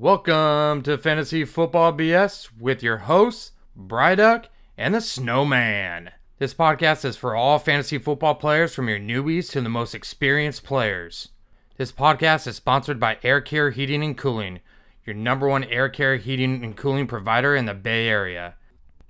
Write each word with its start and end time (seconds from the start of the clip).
Welcome 0.00 0.82
to 0.82 0.96
Fantasy 0.96 1.44
Football 1.44 1.92
BS 1.92 2.50
with 2.56 2.84
your 2.84 2.98
hosts, 2.98 3.50
Bryduck 3.76 4.44
and 4.76 4.94
the 4.94 5.00
Snowman. 5.00 6.12
This 6.38 6.54
podcast 6.54 7.04
is 7.04 7.16
for 7.16 7.34
all 7.34 7.58
fantasy 7.58 7.98
football 7.98 8.36
players 8.36 8.72
from 8.72 8.88
your 8.88 9.00
newbies 9.00 9.50
to 9.50 9.60
the 9.60 9.68
most 9.68 9.96
experienced 9.96 10.62
players. 10.62 11.30
This 11.78 11.90
podcast 11.90 12.46
is 12.46 12.54
sponsored 12.54 13.00
by 13.00 13.18
Air 13.24 13.40
Care 13.40 13.70
Heating 13.70 14.04
and 14.04 14.16
Cooling, 14.16 14.60
your 15.04 15.16
number 15.16 15.48
one 15.48 15.64
air 15.64 15.88
care 15.88 16.14
heating 16.14 16.62
and 16.62 16.76
cooling 16.76 17.08
provider 17.08 17.56
in 17.56 17.66
the 17.66 17.74
Bay 17.74 18.06
Area. 18.06 18.54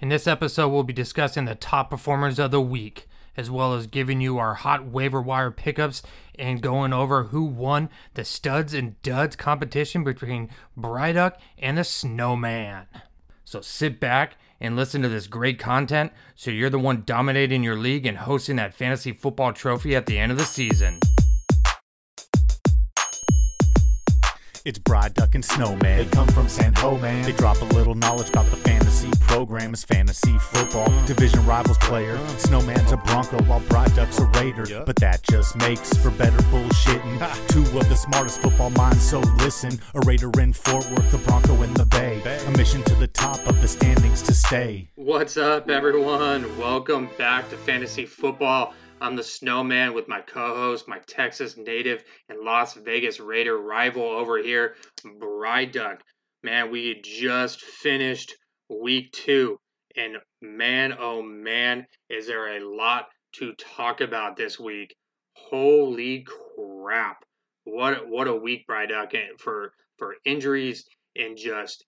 In 0.01 0.09
this 0.09 0.27
episode, 0.27 0.71
we'll 0.71 0.85
be 0.85 0.95
discussing 0.95 1.45
the 1.45 1.55
top 1.55 1.91
performers 1.91 2.39
of 2.39 2.51
the 2.51 2.63
week, 2.63 3.07
as 3.37 3.51
well 3.51 3.75
as 3.75 3.87
giving 3.87 4.23
you 4.23 4.39
our 4.39 4.55
hot 4.55 4.87
waiver 4.87 5.21
wire 5.21 5.51
pickups 5.51 6.03
and 6.39 6.63
going 6.63 6.93
over 6.93 7.25
who 7.25 7.45
won 7.45 7.91
the 8.15 8.25
studs 8.25 8.75
and 8.75 9.01
duds 9.03 9.37
competition 9.37 10.05
between 10.05 10.51
Bryduck 10.77 11.35
and 11.59 11.79
the 11.79 11.85
Snowman. 11.85 12.87
So 13.45 13.61
sit 13.61 13.99
back 13.99 14.37
and 14.61 14.77
listen 14.77 15.03
to 15.03 15.09
this 15.09 15.27
great 15.27 15.59
content 15.59 16.13
so 16.35 16.51
you're 16.51 16.71
the 16.71 16.79
one 16.79 17.03
dominating 17.07 17.63
your 17.63 17.77
league 17.77 18.07
and 18.07 18.19
hosting 18.19 18.57
that 18.57 18.75
fantasy 18.75 19.13
football 19.13 19.53
trophy 19.53 19.95
at 19.97 20.07
the 20.07 20.19
end 20.19 20.33
of 20.33 20.39
the 20.39 20.45
season. 20.45 21.01
It's 24.69 24.79
Bryduck 24.79 25.35
and 25.35 25.43
Snowman. 25.43 25.97
They 25.97 26.05
come 26.05 26.29
from 26.29 26.47
San 26.47 26.75
Ho, 26.75 26.99
man. 26.99 27.23
They 27.23 27.33
drop 27.33 27.59
a 27.63 27.65
little 27.65 27.95
knowledge 27.95 28.29
about 28.29 28.51
the 28.51 28.57
fantasy 28.57 29.09
program. 29.21 29.73
It's 29.73 29.83
fantasy 29.83 30.37
football. 30.39 30.93
Division 31.07 31.47
rivals 31.47 31.79
player. 31.79 32.19
Snowman's 32.37 32.93
a 32.93 32.99
Bronco 32.99 33.43
while 33.45 33.63
Bryduck's 33.63 34.19
a 34.19 34.27
Raider. 34.27 34.85
But 34.85 34.97
that 34.97 35.23
just 35.23 35.57
makes 35.57 35.97
for 35.97 36.11
better 36.11 36.37
bullshitting. 36.53 37.49
Two 37.49 37.79
of 37.79 37.89
the 37.89 37.97
smartest 37.97 38.43
football 38.43 38.69
minds, 38.69 39.01
so 39.01 39.21
listen. 39.39 39.81
A 39.95 40.01
Raider 40.01 40.31
in 40.39 40.53
Fort 40.53 40.85
Worth, 40.91 41.15
a 41.15 41.19
Bronco 41.27 41.63
in 41.63 41.73
the 41.73 41.87
Bay. 41.87 42.21
A 42.47 42.51
mission 42.51 42.83
to 42.83 42.95
the 42.97 43.09
top 43.09 43.39
of 43.47 43.63
the 43.63 43.69
standings 43.69 44.21
to 44.21 44.35
stay. 44.35 44.91
What's 44.97 45.39
up, 45.39 45.71
everyone? 45.71 46.59
Welcome 46.59 47.09
back 47.17 47.49
to 47.49 47.57
Fantasy 47.57 48.05
Football. 48.05 48.75
I'm 49.01 49.15
the 49.17 49.23
snowman 49.23 49.95
with 49.95 50.09
my 50.09 50.21
co 50.21 50.55
host, 50.55 50.89
my 50.89 50.99
Texas 51.07 51.57
native 51.57 52.03
and 52.29 52.41
Las 52.41 52.75
Vegas 52.75 53.21
Raider 53.21 53.57
rival 53.57 54.03
over 54.03 54.39
here, 54.39 54.75
Duck. 55.73 56.03
Man, 56.43 56.71
we 56.71 57.01
just 57.03 57.61
finished 57.61 58.35
week 58.69 59.13
two, 59.13 59.59
and 59.97 60.17
man, 60.41 60.95
oh 60.99 61.23
man, 61.23 61.87
is 62.09 62.27
there 62.27 62.57
a 62.57 62.65
lot 62.65 63.07
to 63.35 63.53
talk 63.55 64.01
about 64.01 64.37
this 64.37 64.59
week. 64.59 64.95
Holy 65.35 66.25
crap. 66.25 67.25
What 67.65 68.09
what 68.09 68.27
a 68.29 68.35
week, 68.35 68.67
Duck, 68.87 69.13
for, 69.39 69.73
for 69.99 70.17
injuries 70.25 70.85
and 71.15 71.37
just 71.37 71.85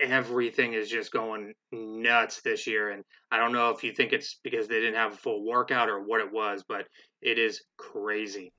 everything 0.00 0.74
is 0.74 0.88
just 0.88 1.12
going 1.12 1.54
nuts 1.72 2.40
this 2.42 2.66
year. 2.66 2.90
And 2.90 3.04
I 3.30 3.38
don't 3.38 3.52
know 3.52 3.70
if 3.70 3.82
you 3.82 3.92
think 3.92 4.12
it's 4.12 4.38
because 4.42 4.68
they 4.68 4.80
didn't 4.80 4.94
have 4.94 5.14
a 5.14 5.16
full 5.16 5.44
workout 5.44 5.88
or 5.88 6.02
what 6.02 6.20
it 6.20 6.32
was, 6.32 6.64
but 6.66 6.86
it 7.20 7.38
is 7.38 7.62
crazy. 7.76 8.52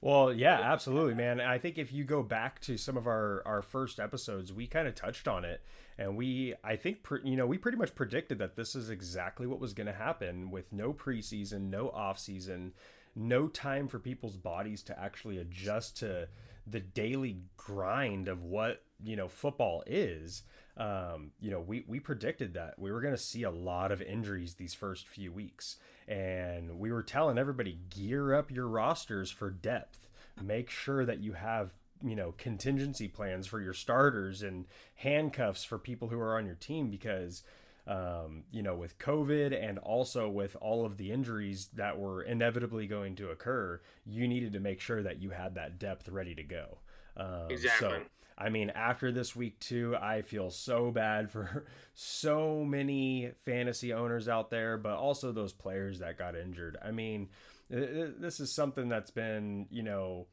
Well, 0.00 0.32
yeah, 0.32 0.60
absolutely, 0.60 1.14
man. 1.14 1.40
I 1.40 1.58
think 1.58 1.78
if 1.78 1.92
you 1.92 2.04
go 2.04 2.22
back 2.22 2.60
to 2.60 2.76
some 2.76 2.96
of 2.96 3.06
our 3.06 3.42
our 3.46 3.62
first 3.62 3.98
episodes, 3.98 4.52
we 4.52 4.66
kind 4.66 4.86
of 4.86 4.94
touched 4.94 5.26
on 5.26 5.44
it, 5.44 5.62
and 5.98 6.16
we, 6.16 6.54
I 6.62 6.76
think, 6.76 7.02
pre, 7.02 7.20
you 7.24 7.36
know, 7.36 7.46
we 7.46 7.56
pretty 7.56 7.78
much 7.78 7.94
predicted 7.94 8.38
that 8.38 8.56
this 8.56 8.76
is 8.76 8.90
exactly 8.90 9.46
what 9.46 9.58
was 9.58 9.72
going 9.72 9.86
to 9.86 9.94
happen 9.94 10.50
with 10.50 10.70
no 10.70 10.92
preseason, 10.92 11.70
no 11.70 11.88
off 11.88 12.18
season, 12.18 12.74
no 13.14 13.48
time 13.48 13.88
for 13.88 13.98
people's 13.98 14.36
bodies 14.36 14.82
to 14.84 15.00
actually 15.00 15.38
adjust 15.38 15.96
to 15.98 16.28
the 16.66 16.80
daily 16.80 17.38
grind 17.56 18.28
of 18.28 18.42
what 18.42 18.82
you 19.02 19.16
know 19.16 19.28
football 19.28 19.82
is 19.86 20.42
um, 20.76 21.30
you 21.40 21.50
know, 21.50 21.60
we, 21.60 21.84
we 21.88 22.00
predicted 22.00 22.54
that 22.54 22.78
we 22.78 22.92
were 22.92 23.00
going 23.00 23.14
to 23.14 23.20
see 23.20 23.44
a 23.44 23.50
lot 23.50 23.92
of 23.92 24.02
injuries 24.02 24.54
these 24.54 24.74
first 24.74 25.08
few 25.08 25.32
weeks. 25.32 25.76
And 26.06 26.78
we 26.78 26.92
were 26.92 27.02
telling 27.02 27.38
everybody 27.38 27.78
gear 27.90 28.34
up 28.34 28.50
your 28.50 28.68
rosters 28.68 29.30
for 29.30 29.50
depth. 29.50 30.06
Make 30.42 30.68
sure 30.68 31.06
that 31.06 31.20
you 31.20 31.32
have, 31.32 31.72
you 32.04 32.14
know, 32.14 32.34
contingency 32.36 33.08
plans 33.08 33.46
for 33.46 33.60
your 33.60 33.72
starters 33.72 34.42
and 34.42 34.66
handcuffs 34.96 35.64
for 35.64 35.78
people 35.78 36.08
who 36.08 36.20
are 36.20 36.36
on 36.36 36.44
your 36.44 36.56
team 36.56 36.90
because, 36.90 37.42
um, 37.86 38.44
you 38.50 38.62
know, 38.62 38.74
with 38.74 38.98
COVID 38.98 39.52
and 39.58 39.78
also 39.78 40.28
with 40.28 40.56
all 40.60 40.84
of 40.84 40.96
the 40.96 41.12
injuries 41.12 41.68
that 41.74 41.98
were 41.98 42.22
inevitably 42.22 42.86
going 42.86 43.14
to 43.16 43.30
occur, 43.30 43.80
you 44.04 44.26
needed 44.26 44.52
to 44.54 44.60
make 44.60 44.80
sure 44.80 45.02
that 45.02 45.20
you 45.20 45.30
had 45.30 45.54
that 45.54 45.78
depth 45.78 46.08
ready 46.08 46.34
to 46.34 46.42
go. 46.42 46.78
Um, 47.16 47.46
exactly. 47.48 47.88
So, 47.88 48.02
I 48.38 48.50
mean, 48.50 48.70
after 48.70 49.12
this 49.12 49.34
week 49.34 49.60
two, 49.60 49.96
I 49.96 50.22
feel 50.22 50.50
so 50.50 50.90
bad 50.90 51.30
for 51.32 51.66
so 51.94 52.64
many 52.64 53.30
fantasy 53.44 53.92
owners 53.92 54.28
out 54.28 54.50
there, 54.50 54.76
but 54.76 54.96
also 54.96 55.32
those 55.32 55.52
players 55.52 56.00
that 56.00 56.18
got 56.18 56.36
injured. 56.36 56.76
I 56.84 56.90
mean, 56.90 57.28
this 57.68 58.40
is 58.40 58.52
something 58.52 58.88
that's 58.88 59.10
been, 59.10 59.66
you 59.70 59.82
know, 59.82 60.26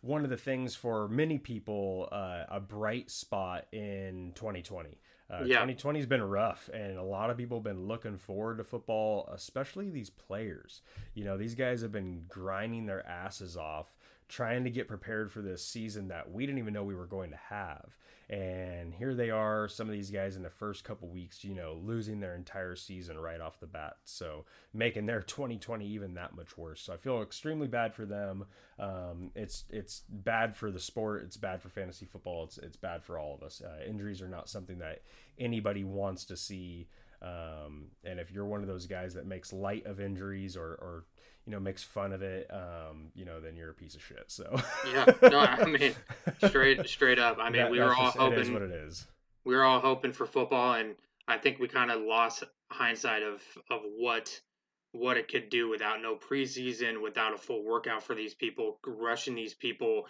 one 0.00 0.24
of 0.24 0.30
the 0.30 0.36
things 0.36 0.74
for 0.74 1.08
many 1.08 1.38
people, 1.38 2.08
uh, 2.10 2.44
a 2.48 2.60
bright 2.60 3.10
spot 3.10 3.66
in 3.72 4.32
2020. 4.34 4.98
Uh, 5.30 5.44
yeah. 5.44 5.60
2020 5.60 5.98
has 6.00 6.06
been 6.06 6.22
rough, 6.22 6.68
and 6.74 6.98
a 6.98 7.02
lot 7.02 7.30
of 7.30 7.36
people 7.36 7.58
have 7.58 7.64
been 7.64 7.86
looking 7.86 8.18
forward 8.18 8.58
to 8.58 8.64
football, 8.64 9.28
especially 9.32 9.88
these 9.88 10.10
players. 10.10 10.82
You 11.14 11.24
know, 11.24 11.36
these 11.38 11.54
guys 11.54 11.82
have 11.82 11.92
been 11.92 12.24
grinding 12.28 12.86
their 12.86 13.06
asses 13.06 13.56
off 13.56 13.94
trying 14.30 14.64
to 14.64 14.70
get 14.70 14.88
prepared 14.88 15.30
for 15.30 15.42
this 15.42 15.64
season 15.66 16.08
that 16.08 16.30
we 16.30 16.46
didn't 16.46 16.60
even 16.60 16.72
know 16.72 16.84
we 16.84 16.94
were 16.94 17.06
going 17.06 17.30
to 17.30 17.40
have. 17.48 17.96
And 18.30 18.94
here 18.94 19.12
they 19.12 19.30
are, 19.30 19.66
some 19.66 19.88
of 19.88 19.92
these 19.92 20.12
guys 20.12 20.36
in 20.36 20.44
the 20.44 20.50
first 20.50 20.84
couple 20.84 21.08
weeks, 21.08 21.42
you 21.42 21.52
know, 21.52 21.80
losing 21.82 22.20
their 22.20 22.36
entire 22.36 22.76
season 22.76 23.18
right 23.18 23.40
off 23.40 23.58
the 23.58 23.66
bat. 23.66 23.96
So 24.04 24.44
making 24.72 25.06
their 25.06 25.20
2020 25.20 25.84
even 25.84 26.14
that 26.14 26.36
much 26.36 26.56
worse. 26.56 26.80
So 26.80 26.92
I 26.92 26.96
feel 26.96 27.22
extremely 27.22 27.66
bad 27.66 27.92
for 27.92 28.06
them. 28.06 28.44
Um, 28.78 29.32
it's 29.34 29.64
it's 29.68 30.04
bad 30.08 30.54
for 30.54 30.70
the 30.70 30.78
sport. 30.78 31.24
It's 31.24 31.36
bad 31.36 31.60
for 31.60 31.70
fantasy 31.70 32.06
football. 32.06 32.44
It's 32.44 32.58
it's 32.58 32.76
bad 32.76 33.02
for 33.02 33.18
all 33.18 33.34
of 33.34 33.42
us. 33.42 33.60
Uh, 33.60 33.84
injuries 33.84 34.22
are 34.22 34.28
not 34.28 34.48
something 34.48 34.78
that 34.78 35.02
anybody 35.36 35.82
wants 35.82 36.24
to 36.26 36.36
see. 36.36 36.86
Um, 37.20 37.88
and 38.04 38.20
if 38.20 38.30
you're 38.30 38.46
one 38.46 38.60
of 38.60 38.68
those 38.68 38.86
guys 38.86 39.14
that 39.14 39.26
makes 39.26 39.52
light 39.52 39.86
of 39.86 40.00
injuries 40.00 40.56
or, 40.56 40.68
or 40.68 41.04
you 41.50 41.56
know 41.56 41.60
makes 41.60 41.82
fun 41.82 42.12
of 42.12 42.22
it, 42.22 42.48
um, 42.52 43.10
you 43.12 43.24
know, 43.24 43.40
then 43.40 43.56
you're 43.56 43.70
a 43.70 43.74
piece 43.74 43.96
of 43.96 44.02
shit. 44.02 44.22
So 44.28 44.62
yeah, 44.92 45.04
no, 45.20 45.40
I 45.40 45.64
mean 45.66 45.92
straight 46.46 46.88
straight 46.88 47.18
up. 47.18 47.38
I 47.40 47.50
mean, 47.50 47.62
that, 47.62 47.72
we 47.72 47.80
were 47.80 47.92
all 47.92 48.06
just, 48.06 48.18
hoping 48.18 48.38
it 48.38 48.42
is 48.42 48.50
what 48.52 48.62
it 48.62 48.70
is. 48.70 49.04
We 49.44 49.56
were 49.56 49.64
all 49.64 49.80
hoping 49.80 50.12
for 50.12 50.26
football, 50.26 50.74
and 50.74 50.94
I 51.26 51.38
think 51.38 51.58
we 51.58 51.66
kind 51.66 51.90
of 51.90 52.02
lost 52.02 52.44
hindsight 52.70 53.24
of 53.24 53.42
of 53.68 53.80
what 53.98 54.40
what 54.92 55.16
it 55.16 55.26
could 55.26 55.50
do 55.50 55.68
without 55.68 56.00
no 56.00 56.14
preseason, 56.14 57.02
without 57.02 57.34
a 57.34 57.36
full 57.36 57.64
workout 57.64 58.04
for 58.04 58.14
these 58.14 58.34
people, 58.34 58.78
rushing 58.86 59.34
these 59.34 59.54
people 59.54 60.06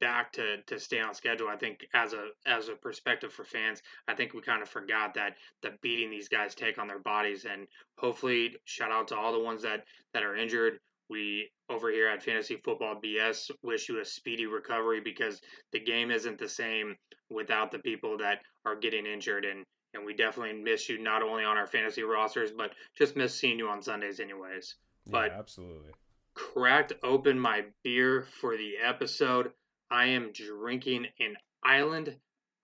back 0.00 0.32
to 0.32 0.62
to 0.66 0.78
stay 0.78 1.00
on 1.00 1.14
schedule. 1.14 1.48
I 1.48 1.56
think 1.56 1.86
as 1.94 2.12
a 2.12 2.28
as 2.46 2.68
a 2.68 2.74
perspective 2.74 3.32
for 3.32 3.44
fans, 3.44 3.82
I 4.06 4.14
think 4.14 4.34
we 4.34 4.42
kind 4.42 4.62
of 4.62 4.68
forgot 4.68 5.14
that 5.14 5.36
the 5.62 5.72
beating 5.82 6.10
these 6.10 6.28
guys 6.28 6.54
take 6.54 6.78
on 6.78 6.88
their 6.88 6.98
bodies 6.98 7.44
and 7.50 7.66
hopefully 7.98 8.56
shout 8.64 8.92
out 8.92 9.08
to 9.08 9.16
all 9.16 9.32
the 9.32 9.40
ones 9.40 9.62
that 9.62 9.84
that 10.14 10.22
are 10.22 10.36
injured. 10.36 10.78
We 11.08 11.50
over 11.68 11.90
here 11.90 12.08
at 12.08 12.22
Fantasy 12.22 12.56
Football 12.56 13.00
BS 13.04 13.50
wish 13.62 13.88
you 13.88 14.00
a 14.00 14.04
speedy 14.04 14.46
recovery 14.46 15.00
because 15.00 15.40
the 15.72 15.80
game 15.80 16.10
isn't 16.10 16.38
the 16.38 16.48
same 16.48 16.96
without 17.30 17.72
the 17.72 17.80
people 17.80 18.18
that 18.18 18.40
are 18.64 18.76
getting 18.76 19.06
injured 19.06 19.44
and 19.44 19.64
and 19.92 20.04
we 20.04 20.14
definitely 20.14 20.52
miss 20.52 20.88
you 20.88 21.02
not 21.02 21.22
only 21.22 21.42
on 21.42 21.56
our 21.56 21.66
fantasy 21.66 22.04
rosters 22.04 22.52
but 22.52 22.70
just 22.96 23.16
miss 23.16 23.34
seeing 23.34 23.58
you 23.58 23.68
on 23.68 23.82
Sundays 23.82 24.20
anyways. 24.20 24.76
But 25.06 25.32
yeah, 25.32 25.38
absolutely 25.38 25.92
cracked 26.34 26.92
open 27.02 27.38
my 27.38 27.64
beer 27.82 28.26
for 28.40 28.56
the 28.56 28.74
episode. 28.84 29.52
I 29.90 30.06
am 30.06 30.32
drinking 30.32 31.06
an 31.18 31.36
Island 31.64 32.16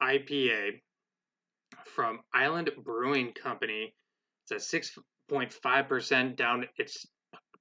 IPA 0.03 0.81
from 1.85 2.21
Island 2.33 2.71
Brewing 2.85 3.33
Company. 3.33 3.95
It's 4.51 4.73
a 4.73 4.79
6.5% 5.31 6.37
down. 6.37 6.67
It's 6.77 7.07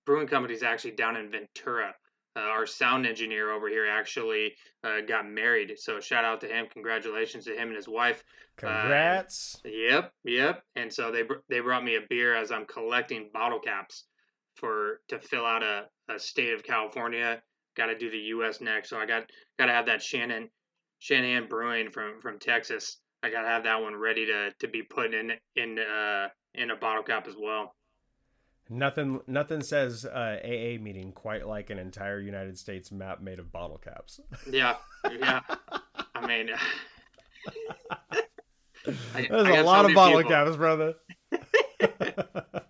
brewing 0.06 0.28
company 0.28 0.54
is 0.54 0.64
actually 0.64 0.92
down 0.92 1.18
in 1.18 1.32
Ventura. 1.32 1.94
Uh, 2.38 2.42
our 2.42 2.66
sound 2.66 3.06
engineer 3.06 3.52
over 3.52 3.70
here 3.70 3.88
actually 3.90 4.54
uh, 4.84 5.02
got 5.08 5.28
married. 5.28 5.74
So 5.78 6.00
shout 6.00 6.26
out 6.26 6.42
to 6.42 6.48
him. 6.48 6.68
Congratulations 6.72 7.46
to 7.46 7.54
him 7.54 7.70
and 7.70 7.76
his 7.76 7.88
wife. 7.88 8.24
Congrats. 8.58 9.62
Uh, 9.66 9.70
yep, 9.70 10.14
yep. 10.26 10.64
And 10.76 10.92
so 10.92 11.12
they 11.12 11.24
they 11.50 11.62
brought 11.62 11.84
me 11.84 11.96
a 11.96 12.02
beer 12.10 12.36
as 12.36 12.52
I'm 12.52 12.66
collecting 12.66 13.30
bottle 13.34 13.60
caps 13.60 14.06
for 14.56 15.02
to 15.10 15.20
fill 15.20 15.46
out 15.46 15.64
a, 15.64 15.86
a 16.14 16.20
state 16.20 16.54
of 16.54 16.64
California. 16.64 17.42
Got 17.76 17.88
to 17.88 17.98
do 17.98 18.10
the 18.10 18.18
U.S. 18.18 18.62
next, 18.62 18.90
so 18.90 18.98
I 18.98 19.06
got 19.06 19.30
got 19.60 19.66
to 19.66 19.74
have 19.74 19.88
that 19.88 20.02
Shannon 20.02 20.50
Shanahan 21.00 21.48
Brewing 21.48 21.92
from 21.92 22.22
from 22.22 22.40
Texas. 22.40 22.98
I 23.24 23.30
got 23.30 23.42
to 23.42 23.48
have 23.48 23.64
that 23.64 23.82
one 23.82 23.96
ready 23.96 24.26
to 24.28 24.52
to 24.60 24.68
be 24.68 24.84
put 24.84 25.14
in 25.14 25.32
in 25.56 25.78
uh, 25.80 26.28
in 26.54 26.72
a 26.72 26.76
bottle 26.76 27.04
cap 27.04 27.28
as 27.28 27.36
well. 27.40 27.76
Nothing 28.70 29.20
nothing 29.28 29.62
says 29.62 30.06
uh, 30.06 30.38
AA 30.44 30.82
meeting 30.82 31.12
quite 31.14 31.48
like 31.48 31.70
an 31.70 31.78
entire 31.78 32.20
United 32.20 32.58
States 32.58 32.92
map 32.92 33.22
made 33.22 33.40
of 33.40 33.52
bottle 33.52 33.78
caps. 33.78 34.20
Yeah, 34.50 34.78
yeah. 35.20 35.42
I 36.16 36.26
mean, 36.26 36.50
There's 38.86 39.30
a 39.30 39.64
lot 39.64 39.86
of 39.86 39.94
bottle 39.94 40.18
people. 40.18 40.32
caps, 40.32 40.56
brother. 40.56 40.96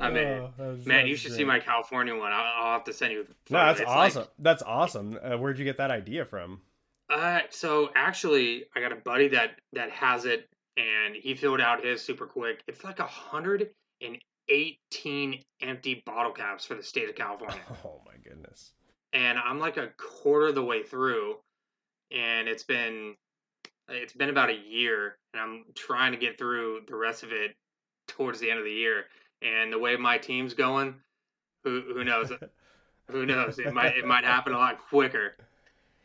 I 0.00 0.10
mean, 0.10 0.48
oh, 0.58 0.76
you 1.04 1.16
should 1.16 1.30
great. 1.30 1.38
see 1.38 1.44
my 1.44 1.60
California 1.60 2.16
one. 2.16 2.32
I'll, 2.32 2.64
I'll 2.64 2.72
have 2.72 2.84
to 2.84 2.92
send 2.92 3.12
you. 3.12 3.26
No, 3.50 3.58
that's 3.58 3.80
it's 3.80 3.90
awesome. 3.90 4.22
Like, 4.22 4.30
that's 4.38 4.62
awesome. 4.62 5.18
Uh, 5.22 5.36
where'd 5.36 5.58
you 5.58 5.64
get 5.64 5.76
that 5.76 5.90
idea 5.90 6.24
from? 6.24 6.62
Uh, 7.10 7.40
so 7.50 7.90
actually, 7.94 8.64
I 8.74 8.80
got 8.80 8.92
a 8.92 8.96
buddy 8.96 9.28
that 9.28 9.58
that 9.72 9.90
has 9.90 10.24
it, 10.24 10.48
and 10.76 11.14
he 11.14 11.34
filled 11.34 11.60
out 11.60 11.84
his 11.84 12.02
super 12.02 12.26
quick. 12.26 12.62
It's 12.66 12.82
like 12.82 12.98
a 12.98 13.06
hundred 13.06 13.70
and 14.00 14.18
eighteen 14.48 15.42
empty 15.60 16.02
bottle 16.06 16.32
caps 16.32 16.64
for 16.64 16.74
the 16.74 16.82
state 16.82 17.08
of 17.08 17.14
California. 17.14 17.60
Oh 17.84 18.00
my 18.06 18.14
goodness! 18.22 18.72
And 19.12 19.38
I'm 19.38 19.58
like 19.58 19.76
a 19.76 19.88
quarter 19.98 20.48
of 20.48 20.54
the 20.54 20.64
way 20.64 20.82
through, 20.82 21.36
and 22.10 22.48
it's 22.48 22.64
been 22.64 23.16
it's 23.88 24.12
been 24.12 24.30
about 24.30 24.50
a 24.50 24.56
year, 24.56 25.18
and 25.34 25.42
I'm 25.42 25.64
trying 25.74 26.12
to 26.12 26.18
get 26.18 26.38
through 26.38 26.82
the 26.86 26.96
rest 26.96 27.22
of 27.22 27.32
it 27.32 27.54
towards 28.06 28.40
the 28.40 28.50
end 28.50 28.58
of 28.58 28.64
the 28.64 28.72
year. 28.72 29.04
And 29.42 29.72
the 29.72 29.78
way 29.78 29.96
my 29.96 30.18
team's 30.18 30.54
going, 30.54 30.96
who 31.64 31.82
who 31.94 32.04
knows? 32.04 32.32
who 33.10 33.26
knows? 33.26 33.58
It 33.58 33.72
might 33.72 33.96
it 33.96 34.06
might 34.06 34.24
happen 34.24 34.52
a 34.52 34.58
lot 34.58 34.78
quicker. 34.88 35.36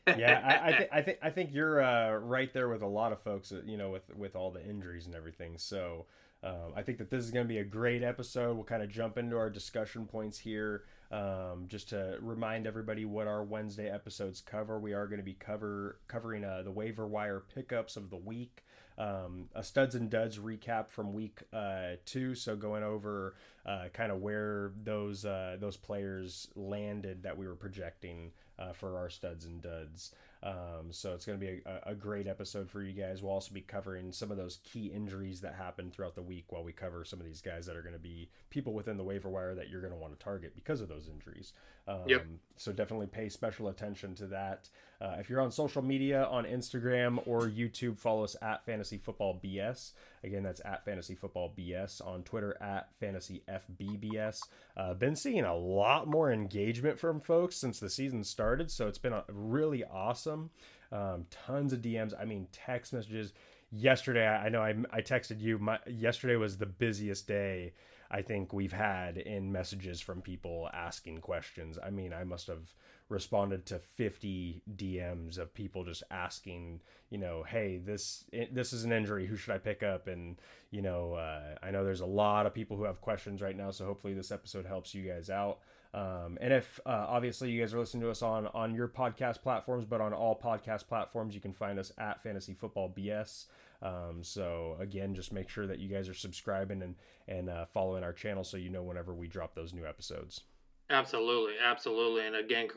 yeah, 0.07 0.41
I, 0.43 0.67
I, 0.67 0.71
th- 0.71 0.89
I 0.93 1.01
think 1.01 1.17
I 1.21 1.29
think 1.29 1.53
you're 1.53 1.81
uh, 1.81 2.17
right 2.17 2.53
there 2.53 2.69
with 2.69 2.81
a 2.81 2.87
lot 2.87 3.11
of 3.11 3.21
folks. 3.21 3.51
Uh, 3.51 3.61
you 3.65 3.77
know, 3.77 3.89
with 3.89 4.15
with 4.15 4.35
all 4.35 4.51
the 4.51 4.63
injuries 4.63 5.05
and 5.05 5.15
everything. 5.15 5.57
So 5.57 6.05
um, 6.43 6.73
I 6.75 6.83
think 6.83 6.97
that 6.99 7.09
this 7.09 7.23
is 7.23 7.31
going 7.31 7.45
to 7.45 7.49
be 7.49 7.57
a 7.57 7.63
great 7.63 8.03
episode. 8.03 8.55
We'll 8.55 8.65
kind 8.65 8.83
of 8.83 8.89
jump 8.89 9.17
into 9.17 9.35
our 9.37 9.49
discussion 9.49 10.05
points 10.05 10.39
here. 10.39 10.83
Um, 11.15 11.67
just 11.69 11.89
to 11.89 12.17
remind 12.19 12.67
everybody 12.67 13.05
what 13.05 13.25
our 13.25 13.41
Wednesday 13.41 13.89
episodes 13.89 14.41
cover, 14.41 14.77
we 14.77 14.91
are 14.91 15.07
going 15.07 15.19
to 15.19 15.23
be 15.23 15.33
cover 15.33 15.99
covering 16.09 16.43
uh, 16.43 16.63
the 16.63 16.71
waiver 16.71 17.07
wire 17.07 17.41
pickups 17.53 17.95
of 17.95 18.09
the 18.09 18.17
week, 18.17 18.65
um, 18.97 19.47
a 19.55 19.63
studs 19.63 19.95
and 19.95 20.09
duds 20.09 20.39
recap 20.39 20.89
from 20.89 21.13
week 21.13 21.39
uh, 21.53 21.91
two. 22.05 22.35
So 22.35 22.57
going 22.57 22.83
over 22.83 23.35
uh, 23.65 23.85
kind 23.93 24.11
of 24.11 24.21
where 24.21 24.73
those 24.83 25.23
uh, 25.23 25.55
those 25.57 25.77
players 25.77 26.49
landed 26.53 27.23
that 27.23 27.37
we 27.37 27.47
were 27.47 27.55
projecting 27.55 28.31
uh, 28.59 28.73
for 28.73 28.97
our 28.97 29.09
studs 29.09 29.45
and 29.45 29.61
duds. 29.61 30.11
Um, 30.43 30.91
so 30.91 31.13
it's 31.13 31.25
going 31.25 31.39
to 31.39 31.45
be 31.45 31.61
a, 31.65 31.91
a, 31.91 31.95
great 31.95 32.27
episode 32.27 32.69
for 32.69 32.83
you 32.83 32.93
guys. 32.93 33.23
We'll 33.23 33.31
also 33.31 33.53
be 33.53 33.61
covering 33.61 34.11
some 34.11 34.29
of 34.29 34.37
those 34.37 34.59
key 34.63 34.87
injuries 34.87 35.41
that 35.41 35.55
happened 35.55 35.93
throughout 35.93 36.13
the 36.13 36.21
week 36.21 36.45
while 36.49 36.63
we 36.63 36.71
cover 36.71 37.03
some 37.03 37.19
of 37.19 37.25
these 37.25 37.41
guys 37.41 37.65
that 37.65 37.75
are 37.75 37.81
going 37.81 37.93
to 37.93 37.99
be 37.99 38.29
people 38.51 38.73
within 38.73 38.97
the 38.97 39.03
waiver 39.03 39.29
wire 39.29 39.55
that 39.55 39.69
you're 39.69 39.81
going 39.81 39.93
to 39.93 39.97
want 39.97 40.17
to 40.17 40.23
target 40.23 40.53
because 40.53 40.81
of 40.81 40.87
those 40.87 41.09
injuries. 41.09 41.53
Um, 41.87 42.03
yep. 42.07 42.27
So 42.57 42.71
definitely 42.71 43.07
pay 43.07 43.29
special 43.29 43.69
attention 43.69 44.13
to 44.15 44.27
that. 44.27 44.69
Uh, 45.01 45.15
if 45.19 45.29
you're 45.29 45.41
on 45.41 45.51
social 45.51 45.81
media 45.81 46.25
on 46.25 46.45
Instagram 46.45 47.19
or 47.27 47.41
YouTube, 47.41 47.99
follow 47.99 48.23
us 48.23 48.35
at 48.41 48.65
Fantasy 48.65 48.97
Football 48.97 49.39
BS. 49.43 49.91
Again, 50.23 50.43
that's 50.43 50.61
at 50.63 50.85
Fantasy 50.85 51.15
Football 51.15 51.53
BS 51.57 52.05
on 52.05 52.23
Twitter 52.23 52.57
at 52.61 52.89
Fantasy 52.99 53.43
FBBS. 53.47 54.41
Uh, 54.77 54.93
been 54.93 55.15
seeing 55.15 55.43
a 55.43 55.55
lot 55.55 56.07
more 56.07 56.31
engagement 56.31 56.99
from 56.99 57.19
folks 57.19 57.57
since 57.57 57.79
the 57.79 57.89
season 57.89 58.23
started, 58.23 58.71
so 58.71 58.87
it's 58.87 58.97
been 58.97 59.13
a, 59.13 59.23
really 59.29 59.83
awesome. 59.83 60.49
Um, 60.91 61.25
tons 61.29 61.73
of 61.73 61.81
DMs. 61.81 62.13
I 62.19 62.25
mean, 62.25 62.47
text 62.51 62.93
messages. 62.93 63.33
Yesterday, 63.71 64.27
I 64.27 64.49
know 64.49 64.61
I, 64.61 64.75
I 64.91 65.01
texted 65.01 65.41
you. 65.41 65.57
My, 65.57 65.79
yesterday 65.87 66.37
was 66.37 66.57
the 66.57 66.65
busiest 66.65 67.27
day 67.27 67.73
I 68.09 68.21
think 68.21 68.53
we've 68.53 68.71
had 68.71 69.17
in 69.17 69.51
messages 69.51 69.99
from 69.99 70.21
people 70.21 70.69
asking 70.73 71.19
questions. 71.19 71.77
I 71.83 71.89
mean, 71.89 72.13
I 72.13 72.23
must 72.23 72.47
have 72.47 72.73
responded 73.09 73.65
to 73.67 73.79
50 73.79 74.63
DMs 74.75 75.37
of 75.37 75.53
people 75.53 75.83
just 75.83 76.03
asking, 76.09 76.81
you 77.09 77.17
know, 77.17 77.43
hey, 77.43 77.77
this 77.77 78.25
this 78.51 78.73
is 78.73 78.83
an 78.83 78.91
injury. 78.91 79.27
Who 79.27 79.35
should 79.35 79.53
I 79.53 79.59
pick 79.59 79.83
up? 79.83 80.07
And 80.07 80.37
you 80.71 80.81
know, 80.81 81.13
uh, 81.13 81.55
I 81.61 81.71
know 81.71 81.83
there's 81.83 82.01
a 82.01 82.05
lot 82.05 82.45
of 82.45 82.53
people 82.53 82.77
who 82.77 82.83
have 82.83 83.01
questions 83.01 83.41
right 83.41 83.55
now, 83.55 83.71
so 83.71 83.85
hopefully 83.85 84.13
this 84.13 84.31
episode 84.31 84.65
helps 84.65 84.93
you 84.93 85.03
guys 85.03 85.29
out. 85.29 85.59
Um, 85.93 86.37
and 86.41 86.51
if 86.51 86.79
uh, 86.85 87.05
obviously 87.07 87.51
you 87.51 87.61
guys 87.61 87.73
are 87.73 87.79
listening 87.79 88.03
to 88.03 88.09
us 88.09 88.21
on 88.21 88.47
on 88.47 88.73
your 88.73 88.87
podcast 88.87 89.41
platforms, 89.43 89.85
but 89.85 90.01
on 90.01 90.13
all 90.13 90.37
podcast 90.37 90.87
platforms, 90.87 91.35
you 91.35 91.41
can 91.41 91.53
find 91.53 91.77
us 91.79 91.91
at 91.97 92.23
Fantasy 92.23 92.53
Football 92.53 92.93
BS. 92.97 93.45
Um, 93.81 94.23
so 94.23 94.77
again, 94.79 95.13
just 95.13 95.31
make 95.31 95.47
sure 95.47 95.67
that 95.67 95.79
you 95.79 95.89
guys 95.89 96.09
are 96.09 96.13
subscribing 96.13 96.81
and 96.81 96.95
and 97.27 97.49
uh, 97.49 97.65
following 97.73 98.03
our 98.03 98.13
channel 98.13 98.43
so 98.43 98.57
you 98.57 98.69
know 98.69 98.83
whenever 98.83 99.13
we 99.13 99.27
drop 99.27 99.53
those 99.53 99.73
new 99.73 99.85
episodes. 99.85 100.41
Absolutely, 100.89 101.55
absolutely. 101.63 102.27
And 102.27 102.35
again, 102.35 102.67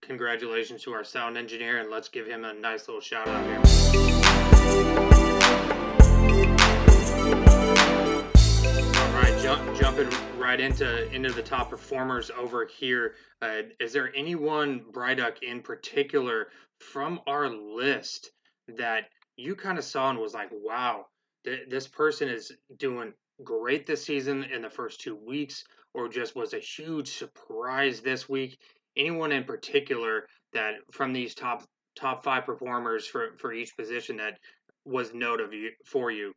congratulations 0.00 0.82
to 0.84 0.92
our 0.92 1.02
sound 1.02 1.36
engineer, 1.36 1.78
and 1.78 1.90
let's 1.90 2.08
give 2.08 2.26
him 2.26 2.44
a 2.44 2.54
nice 2.54 2.86
little 2.86 3.00
shout 3.00 3.26
out 3.26 3.44
here. 3.44 3.56
All 8.94 9.12
right, 9.12 9.36
jump, 9.42 9.76
jumping 9.76 10.08
right 10.38 10.60
into 10.60 11.12
into 11.12 11.32
the 11.32 11.42
top 11.42 11.70
performers 11.70 12.30
over 12.30 12.64
here. 12.64 13.16
Uh, 13.42 13.62
is 13.80 13.92
there 13.92 14.12
anyone 14.14 14.84
Bryduck 14.92 15.42
in 15.42 15.60
particular 15.60 16.48
from 16.78 17.20
our 17.26 17.48
list 17.48 18.30
that 18.76 19.06
you 19.36 19.56
kind 19.56 19.78
of 19.78 19.84
saw 19.84 20.10
and 20.10 20.20
was 20.20 20.32
like, 20.32 20.50
"Wow, 20.52 21.06
th- 21.44 21.68
this 21.68 21.88
person 21.88 22.28
is 22.28 22.52
doing 22.76 23.14
great 23.42 23.84
this 23.84 24.04
season 24.04 24.44
in 24.44 24.62
the 24.62 24.70
first 24.70 25.00
two 25.00 25.16
weeks"? 25.16 25.64
Or 25.98 26.08
just 26.08 26.36
was 26.36 26.54
a 26.54 26.58
huge 26.58 27.18
surprise 27.18 28.00
this 28.00 28.28
week? 28.28 28.58
Anyone 28.96 29.32
in 29.32 29.44
particular 29.44 30.26
that 30.52 30.74
from 30.92 31.12
these 31.12 31.34
top 31.34 31.64
top 31.96 32.22
five 32.24 32.46
performers 32.46 33.06
for 33.06 33.36
for 33.38 33.52
each 33.52 33.76
position 33.76 34.16
that 34.18 34.38
was 34.84 35.12
note 35.12 35.40
of 35.40 35.52
you 35.52 35.72
for 35.84 36.10
you? 36.10 36.32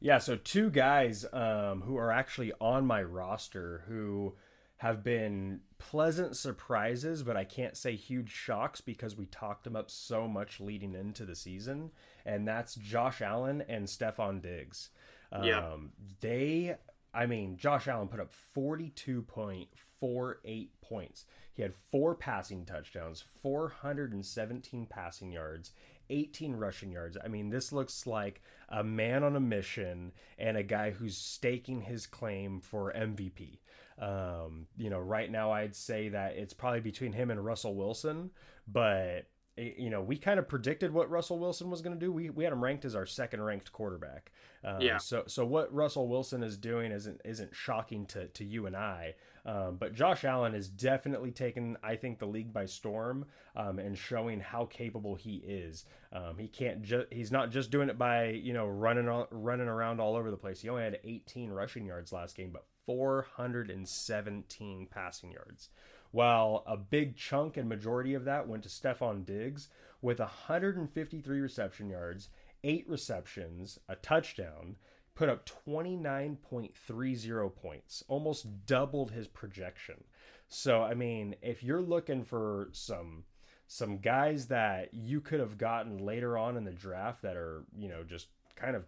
Yeah, 0.00 0.18
so 0.18 0.36
two 0.36 0.70
guys 0.70 1.24
um, 1.32 1.82
who 1.82 1.96
are 1.96 2.12
actually 2.12 2.52
on 2.60 2.86
my 2.86 3.02
roster 3.02 3.84
who 3.88 4.34
have 4.78 5.02
been 5.02 5.60
pleasant 5.78 6.36
surprises, 6.36 7.24
but 7.24 7.36
I 7.36 7.44
can't 7.44 7.76
say 7.76 7.96
huge 7.96 8.30
shocks 8.30 8.80
because 8.80 9.16
we 9.16 9.26
talked 9.26 9.64
them 9.64 9.74
up 9.74 9.90
so 9.90 10.28
much 10.28 10.60
leading 10.60 10.94
into 10.94 11.24
the 11.24 11.34
season, 11.34 11.90
and 12.24 12.46
that's 12.46 12.76
Josh 12.76 13.20
Allen 13.20 13.64
and 13.68 13.86
Stefon 13.86 14.40
Diggs. 14.40 14.90
Um, 15.32 15.44
yeah. 15.44 15.76
They 16.20 16.76
I 17.18 17.26
mean, 17.26 17.56
Josh 17.56 17.88
Allen 17.88 18.06
put 18.06 18.20
up 18.20 18.30
42.48 18.56 20.68
points. 20.80 21.24
He 21.52 21.62
had 21.62 21.74
four 21.90 22.14
passing 22.14 22.64
touchdowns, 22.64 23.24
417 23.42 24.86
passing 24.86 25.32
yards, 25.32 25.72
18 26.10 26.54
rushing 26.54 26.92
yards. 26.92 27.18
I 27.22 27.26
mean, 27.26 27.50
this 27.50 27.72
looks 27.72 28.06
like 28.06 28.40
a 28.68 28.84
man 28.84 29.24
on 29.24 29.34
a 29.34 29.40
mission 29.40 30.12
and 30.38 30.56
a 30.56 30.62
guy 30.62 30.92
who's 30.92 31.16
staking 31.16 31.80
his 31.80 32.06
claim 32.06 32.60
for 32.60 32.92
MVP. 32.92 33.58
Um, 33.98 34.68
you 34.76 34.88
know, 34.88 35.00
right 35.00 35.28
now 35.28 35.50
I'd 35.50 35.74
say 35.74 36.10
that 36.10 36.36
it's 36.36 36.54
probably 36.54 36.78
between 36.78 37.14
him 37.14 37.32
and 37.32 37.44
Russell 37.44 37.74
Wilson, 37.74 38.30
but 38.68 39.26
you 39.58 39.90
know, 39.90 40.00
we 40.00 40.16
kind 40.16 40.38
of 40.38 40.48
predicted 40.48 40.92
what 40.92 41.10
Russell 41.10 41.38
Wilson 41.38 41.70
was 41.70 41.82
going 41.82 41.98
to 41.98 42.00
do. 42.00 42.12
We, 42.12 42.30
we 42.30 42.44
had 42.44 42.52
him 42.52 42.62
ranked 42.62 42.84
as 42.84 42.94
our 42.94 43.06
second 43.06 43.42
ranked 43.42 43.72
quarterback. 43.72 44.30
Um, 44.64 44.80
yeah. 44.80 44.98
So 44.98 45.24
so 45.26 45.44
what 45.44 45.72
Russell 45.72 46.08
Wilson 46.08 46.42
is 46.42 46.56
doing 46.56 46.92
isn't 46.92 47.20
isn't 47.24 47.54
shocking 47.54 48.06
to 48.06 48.28
to 48.28 48.44
you 48.44 48.66
and 48.66 48.76
I. 48.76 49.14
Um, 49.46 49.76
but 49.76 49.94
Josh 49.94 50.24
Allen 50.24 50.52
has 50.52 50.68
definitely 50.68 51.30
taken, 51.30 51.78
I 51.82 51.96
think, 51.96 52.18
the 52.18 52.26
league 52.26 52.52
by 52.52 52.66
storm 52.66 53.24
um, 53.56 53.78
and 53.78 53.96
showing 53.96 54.40
how 54.40 54.66
capable 54.66 55.14
he 55.14 55.36
is. 55.36 55.86
Um, 56.12 56.36
he 56.38 56.48
can't 56.48 56.82
just 56.82 57.06
he's 57.10 57.32
not 57.32 57.50
just 57.50 57.70
doing 57.70 57.88
it 57.88 57.98
by 57.98 58.30
you 58.30 58.52
know 58.52 58.66
running 58.66 59.08
on, 59.08 59.26
running 59.30 59.68
around 59.68 60.00
all 60.00 60.16
over 60.16 60.30
the 60.30 60.36
place. 60.36 60.60
He 60.60 60.68
only 60.68 60.82
had 60.82 60.98
18 61.04 61.50
rushing 61.50 61.86
yards 61.86 62.12
last 62.12 62.36
game, 62.36 62.50
but 62.52 62.64
417 62.86 64.88
passing 64.90 65.30
yards 65.30 65.68
while 66.10 66.64
a 66.66 66.76
big 66.76 67.16
chunk 67.16 67.56
and 67.56 67.68
majority 67.68 68.14
of 68.14 68.24
that 68.24 68.48
went 68.48 68.62
to 68.62 68.68
Stefon 68.68 69.24
Diggs 69.24 69.68
with 70.00 70.18
153 70.18 71.40
reception 71.40 71.90
yards, 71.90 72.28
eight 72.64 72.88
receptions, 72.88 73.78
a 73.88 73.96
touchdown, 73.96 74.76
put 75.14 75.28
up 75.28 75.48
29.30 75.66 77.54
points, 77.56 78.04
almost 78.08 78.66
doubled 78.66 79.10
his 79.10 79.26
projection. 79.26 80.04
So, 80.48 80.82
I 80.82 80.94
mean, 80.94 81.34
if 81.42 81.62
you're 81.62 81.82
looking 81.82 82.24
for 82.24 82.68
some 82.72 83.24
some 83.70 83.98
guys 83.98 84.46
that 84.46 84.94
you 84.94 85.20
could 85.20 85.40
have 85.40 85.58
gotten 85.58 85.98
later 85.98 86.38
on 86.38 86.56
in 86.56 86.64
the 86.64 86.70
draft 86.70 87.20
that 87.20 87.36
are, 87.36 87.64
you 87.76 87.86
know, 87.86 88.02
just 88.02 88.28
kind 88.56 88.74
of 88.74 88.86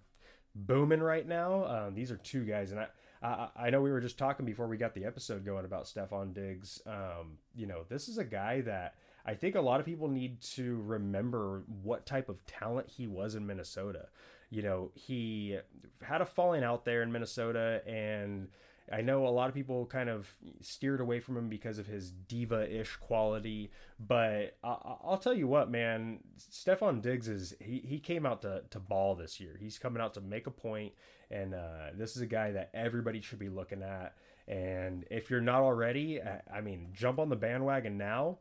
booming 0.54 1.02
right 1.02 1.28
now, 1.28 1.66
um, 1.66 1.94
these 1.94 2.10
are 2.10 2.16
two 2.16 2.44
guys, 2.44 2.70
and 2.70 2.80
I 2.80 2.86
I, 3.22 3.48
I 3.56 3.70
know 3.70 3.80
we 3.80 3.90
were 3.90 4.00
just 4.00 4.18
talking 4.18 4.46
before 4.46 4.66
we 4.66 4.76
got 4.76 4.94
the 4.94 5.04
episode 5.04 5.44
going 5.44 5.64
about 5.64 5.84
Stefon 5.84 6.34
Diggs. 6.34 6.80
Um, 6.86 7.38
you 7.54 7.66
know, 7.66 7.84
this 7.88 8.08
is 8.08 8.18
a 8.18 8.24
guy 8.24 8.62
that 8.62 8.94
I 9.26 9.34
think 9.34 9.54
a 9.54 9.60
lot 9.60 9.80
of 9.80 9.86
people 9.86 10.08
need 10.08 10.40
to 10.54 10.82
remember 10.86 11.64
what 11.82 12.06
type 12.06 12.28
of 12.28 12.44
talent 12.46 12.88
he 12.88 13.06
was 13.06 13.34
in 13.34 13.46
Minnesota. 13.46 14.06
You 14.48 14.62
know, 14.62 14.90
he 14.94 15.58
had 16.02 16.20
a 16.20 16.26
falling 16.26 16.64
out 16.64 16.84
there 16.84 17.02
in 17.02 17.12
Minnesota 17.12 17.82
and 17.86 18.48
I 18.92 19.02
know 19.02 19.26
a 19.26 19.30
lot 19.30 19.48
of 19.48 19.54
people 19.54 19.86
kind 19.86 20.08
of 20.08 20.28
steered 20.60 21.00
away 21.00 21.20
from 21.20 21.36
him 21.36 21.48
because 21.48 21.78
of 21.78 21.86
his 21.86 22.10
diva-ish 22.10 22.96
quality, 22.96 23.70
but 24.00 24.56
I, 24.64 24.76
will 25.04 25.18
tell 25.18 25.34
you 25.34 25.46
what, 25.46 25.70
man, 25.70 26.20
Stefon 26.38 27.00
Diggs 27.00 27.28
is 27.28 27.54
he, 27.60 27.78
he 27.86 28.00
came 28.00 28.26
out 28.26 28.42
to, 28.42 28.62
to 28.70 28.80
ball 28.80 29.14
this 29.14 29.38
year. 29.38 29.56
He's 29.60 29.78
coming 29.78 30.02
out 30.02 30.14
to 30.14 30.20
make 30.20 30.46
a 30.48 30.50
point, 30.50 30.92
and 31.30 31.54
uh, 31.54 31.90
this 31.94 32.16
is 32.16 32.22
a 32.22 32.26
guy 32.26 32.50
that 32.52 32.70
everybody 32.74 33.20
should 33.20 33.38
be 33.38 33.48
looking 33.48 33.82
at. 33.82 34.16
And 34.48 35.04
if 35.10 35.30
you're 35.30 35.40
not 35.40 35.62
already, 35.62 36.20
I 36.52 36.60
mean, 36.60 36.88
jump 36.92 37.20
on 37.20 37.28
the 37.28 37.36
bandwagon 37.36 37.96
now 37.96 38.38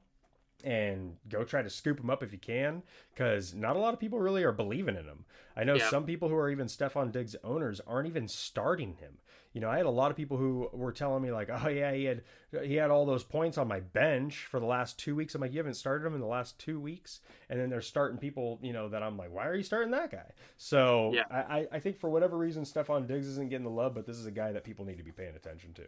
and 0.64 1.16
go 1.30 1.44
try 1.44 1.62
to 1.62 1.70
scoop 1.70 2.00
him 2.00 2.10
up 2.10 2.22
if 2.22 2.34
you 2.34 2.38
can 2.38 2.84
because 3.14 3.54
not 3.54 3.76
a 3.76 3.80
lot 3.80 3.94
of 3.94 4.00
people 4.00 4.20
really 4.20 4.44
are 4.44 4.52
believing 4.52 4.96
in 4.96 5.06
him. 5.06 5.26
I 5.56 5.64
know 5.64 5.76
yeah. 5.76 5.90
some 5.90 6.06
people 6.06 6.28
who 6.28 6.36
are 6.36 6.50
even 6.50 6.68
Stefon 6.68 7.12
Diggs 7.12 7.36
owners 7.44 7.80
aren't 7.88 8.08
even 8.08 8.28
starting 8.28 8.96
him. 8.96 9.20
You 9.54 9.62
know, 9.62 9.70
I 9.70 9.78
had 9.78 9.88
a 9.88 9.92
lot 9.92 10.12
of 10.12 10.18
people 10.18 10.38
who 10.38 10.70
were 10.74 10.92
telling 10.92 11.24
me 11.24 11.32
like, 11.32 11.50
"Oh 11.54 11.70
yeah, 11.70 11.92
he 11.94 12.06
had 12.06 12.24
he 12.64 12.76
had 12.76 12.92
all 12.92 13.06
those 13.06 13.24
points 13.24 13.58
on 13.58 13.68
my 13.68 13.80
bench 13.80 14.46
for 14.46 14.60
the 14.60 14.66
last 14.66 15.00
2 15.00 15.16
weeks." 15.16 15.36
I'm 15.36 15.42
like, 15.42 15.52
"You 15.52 15.58
haven't 15.60 15.76
started 15.76 16.06
him 16.06 16.14
in 16.14 16.22
the 16.22 16.28
last 16.28 16.60
2 16.60 16.80
weeks?" 16.80 17.22
And 17.50 17.60
then 17.60 17.70
they're 17.70 17.82
starting 17.82 18.18
people, 18.20 18.60
you 18.62 18.74
know, 18.74 18.90
that 18.90 19.02
I'm 19.02 19.18
like, 19.18 19.32
"Why 19.32 19.48
are 19.48 19.56
you 19.56 19.64
starting 19.64 19.92
that 19.92 20.12
guy?" 20.12 20.32
So, 20.58 21.12
yeah. 21.14 21.24
I 21.30 21.68
I 21.72 21.80
think 21.80 21.98
for 21.98 22.10
whatever 22.10 22.38
reason 22.38 22.64
Stefon 22.64 23.08
Diggs 23.08 23.28
isn't 23.28 23.50
getting 23.50 23.66
the 23.66 23.72
love, 23.72 23.94
but 23.96 24.06
this 24.06 24.18
is 24.18 24.26
a 24.26 24.32
guy 24.32 24.52
that 24.52 24.64
people 24.64 24.86
need 24.86 24.98
to 24.98 25.04
be 25.04 25.12
paying 25.12 25.36
attention 25.36 25.74
to. 25.76 25.88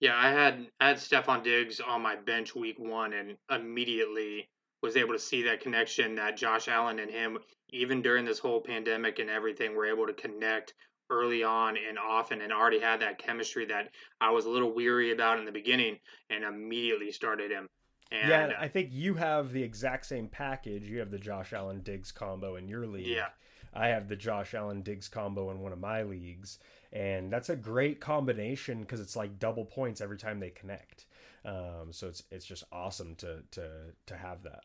Yeah, 0.00 0.16
I 0.16 0.30
had 0.30 0.66
I 0.80 0.88
had 0.88 0.96
Stefon 0.96 1.42
Diggs 1.42 1.80
on 1.80 2.00
my 2.02 2.16
bench 2.16 2.54
week 2.54 2.78
one 2.78 3.12
and 3.12 3.36
immediately 3.50 4.48
was 4.82 4.96
able 4.96 5.12
to 5.12 5.18
see 5.18 5.42
that 5.42 5.60
connection 5.60 6.14
that 6.14 6.38
Josh 6.38 6.68
Allen 6.68 6.98
and 7.00 7.10
him, 7.10 7.38
even 7.68 8.00
during 8.00 8.24
this 8.24 8.38
whole 8.38 8.62
pandemic 8.62 9.18
and 9.18 9.28
everything, 9.28 9.74
were 9.74 9.86
able 9.86 10.06
to 10.06 10.14
connect 10.14 10.72
early 11.10 11.42
on 11.42 11.76
and 11.76 11.98
often 11.98 12.40
and 12.40 12.52
already 12.52 12.80
had 12.80 13.00
that 13.00 13.18
chemistry 13.18 13.66
that 13.66 13.90
I 14.20 14.30
was 14.30 14.46
a 14.46 14.50
little 14.50 14.72
weary 14.72 15.12
about 15.12 15.38
in 15.38 15.44
the 15.44 15.52
beginning 15.52 15.98
and 16.30 16.44
immediately 16.44 17.12
started 17.12 17.50
him. 17.50 17.68
And, 18.12 18.28
yeah, 18.28 18.52
I 18.58 18.68
think 18.68 18.88
you 18.92 19.14
have 19.14 19.52
the 19.52 19.62
exact 19.62 20.06
same 20.06 20.28
package. 20.28 20.84
You 20.84 20.98
have 20.98 21.10
the 21.10 21.18
Josh 21.18 21.52
Allen 21.52 21.80
Diggs 21.82 22.10
combo 22.10 22.56
in 22.56 22.68
your 22.68 22.86
league. 22.86 23.06
Yeah. 23.06 23.28
I 23.72 23.88
have 23.88 24.08
the 24.08 24.16
Josh 24.16 24.54
Allen 24.54 24.82
Diggs 24.82 25.08
combo 25.08 25.50
in 25.50 25.60
one 25.60 25.72
of 25.72 25.78
my 25.78 26.02
leagues 26.02 26.58
and 26.92 27.32
that's 27.32 27.48
a 27.48 27.56
great 27.56 28.00
combination 28.00 28.80
because 28.80 29.00
it's 29.00 29.16
like 29.16 29.38
double 29.38 29.64
points 29.64 30.00
every 30.00 30.18
time 30.18 30.40
they 30.40 30.50
connect. 30.50 31.06
Um, 31.44 31.88
so 31.92 32.08
it's 32.08 32.24
it's 32.30 32.44
just 32.44 32.64
awesome 32.72 33.14
to 33.16 33.42
to 33.52 33.68
to 34.06 34.16
have 34.16 34.42
that. 34.42 34.64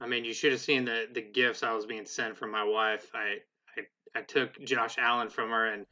I 0.00 0.06
mean, 0.06 0.24
you 0.24 0.34
should 0.34 0.52
have 0.52 0.60
seen 0.60 0.84
the 0.84 1.08
the 1.12 1.22
gifts 1.22 1.62
I 1.62 1.72
was 1.74 1.86
being 1.86 2.06
sent 2.06 2.36
from 2.36 2.50
my 2.50 2.64
wife. 2.64 3.10
I 3.14 3.38
I, 4.14 4.22
took 4.22 4.62
Josh 4.64 4.96
Allen 4.98 5.28
from 5.30 5.50
her 5.50 5.66
and. 5.66 5.86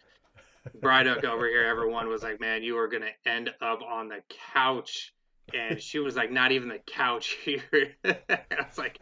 Bryduck 0.81 1.25
over 1.25 1.49
here, 1.49 1.65
everyone 1.65 2.09
was 2.09 2.23
like, 2.23 2.39
"Man, 2.41 2.63
you 2.63 2.79
are 2.79 2.87
gonna 2.87 3.11
end 3.27 3.51
up 3.61 3.83
on 3.83 4.07
the 4.07 4.23
couch," 4.55 5.13
and 5.53 5.83
she 5.83 5.99
was 5.99 6.15
like, 6.15 6.31
"Not 6.31 6.53
even 6.53 6.69
the 6.69 6.79
couch 6.79 7.37
here." 7.45 7.97
I 8.05 8.47
was 8.65 8.79
like, 8.79 9.01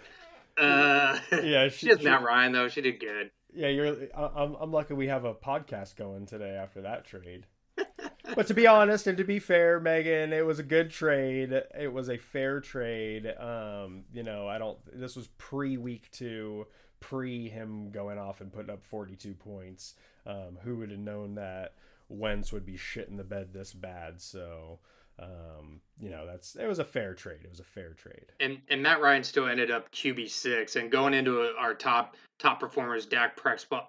"Uh, 0.57 1.19
yeah." 1.31 1.69
She, 1.71 1.87
she 1.87 1.89
has 1.91 2.03
Matt 2.03 2.23
Ryan 2.23 2.53
though. 2.53 2.69
She 2.69 2.81
did 2.81 2.99
good. 2.99 3.31
Yeah, 3.53 3.69
you're. 3.69 4.09
I'm. 4.15 4.55
I'm 4.61 4.73
lucky 4.73 4.95
we 4.95 5.09
have 5.09 5.25
a 5.25 5.35
podcast 5.35 5.97
going 5.97 6.27
today 6.27 6.51
after 6.51 6.83
that 6.83 7.05
trade. 7.05 7.47
but 8.35 8.47
to 8.47 8.55
be 8.55 8.67
honest 8.67 9.07
and 9.07 9.19
to 9.19 9.25
be 9.25 9.39
fair, 9.39 9.81
Megan, 9.81 10.33
it 10.33 10.45
was 10.45 10.59
a 10.59 10.63
good 10.63 10.91
trade. 10.91 11.53
It 11.79 11.93
was 11.93 12.09
a 12.09 12.19
fair 12.19 12.61
trade. 12.61 13.27
Um, 13.39 14.05
you 14.13 14.23
know, 14.23 14.49
I 14.49 14.59
don't. 14.59 14.79
This 14.93 15.17
was 15.17 15.29
pre 15.39 15.77
week 15.77 16.11
two, 16.11 16.67
pre 17.01 17.49
him 17.49 17.91
going 17.91 18.19
off 18.19 18.41
and 18.41 18.53
putting 18.53 18.71
up 18.71 18.85
42 18.85 19.35
points. 19.35 19.95
Um, 20.27 20.59
who 20.63 20.77
would 20.77 20.91
have 20.91 21.01
known 21.01 21.35
that 21.35 21.75
Wentz 22.09 22.53
would 22.53 22.67
be 22.67 22.77
shit 22.77 23.09
in 23.09 23.17
the 23.17 23.25
bed 23.25 23.53
this 23.53 23.73
bad? 23.73 24.21
So, 24.21 24.79
um, 25.19 25.81
you 25.99 26.11
know, 26.11 26.27
that's 26.27 26.57
it 26.57 26.67
was 26.67 26.79
a 26.79 26.85
fair 26.85 27.15
trade. 27.15 27.41
It 27.43 27.51
was 27.51 27.61
a 27.61 27.65
fair 27.65 27.95
trade. 27.95 28.27
And 28.39 28.59
and 28.69 28.83
Matt 28.83 29.01
Ryan 29.01 29.25
still 29.25 29.47
ended 29.47 29.71
up 29.71 29.91
QB 29.93 30.29
six 30.31 30.77
and 30.77 30.91
going 30.91 31.15
into 31.15 31.53
our 31.59 31.75
top 31.75 32.17
top 32.39 32.61
performers, 32.61 33.07
Dak 33.07 33.37
Prescott, 33.37 33.89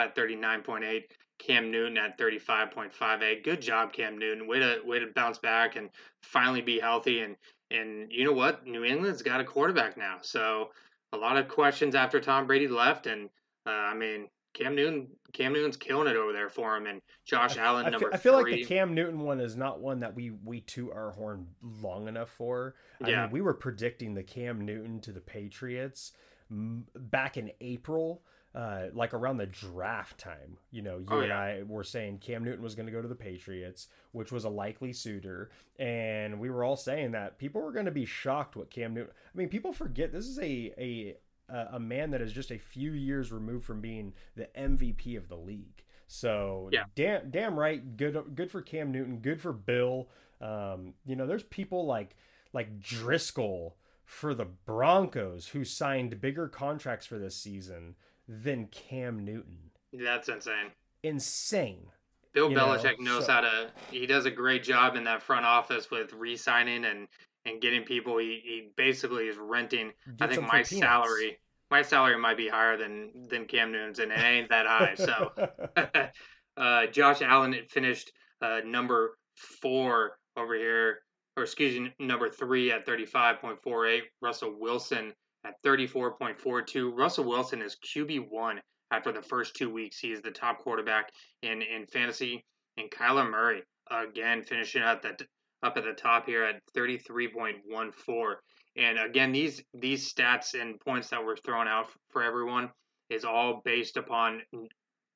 at 0.00 0.14
thirty 0.14 0.36
nine 0.36 0.62
point 0.62 0.84
eight, 0.84 1.12
Cam 1.38 1.70
Newton 1.70 1.96
at 1.96 2.18
thirty 2.18 2.38
five 2.38 2.70
point 2.70 2.92
five 2.92 3.22
eight. 3.22 3.44
Good 3.44 3.62
job, 3.62 3.92
Cam 3.92 4.18
Newton. 4.18 4.46
Way 4.46 4.58
to 4.60 4.80
way 4.84 4.98
to 4.98 5.06
bounce 5.14 5.38
back 5.38 5.76
and 5.76 5.90
finally 6.22 6.60
be 6.60 6.78
healthy. 6.80 7.20
And 7.20 7.36
and 7.70 8.10
you 8.10 8.24
know 8.24 8.32
what? 8.32 8.66
New 8.66 8.84
England's 8.84 9.22
got 9.22 9.40
a 9.40 9.44
quarterback 9.44 9.96
now. 9.96 10.18
So 10.22 10.70
a 11.12 11.16
lot 11.16 11.36
of 11.36 11.48
questions 11.48 11.94
after 11.94 12.20
Tom 12.20 12.46
Brady 12.46 12.68
left, 12.68 13.06
and 13.06 13.28
uh, 13.66 13.70
I 13.70 13.94
mean 13.94 14.28
Cam 14.54 14.74
Newton, 14.74 15.08
Cam 15.32 15.52
Newton's 15.52 15.76
killing 15.76 16.08
it 16.08 16.16
over 16.16 16.32
there 16.32 16.48
for 16.48 16.76
him, 16.76 16.86
and 16.86 17.00
Josh 17.24 17.56
I, 17.56 17.62
Allen. 17.62 17.86
I, 17.86 17.90
number 17.90 18.10
I 18.12 18.16
feel 18.16 18.34
like 18.34 18.46
the 18.46 18.64
Cam 18.64 18.94
Newton 18.94 19.20
one 19.20 19.40
is 19.40 19.56
not 19.56 19.80
one 19.80 20.00
that 20.00 20.14
we 20.14 20.30
we 20.30 20.60
toot 20.60 20.92
our 20.92 21.12
horn 21.12 21.46
long 21.62 22.08
enough 22.08 22.30
for. 22.30 22.74
I 23.02 23.08
yeah. 23.08 23.22
mean, 23.22 23.30
we 23.32 23.40
were 23.40 23.54
predicting 23.54 24.14
the 24.14 24.22
Cam 24.22 24.60
Newton 24.60 25.00
to 25.00 25.12
the 25.12 25.20
Patriots 25.20 26.12
back 26.50 27.36
in 27.36 27.50
April. 27.60 28.22
Uh, 28.54 28.88
like 28.92 29.14
around 29.14 29.38
the 29.38 29.46
draft 29.46 30.18
time, 30.18 30.58
you 30.70 30.82
know, 30.82 30.98
you 30.98 31.06
oh, 31.08 31.20
and 31.20 31.28
yeah. 31.28 31.38
I 31.38 31.62
were 31.66 31.84
saying 31.84 32.18
Cam 32.18 32.44
Newton 32.44 32.62
was 32.62 32.74
going 32.74 32.84
to 32.84 32.92
go 32.92 33.00
to 33.00 33.08
the 33.08 33.14
Patriots, 33.14 33.88
which 34.10 34.30
was 34.30 34.44
a 34.44 34.50
likely 34.50 34.92
suitor, 34.92 35.50
and 35.78 36.38
we 36.38 36.50
were 36.50 36.62
all 36.62 36.76
saying 36.76 37.12
that 37.12 37.38
people 37.38 37.62
were 37.62 37.72
going 37.72 37.86
to 37.86 37.90
be 37.90 38.04
shocked 38.04 38.54
what 38.54 38.70
Cam 38.70 38.92
Newton. 38.92 39.12
I 39.12 39.38
mean, 39.38 39.48
people 39.48 39.72
forget 39.72 40.12
this 40.12 40.26
is 40.26 40.38
a 40.38 40.72
a 40.76 41.16
a 41.48 41.80
man 41.80 42.10
that 42.10 42.20
is 42.20 42.32
just 42.32 42.50
a 42.50 42.58
few 42.58 42.92
years 42.92 43.32
removed 43.32 43.64
from 43.64 43.80
being 43.80 44.12
the 44.36 44.48
MVP 44.56 45.16
of 45.16 45.28
the 45.28 45.36
league. 45.36 45.84
So 46.06 46.68
yeah. 46.72 46.84
damn, 46.94 47.30
damn 47.30 47.58
right, 47.58 47.96
good, 47.96 48.34
good 48.34 48.50
for 48.50 48.60
Cam 48.60 48.92
Newton, 48.92 49.18
good 49.18 49.40
for 49.40 49.52
Bill. 49.52 50.08
Um, 50.40 50.94
you 51.06 51.16
know, 51.16 51.26
there's 51.26 51.44
people 51.44 51.86
like 51.86 52.16
like 52.52 52.80
Driskel 52.80 53.72
for 54.04 54.34
the 54.34 54.44
Broncos 54.44 55.48
who 55.48 55.64
signed 55.64 56.20
bigger 56.20 56.48
contracts 56.48 57.06
for 57.06 57.18
this 57.18 57.36
season 57.36 57.94
than 58.42 58.66
Cam 58.66 59.24
Newton. 59.24 59.58
That's 59.92 60.28
insane. 60.28 60.70
Insane. 61.02 61.86
Bill 62.32 62.50
you 62.50 62.56
Belichick 62.56 62.98
know, 62.98 63.14
knows 63.14 63.26
so, 63.26 63.32
how 63.32 63.40
to. 63.42 63.70
He 63.90 64.06
does 64.06 64.24
a 64.24 64.30
great 64.30 64.62
job 64.62 64.96
in 64.96 65.04
that 65.04 65.22
front 65.22 65.44
office 65.44 65.90
with 65.90 66.12
re-signing 66.14 66.84
and 66.84 67.08
and 67.44 67.60
getting 67.60 67.82
people. 67.82 68.18
He, 68.18 68.40
he 68.42 68.70
basically 68.76 69.26
is 69.26 69.36
renting. 69.36 69.92
I 70.20 70.28
think 70.28 70.46
my 70.46 70.62
salary 70.62 71.38
my 71.70 71.82
salary 71.82 72.18
might 72.18 72.36
be 72.36 72.48
higher 72.48 72.76
than 72.76 73.10
than 73.28 73.46
Cam 73.46 73.72
Newton's, 73.72 73.98
and 73.98 74.12
it 74.12 74.18
ain't 74.18 74.48
that 74.50 74.66
high. 74.66 74.94
So, 74.94 75.32
uh, 76.56 76.86
Josh 76.86 77.22
Allen 77.22 77.56
finished 77.68 78.12
uh, 78.40 78.60
number 78.64 79.18
four 79.34 80.18
over 80.36 80.54
here, 80.54 81.00
or 81.36 81.42
excuse 81.42 81.78
me, 81.78 81.92
number 81.98 82.30
three 82.30 82.70
at 82.70 82.86
thirty 82.86 83.06
five 83.06 83.40
point 83.40 83.60
four 83.62 83.86
eight. 83.86 84.04
Russell 84.20 84.54
Wilson 84.58 85.12
at 85.44 85.54
thirty 85.62 85.86
four 85.86 86.16
point 86.16 86.38
four 86.38 86.62
two. 86.62 86.90
Russell 86.90 87.24
Wilson 87.24 87.62
is 87.62 87.76
QB 87.76 88.30
one 88.30 88.60
after 88.90 89.12
the 89.12 89.22
first 89.22 89.56
two 89.56 89.70
weeks. 89.70 89.98
He 89.98 90.12
is 90.12 90.22
the 90.22 90.30
top 90.30 90.58
quarterback 90.58 91.10
in 91.42 91.62
in 91.62 91.86
fantasy. 91.86 92.44
And 92.76 92.90
Kyler 92.90 93.28
Murray 93.30 93.62
again 93.90 94.42
finishing 94.42 94.82
up 94.82 95.02
that 95.02 95.22
up 95.62 95.76
at 95.76 95.84
the 95.84 95.92
top 95.92 96.26
here 96.26 96.44
at 96.44 96.62
thirty 96.74 96.98
three 96.98 97.28
point 97.28 97.58
one 97.66 97.92
four. 97.92 98.40
And 98.76 98.98
again, 98.98 99.32
these 99.32 99.62
these 99.74 100.12
stats 100.12 100.60
and 100.60 100.80
points 100.80 101.08
that 101.08 101.24
were 101.24 101.36
thrown 101.36 101.68
out 101.68 101.88
for 102.10 102.22
everyone 102.22 102.70
is 103.10 103.24
all 103.24 103.60
based 103.64 103.96
upon 103.96 104.42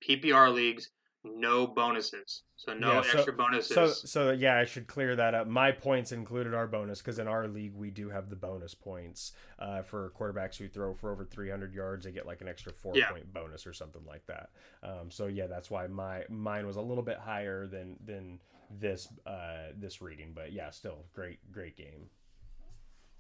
PPR 0.07 0.53
leagues, 0.53 0.91
no 1.35 1.67
bonuses. 1.67 2.43
So 2.57 2.75
no 2.75 2.95
yeah, 2.95 3.03
so, 3.03 3.19
extra 3.19 3.33
bonuses. 3.33 3.75
So 3.75 3.89
so 3.89 4.31
yeah, 4.31 4.59
I 4.59 4.65
should 4.65 4.87
clear 4.87 5.17
that 5.17 5.35
up. 5.35 5.47
My 5.47 5.73
points 5.73 6.13
included 6.13 6.55
our 6.55 6.67
bonus 6.67 7.01
because 7.01 7.19
in 7.19 7.29
our 7.29 7.47
league 7.49 7.75
we 7.75 7.91
do 7.91 8.09
have 8.11 8.29
the 8.29 8.37
bonus 8.37 8.75
points 8.75 9.33
uh, 9.59 9.83
for 9.83 10.13
quarterbacks 10.19 10.57
who 10.57 10.69
throw 10.69 10.95
for 10.95 11.11
over 11.11 11.25
300 11.25 11.75
yards. 11.75 12.05
They 12.05 12.13
get 12.13 12.27
like 12.27 12.41
an 12.41 12.49
extra 12.49 12.73
four 12.73 12.97
yeah. 12.97 13.11
point 13.11 13.33
bonus 13.33 13.67
or 13.67 13.73
something 13.73 14.03
like 14.07 14.27
that. 14.27 14.51
Um, 14.83 15.11
so 15.11 15.27
yeah, 15.27 15.47
that's 15.47 15.71
why 15.71 15.87
my 15.87 16.25
mine 16.29 16.67
was 16.67 16.77
a 16.77 16.83
little 16.83 17.05
bit 17.05 17.19
higher 17.19 17.67
than 17.67 17.97
than 18.05 18.41
this 18.71 19.09
uh, 19.27 19.73
this 19.77 20.01
reading. 20.01 20.33
But 20.35 20.53
yeah, 20.53 20.71
still 20.71 21.05
great 21.15 21.39
great 21.53 21.77
game. 21.77 22.09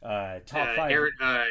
Uh, 0.02 0.38
top 0.44 0.68
uh, 0.68 0.76
five. 0.76 0.90
Aaron, 0.90 1.12
uh, 1.20 1.44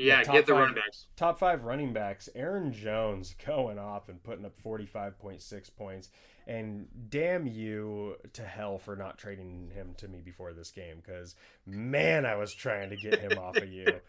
yeah, 0.00 0.24
get 0.24 0.46
the 0.46 0.52
five, 0.52 0.60
running 0.60 0.74
backs. 0.74 1.06
Top 1.16 1.38
five 1.38 1.64
running 1.64 1.92
backs. 1.92 2.28
Aaron 2.34 2.72
Jones 2.72 3.34
going 3.46 3.78
off 3.78 4.08
and 4.08 4.22
putting 4.22 4.44
up 4.44 4.60
45.6 4.62 5.76
points. 5.76 6.10
And 6.46 6.88
damn 7.10 7.46
you 7.46 8.16
to 8.32 8.42
hell 8.42 8.78
for 8.78 8.96
not 8.96 9.18
trading 9.18 9.70
him 9.72 9.94
to 9.98 10.08
me 10.08 10.20
before 10.20 10.52
this 10.52 10.72
game 10.72 10.96
because 10.96 11.36
man, 11.64 12.26
I 12.26 12.34
was 12.34 12.52
trying 12.52 12.90
to 12.90 12.96
get 12.96 13.20
him 13.20 13.38
off 13.38 13.56
of 13.56 13.68
you. 13.68 14.00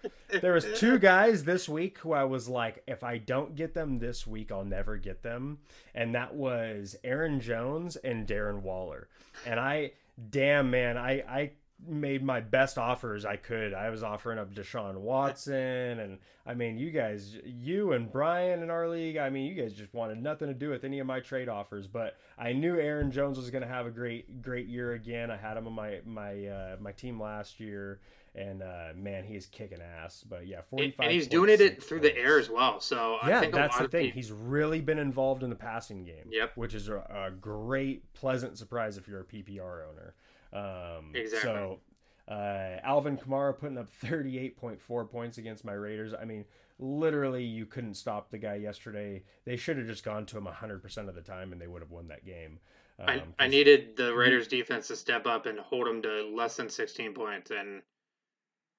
There 0.41 0.53
was 0.53 0.65
two 0.75 0.97
guys 0.99 1.43
this 1.43 1.69
week 1.69 1.99
who 1.99 2.13
I 2.13 2.23
was 2.23 2.49
like, 2.49 2.83
if 2.87 3.03
I 3.03 3.19
don't 3.19 3.55
get 3.55 3.75
them 3.75 3.99
this 3.99 4.25
week, 4.25 4.51
I'll 4.51 4.65
never 4.65 4.97
get 4.97 5.21
them. 5.21 5.59
And 5.93 6.15
that 6.15 6.33
was 6.33 6.95
Aaron 7.03 7.41
Jones 7.41 7.95
and 7.97 8.25
Darren 8.25 8.61
Waller. 8.61 9.07
And 9.45 9.59
I 9.59 9.91
damn 10.29 10.71
man, 10.71 10.97
I 10.97 11.23
I 11.27 11.51
made 11.87 12.23
my 12.23 12.39
best 12.39 12.77
offers 12.77 13.25
I 13.25 13.35
could. 13.35 13.73
I 13.73 13.89
was 13.89 14.03
offering 14.03 14.39
up 14.39 14.53
Deshaun 14.53 14.95
Watson, 14.95 15.99
and 15.99 16.17
I 16.45 16.53
mean, 16.53 16.77
you 16.77 16.91
guys, 16.91 17.37
you 17.45 17.93
and 17.93 18.11
Brian 18.11 18.63
in 18.63 18.69
our 18.69 18.87
league, 18.87 19.17
I 19.17 19.29
mean, 19.29 19.45
you 19.45 19.61
guys 19.61 19.73
just 19.73 19.93
wanted 19.93 20.21
nothing 20.21 20.47
to 20.47 20.53
do 20.53 20.69
with 20.69 20.83
any 20.83 20.99
of 20.99 21.07
my 21.07 21.19
trade 21.19 21.49
offers. 21.49 21.87
But 21.87 22.17
I 22.37 22.53
knew 22.53 22.79
Aaron 22.79 23.11
Jones 23.11 23.37
was 23.37 23.49
going 23.49 23.63
to 23.63 23.67
have 23.67 23.85
a 23.85 23.91
great, 23.91 24.41
great 24.41 24.67
year 24.67 24.93
again. 24.93 25.31
I 25.31 25.37
had 25.37 25.57
him 25.57 25.67
on 25.67 25.73
my 25.73 25.99
my 26.05 26.45
uh, 26.47 26.75
my 26.79 26.91
team 26.91 27.21
last 27.21 27.59
year, 27.59 27.99
and 28.35 28.61
uh, 28.61 28.89
man, 28.95 29.23
he's 29.23 29.45
kicking 29.45 29.79
ass. 29.81 30.23
But 30.27 30.47
yeah, 30.47 30.61
forty 30.69 30.91
five, 30.91 31.05
and 31.05 31.13
he's 31.13 31.27
doing 31.27 31.49
it 31.49 31.83
through 31.83 32.01
the 32.01 32.15
air 32.17 32.39
as 32.39 32.49
well. 32.49 32.79
So 32.79 33.17
yeah, 33.25 33.37
I 33.37 33.41
think 33.41 33.53
that's 33.53 33.77
the 33.77 33.87
thing. 33.87 34.05
People... 34.05 34.15
He's 34.15 34.31
really 34.31 34.81
been 34.81 34.99
involved 34.99 35.43
in 35.43 35.49
the 35.49 35.55
passing 35.55 36.03
game. 36.03 36.25
Yep, 36.29 36.53
which 36.55 36.73
is 36.73 36.89
a, 36.89 36.97
a 37.27 37.31
great, 37.31 38.13
pleasant 38.13 38.57
surprise 38.57 38.97
if 38.97 39.07
you're 39.07 39.21
a 39.21 39.25
PPR 39.25 39.89
owner. 39.89 40.15
Um, 40.53 41.11
exactly. 41.13 41.49
So 41.49 41.79
uh, 42.27 42.79
Alvin 42.83 43.17
Kamara 43.17 43.57
putting 43.57 43.77
up 43.77 43.89
38.4 44.03 45.09
points 45.09 45.37
against 45.37 45.65
my 45.65 45.73
Raiders. 45.73 46.13
I 46.19 46.25
mean, 46.25 46.45
literally, 46.79 47.43
you 47.43 47.65
couldn't 47.65 47.95
stop 47.95 48.29
the 48.29 48.37
guy 48.37 48.55
yesterday. 48.55 49.23
They 49.45 49.57
should 49.57 49.77
have 49.77 49.87
just 49.87 50.03
gone 50.03 50.25
to 50.27 50.37
him 50.37 50.45
100% 50.45 51.09
of 51.09 51.15
the 51.15 51.21
time 51.21 51.51
and 51.51 51.61
they 51.61 51.67
would 51.67 51.81
have 51.81 51.91
won 51.91 52.07
that 52.07 52.25
game. 52.25 52.59
Um, 52.99 53.07
I, 53.39 53.45
I 53.45 53.47
needed 53.47 53.97
the 53.97 54.13
Raiders 54.13 54.47
defense 54.47 54.87
to 54.87 54.95
step 54.95 55.25
up 55.25 55.45
and 55.45 55.59
hold 55.59 55.87
him 55.87 56.01
to 56.03 56.31
less 56.33 56.55
than 56.55 56.69
16 56.69 57.13
points. 57.13 57.51
And 57.51 57.81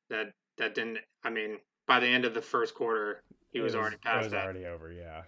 that, 0.08 0.32
that 0.58 0.74
didn't, 0.74 0.98
I 1.24 1.30
mean, 1.30 1.58
by 1.86 2.00
the 2.00 2.06
end 2.06 2.24
of 2.24 2.34
the 2.34 2.42
first 2.42 2.74
quarter, 2.74 3.22
he 3.50 3.60
was, 3.60 3.72
was, 3.72 3.80
already 3.80 3.96
past 3.96 4.24
was 4.24 4.32
that. 4.32 4.44
already 4.44 4.64
over, 4.64 4.92
yeah. 4.92 5.22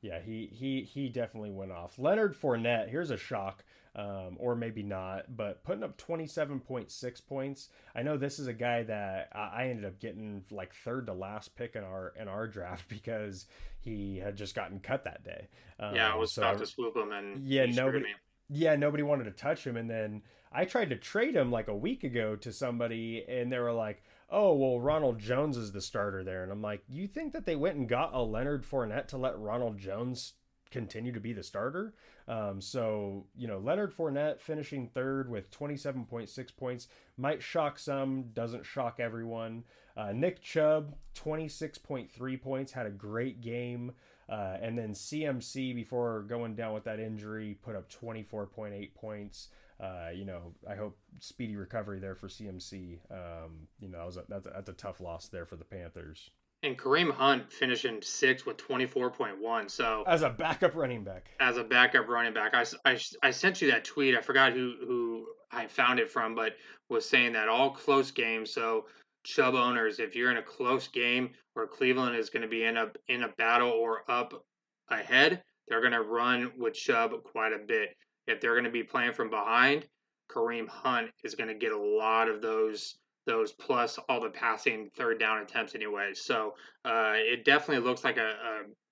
Yeah, 0.00 0.20
he, 0.20 0.48
he, 0.52 0.82
he 0.82 1.08
definitely 1.08 1.50
went 1.50 1.72
off. 1.72 1.98
Leonard 1.98 2.40
Fournette, 2.40 2.88
here's 2.88 3.10
a 3.10 3.16
shock 3.16 3.64
um, 3.96 4.36
or 4.38 4.54
maybe 4.54 4.82
not, 4.82 5.36
but 5.36 5.64
putting 5.64 5.82
up 5.82 5.98
27.6 5.98 7.26
points. 7.26 7.68
I 7.94 8.02
know 8.02 8.16
this 8.16 8.38
is 8.38 8.46
a 8.46 8.52
guy 8.52 8.82
that 8.84 9.30
I 9.34 9.68
ended 9.68 9.84
up 9.84 9.98
getting 9.98 10.44
like 10.50 10.74
third 10.74 11.06
to 11.06 11.12
last 11.12 11.56
pick 11.56 11.74
in 11.76 11.84
our 11.84 12.12
in 12.18 12.28
our 12.28 12.46
draft 12.48 12.88
because 12.88 13.46
he 13.80 14.18
had 14.18 14.36
just 14.36 14.54
gotten 14.54 14.80
cut 14.80 15.04
that 15.04 15.24
day. 15.24 15.48
Um, 15.80 15.94
yeah, 15.94 16.12
I 16.12 16.16
was 16.16 16.34
so, 16.34 16.42
about 16.42 16.58
to 16.58 16.66
swoop 16.66 16.96
him 16.96 17.12
and 17.12 17.46
yeah, 17.46 17.66
nobody. 17.66 18.06
Yeah, 18.50 18.76
nobody 18.76 19.02
wanted 19.02 19.24
to 19.24 19.30
touch 19.30 19.66
him, 19.66 19.76
and 19.76 19.90
then 19.90 20.22
I 20.50 20.64
tried 20.64 20.90
to 20.90 20.96
trade 20.96 21.34
him 21.34 21.52
like 21.52 21.68
a 21.68 21.76
week 21.76 22.02
ago 22.02 22.34
to 22.36 22.52
somebody, 22.52 23.24
and 23.28 23.52
they 23.52 23.58
were 23.58 23.72
like, 23.72 24.02
"Oh, 24.30 24.54
well, 24.54 24.80
Ronald 24.80 25.18
Jones 25.18 25.58
is 25.58 25.72
the 25.72 25.82
starter 25.82 26.24
there," 26.24 26.44
and 26.44 26.50
I'm 26.50 26.62
like, 26.62 26.82
"You 26.88 27.06
think 27.06 27.34
that 27.34 27.44
they 27.44 27.56
went 27.56 27.76
and 27.76 27.88
got 27.88 28.14
a 28.14 28.22
Leonard 28.22 28.64
Fournette 28.64 29.08
to 29.08 29.18
let 29.18 29.38
Ronald 29.38 29.76
Jones 29.76 30.32
continue 30.70 31.12
to 31.12 31.20
be 31.20 31.32
the 31.32 31.42
starter?" 31.42 31.94
Um, 32.28 32.60
so, 32.60 33.24
you 33.36 33.48
know, 33.48 33.58
Leonard 33.58 33.96
Fournette 33.96 34.40
finishing 34.40 34.86
third 34.86 35.30
with 35.30 35.50
27.6 35.50 36.56
points 36.56 36.88
might 37.16 37.42
shock 37.42 37.78
some, 37.78 38.24
doesn't 38.34 38.66
shock 38.66 39.00
everyone. 39.00 39.64
Uh, 39.96 40.12
Nick 40.12 40.42
Chubb, 40.42 40.94
26.3 41.14 42.40
points, 42.42 42.72
had 42.72 42.86
a 42.86 42.90
great 42.90 43.40
game. 43.40 43.92
Uh, 44.28 44.58
and 44.60 44.78
then 44.78 44.92
CMC, 44.92 45.74
before 45.74 46.22
going 46.28 46.54
down 46.54 46.74
with 46.74 46.84
that 46.84 47.00
injury, 47.00 47.58
put 47.62 47.74
up 47.74 47.90
24.8 47.90 48.94
points. 48.94 49.48
Uh, 49.80 50.10
you 50.12 50.26
know, 50.26 50.52
I 50.68 50.74
hope 50.74 50.98
speedy 51.20 51.56
recovery 51.56 51.98
there 51.98 52.14
for 52.14 52.28
CMC. 52.28 52.98
Um, 53.10 53.68
you 53.80 53.88
know, 53.88 53.98
that 53.98 54.06
was 54.06 54.16
a, 54.18 54.24
that's, 54.28 54.46
a, 54.46 54.50
that's 54.50 54.68
a 54.68 54.74
tough 54.74 55.00
loss 55.00 55.28
there 55.28 55.46
for 55.46 55.56
the 55.56 55.64
Panthers. 55.64 56.30
And 56.62 56.76
Kareem 56.76 57.12
Hunt 57.12 57.52
finishing 57.52 58.02
sixth 58.02 58.44
with 58.44 58.56
24.1. 58.56 59.70
So 59.70 60.02
as 60.06 60.22
a 60.22 60.30
backup 60.30 60.74
running 60.74 61.04
back, 61.04 61.30
as 61.38 61.56
a 61.56 61.62
backup 61.62 62.08
running 62.08 62.34
back, 62.34 62.52
I, 62.54 62.64
I, 62.84 62.98
I 63.22 63.30
sent 63.30 63.62
you 63.62 63.70
that 63.70 63.84
tweet. 63.84 64.16
I 64.16 64.20
forgot 64.20 64.52
who 64.52 64.74
who 64.80 65.26
I 65.52 65.66
found 65.68 66.00
it 66.00 66.10
from, 66.10 66.34
but 66.34 66.54
was 66.88 67.08
saying 67.08 67.34
that 67.34 67.48
all 67.48 67.70
close 67.70 68.10
games. 68.10 68.50
So 68.50 68.86
Chubb 69.24 69.54
owners, 69.54 70.00
if 70.00 70.16
you're 70.16 70.30
in 70.30 70.38
a 70.38 70.42
close 70.42 70.88
game 70.88 71.30
where 71.54 71.66
Cleveland 71.66 72.16
is 72.16 72.30
going 72.30 72.42
to 72.42 72.48
be 72.48 72.64
in 72.64 72.76
a 72.76 72.90
in 73.08 73.22
a 73.22 73.28
battle 73.28 73.70
or 73.70 74.02
up 74.10 74.44
ahead, 74.88 75.42
they're 75.68 75.80
going 75.80 75.92
to 75.92 76.02
run 76.02 76.52
with 76.58 76.74
Chubb 76.74 77.12
quite 77.24 77.52
a 77.52 77.58
bit. 77.58 77.90
If 78.26 78.40
they're 78.40 78.54
going 78.54 78.64
to 78.64 78.70
be 78.70 78.82
playing 78.82 79.12
from 79.12 79.30
behind, 79.30 79.86
Kareem 80.30 80.68
Hunt 80.68 81.10
is 81.24 81.34
going 81.34 81.48
to 81.48 81.54
get 81.54 81.72
a 81.72 81.78
lot 81.78 82.28
of 82.28 82.42
those 82.42 82.98
those 83.28 83.52
plus 83.52 83.98
all 84.08 84.20
the 84.20 84.30
passing 84.30 84.88
third 84.96 85.20
down 85.20 85.42
attempts 85.42 85.74
anyway. 85.74 86.10
So 86.14 86.54
uh, 86.84 87.12
it 87.14 87.44
definitely 87.44 87.86
looks 87.86 88.02
like 88.02 88.16
a, 88.16 88.32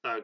a, 0.05 0.09
a, 0.09 0.21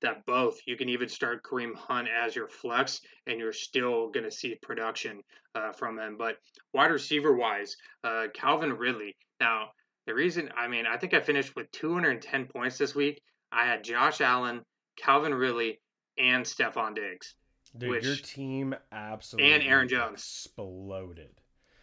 that 0.00 0.24
both 0.24 0.58
you 0.66 0.76
can 0.76 0.88
even 0.88 1.08
start 1.08 1.42
Kareem 1.42 1.74
Hunt 1.74 2.08
as 2.08 2.34
your 2.34 2.48
flex, 2.48 3.00
and 3.26 3.38
you're 3.38 3.52
still 3.52 4.08
going 4.10 4.24
to 4.24 4.30
see 4.30 4.54
production 4.62 5.20
uh, 5.54 5.72
from 5.72 5.98
him. 5.98 6.16
But 6.16 6.36
wide 6.72 6.92
receiver 6.92 7.36
wise, 7.36 7.76
uh, 8.04 8.28
Calvin 8.32 8.72
Ridley. 8.72 9.16
Now 9.40 9.70
the 10.06 10.14
reason, 10.14 10.50
I 10.56 10.68
mean, 10.68 10.86
I 10.86 10.96
think 10.96 11.12
I 11.12 11.20
finished 11.20 11.54
with 11.56 11.70
210 11.72 12.46
points 12.46 12.78
this 12.78 12.94
week. 12.94 13.20
I 13.52 13.66
had 13.66 13.84
Josh 13.84 14.20
Allen, 14.20 14.62
Calvin 14.96 15.34
Ridley, 15.34 15.80
and 16.16 16.44
Stefon 16.44 16.94
Diggs. 16.94 17.34
Dude, 17.76 17.90
which, 17.90 18.04
your 18.04 18.16
team 18.16 18.74
absolutely 18.92 19.52
and 19.52 19.62
Aaron 19.62 19.88
Jones 19.88 20.20
exploded. 20.20 21.39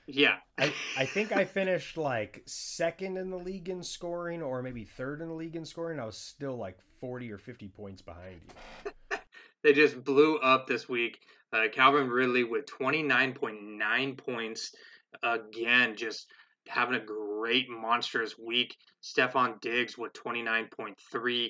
Yeah. 0.08 0.38
I, 0.58 0.74
I 0.98 1.06
think 1.06 1.34
I 1.34 1.44
finished 1.44 1.98
like 1.98 2.42
second 2.46 3.18
in 3.18 3.30
the 3.30 3.38
league 3.38 3.70
in 3.70 3.84
scoring 3.84 4.42
or 4.42 4.64
maybe 4.64 4.86
third 4.86 5.22
in 5.22 5.28
the 5.28 5.34
league 5.34 5.56
in 5.56 5.66
scoring. 5.66 6.00
I 6.00 6.06
was 6.06 6.18
still 6.18 6.56
like 6.56 6.80
40 7.00 7.32
or 7.32 7.38
50 7.38 7.68
points 7.68 8.02
behind 8.02 8.40
you. 8.48 9.18
they 9.64 9.74
just 9.74 10.04
blew 10.04 10.38
up 10.38 10.66
this 10.66 10.88
week. 10.88 11.20
Uh, 11.52 11.64
Calvin 11.72 12.10
Ridley 12.10 12.46
with 12.46 12.66
29.9 12.66 14.18
points. 14.18 14.74
Again, 15.24 15.96
just 15.96 16.28
having 16.68 16.96
a 16.96 17.04
great, 17.04 17.70
monstrous 17.70 18.36
week. 18.38 18.76
Stefon 19.04 19.60
Diggs 19.62 19.98
with 19.98 20.14
29.3. 20.14 21.50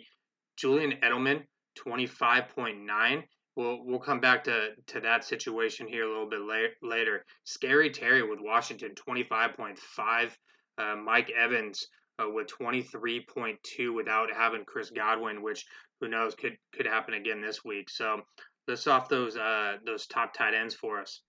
Julian 0.55 0.93
Edelman, 1.03 1.43
25.9 1.77 3.23
we'll 3.57 3.83
we'll 3.83 3.99
come 3.99 4.21
back 4.21 4.45
to 4.45 4.69
to 4.85 5.01
that 5.01 5.25
situation 5.25 5.87
here 5.87 6.05
a 6.05 6.07
little 6.07 6.29
bit 6.29 6.39
la- 6.39 6.87
later. 6.87 7.25
Scary 7.43 7.89
Terry 7.89 8.23
with 8.23 8.39
Washington 8.39 8.91
25.5, 8.95 10.31
uh, 10.77 10.95
Mike 10.95 11.31
Evans 11.31 11.87
uh, 12.19 12.29
with 12.29 12.47
23.2 12.47 13.93
without 13.93 14.29
having 14.33 14.63
Chris 14.63 14.91
Godwin, 14.91 15.41
which 15.41 15.65
who 15.99 16.07
knows 16.07 16.35
could 16.35 16.57
could 16.73 16.85
happen 16.85 17.15
again 17.15 17.41
this 17.41 17.65
week. 17.65 17.89
So 17.89 18.21
let's 18.67 18.87
off 18.87 19.09
those 19.09 19.35
uh, 19.35 19.77
those 19.85 20.05
top 20.05 20.33
tight 20.33 20.53
ends 20.53 20.75
for 20.75 21.01
us. 21.01 21.21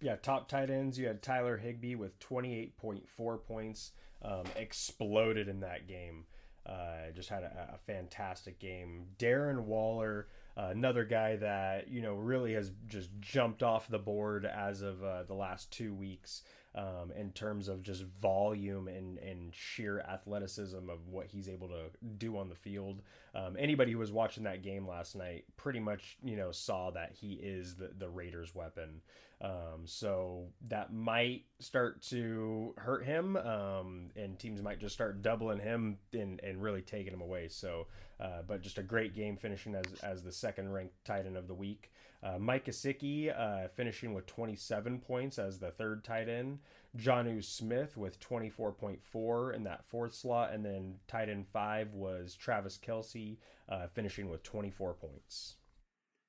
Yeah, 0.00 0.16
top 0.16 0.48
tight 0.48 0.70
ends. 0.70 0.98
You 0.98 1.06
had 1.06 1.22
Tyler 1.22 1.56
Higbee 1.56 1.94
with 1.94 2.18
28.4 2.18 3.44
points, 3.46 3.92
um, 4.22 4.44
exploded 4.56 5.48
in 5.48 5.60
that 5.60 5.86
game. 5.86 6.24
Uh, 6.66 7.10
just 7.14 7.28
had 7.28 7.42
a, 7.42 7.74
a 7.74 7.78
fantastic 7.86 8.58
game. 8.58 9.06
Darren 9.18 9.60
Waller 9.60 10.28
uh, 10.56 10.68
another 10.70 11.04
guy 11.04 11.36
that 11.36 11.88
you 11.88 12.00
know 12.00 12.14
really 12.14 12.54
has 12.54 12.70
just 12.86 13.10
jumped 13.20 13.62
off 13.62 13.88
the 13.88 13.98
board 13.98 14.46
as 14.46 14.82
of 14.82 15.02
uh, 15.02 15.22
the 15.24 15.34
last 15.34 15.70
two 15.70 15.94
weeks 15.94 16.42
um, 16.74 17.12
in 17.16 17.30
terms 17.32 17.68
of 17.68 17.82
just 17.82 18.04
volume 18.20 18.88
and, 18.88 19.18
and 19.18 19.54
sheer 19.54 20.00
athleticism 20.00 20.90
of 20.90 21.08
what 21.08 21.26
he's 21.26 21.48
able 21.48 21.68
to 21.68 21.84
do 22.18 22.36
on 22.36 22.48
the 22.48 22.54
field. 22.54 23.02
Um, 23.34 23.56
anybody 23.58 23.92
who 23.92 23.98
was 23.98 24.10
watching 24.12 24.44
that 24.44 24.62
game 24.62 24.86
last 24.86 25.14
night 25.14 25.44
pretty 25.56 25.80
much 25.80 26.16
you 26.22 26.36
know 26.36 26.52
saw 26.52 26.90
that 26.90 27.12
he 27.12 27.34
is 27.34 27.76
the, 27.76 27.90
the 27.96 28.08
Raiders' 28.08 28.54
weapon. 28.54 29.02
Um, 29.44 29.82
so 29.84 30.46
that 30.68 30.90
might 30.90 31.42
start 31.58 32.00
to 32.04 32.72
hurt 32.78 33.04
him, 33.04 33.36
um, 33.36 34.08
and 34.16 34.38
teams 34.38 34.62
might 34.62 34.80
just 34.80 34.94
start 34.94 35.20
doubling 35.20 35.58
him 35.58 35.98
and, 36.14 36.40
and 36.42 36.62
really 36.62 36.80
taking 36.80 37.12
him 37.12 37.20
away. 37.20 37.48
So, 37.48 37.86
uh, 38.18 38.40
but 38.46 38.62
just 38.62 38.78
a 38.78 38.82
great 38.82 39.14
game 39.14 39.36
finishing 39.36 39.74
as, 39.74 39.84
as 40.02 40.22
the 40.22 40.32
second 40.32 40.72
ranked 40.72 40.94
tight 41.04 41.26
end 41.26 41.36
of 41.36 41.46
the 41.46 41.54
week. 41.54 41.92
Uh, 42.22 42.38
Mike 42.38 42.64
Gesicki 42.64 43.38
uh, 43.38 43.68
finishing 43.68 44.14
with 44.14 44.24
27 44.24 45.00
points 45.00 45.38
as 45.38 45.58
the 45.58 45.70
third 45.72 46.04
tight 46.04 46.30
end. 46.30 46.60
Jonnu 46.96 47.44
Smith 47.44 47.98
with 47.98 48.18
24.4 48.20 49.54
in 49.54 49.64
that 49.64 49.84
fourth 49.84 50.14
slot. 50.14 50.54
And 50.54 50.64
then 50.64 50.94
tight 51.06 51.28
end 51.28 51.46
five 51.52 51.92
was 51.92 52.34
Travis 52.34 52.78
Kelce 52.78 53.36
uh, 53.68 53.88
finishing 53.88 54.30
with 54.30 54.42
24 54.42 54.94
points. 54.94 55.56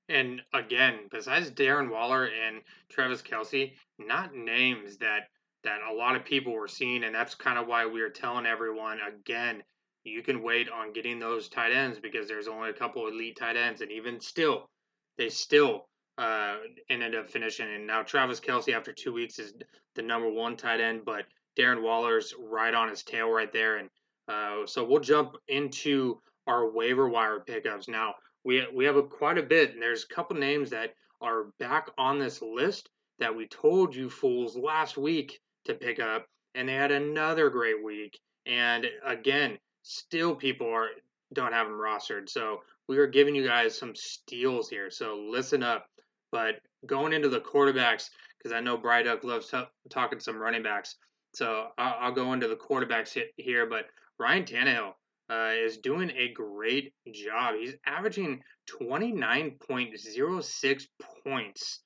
And 0.08 0.42
again, 0.54 1.08
besides 1.10 1.50
Darren 1.50 1.90
Waller 1.90 2.26
and 2.26 2.62
Travis 2.90 3.22
Kelce, 3.22 3.74
not 3.98 4.36
names 4.36 4.98
that 4.98 5.30
that 5.64 5.80
a 5.82 5.94
lot 5.94 6.16
of 6.16 6.24
people 6.24 6.54
were 6.54 6.68
seeing, 6.68 7.04
and 7.04 7.16
that's 7.16 7.34
kind 7.34 7.58
of 7.58 7.68
why 7.68 7.88
we 7.88 8.02
are 8.02 8.10
telling 8.10 8.46
everyone 8.46 9.00
again, 9.02 9.64
you 10.04 10.22
can 10.22 10.44
wait 10.44 10.70
on 10.70 10.94
getting 10.94 11.18
those 11.18 11.50
tight 11.50 11.72
ends 11.72 11.98
because 12.00 12.28
there's 12.28 12.48
only 12.48 12.70
a 12.70 12.74
couple 12.74 13.08
elite 13.08 13.36
tight 13.36 13.58
ends, 13.58 13.82
and 13.82 13.92
even 13.92 14.22
still, 14.22 14.70
they 15.18 15.30
still 15.30 15.90
uh, 16.20 16.58
ended 16.88 17.16
up 17.16 17.32
finishing. 17.32 17.68
And 17.74 17.88
now 17.88 18.04
Travis 18.04 18.40
Kelce, 18.40 18.76
after 18.76 18.94
two 18.94 19.12
weeks, 19.12 19.40
is 19.40 19.54
the 19.96 20.04
number 20.04 20.30
one 20.30 20.56
tight 20.56 20.82
end, 20.82 21.02
but 21.04 21.26
Darren 21.58 21.82
Waller's 21.82 22.36
right 22.38 22.76
on 22.76 22.90
his 22.90 23.02
tail 23.02 23.32
right 23.32 23.52
there, 23.52 23.78
and 23.78 23.90
uh, 24.28 24.68
so 24.68 24.84
we'll 24.84 25.00
jump 25.00 25.36
into 25.48 26.22
our 26.46 26.70
waiver 26.70 27.10
wire 27.10 27.40
pickups 27.40 27.88
now 27.88 28.14
we 28.46 28.66
we 28.74 28.86
have 28.86 28.96
a, 28.96 29.04
quite 29.04 29.38
a 29.38 29.44
bit, 29.44 29.74
and 29.74 29.82
there's 29.82 30.06
a 30.06 30.14
couple 30.14 30.38
names 30.38 30.70
that 30.70 30.94
are 31.22 31.46
back 31.60 31.90
on 31.98 32.20
this 32.20 32.42
list 32.42 32.90
that 33.20 33.36
we 33.36 33.48
told 33.48 33.96
you 33.96 34.10
fools 34.10 34.56
last 34.56 34.98
week 34.98 35.40
to 35.66 35.74
pick 35.74 36.00
up, 36.00 36.28
and 36.54 36.70
they 36.70 36.74
had 36.74 36.92
another 36.92 37.50
great 37.50 37.84
week. 37.84 38.20
And 38.46 38.86
again, 39.04 39.58
still 39.82 40.36
people 40.36 40.70
are 40.70 40.90
don't 41.34 41.54
have 41.54 41.68
them 41.68 41.78
rostered. 41.78 42.30
So 42.30 42.60
we 42.88 42.98
are 43.00 43.08
giving 43.08 43.36
you 43.36 43.46
guys 43.46 43.78
some 43.78 43.96
steals 43.96 44.70
here. 44.70 44.92
So 44.92 45.18
listen 45.30 45.64
up. 45.64 45.88
But 46.32 46.56
going 46.86 47.14
into 47.14 47.30
the 47.30 47.40
quarterbacks, 47.40 48.10
because 48.38 48.52
I 48.54 48.60
know 48.60 48.78
Bryduck 48.78 49.24
loves 49.24 49.50
t- 49.50 49.64
talking 49.90 50.20
some 50.20 50.38
running 50.38 50.64
backs. 50.64 50.96
So 51.34 51.70
I'll, 51.78 51.96
I'll, 52.00 52.12
go 52.12 52.34
into 52.34 52.48
the 52.48 52.56
quarterbacks 52.56 53.18
here. 53.38 53.66
But 53.66 53.86
Ryan 54.20 54.44
Tannehill 54.44 54.94
uh, 55.30 55.52
is 55.56 55.78
doing 55.78 56.12
a 56.12 56.32
great 56.34 56.94
job. 57.12 57.56
He's 57.60 57.76
averaging 57.86 58.42
29.06 58.82 60.84
points 61.24 61.80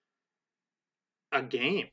a 1.32 1.42
game. 1.42 1.88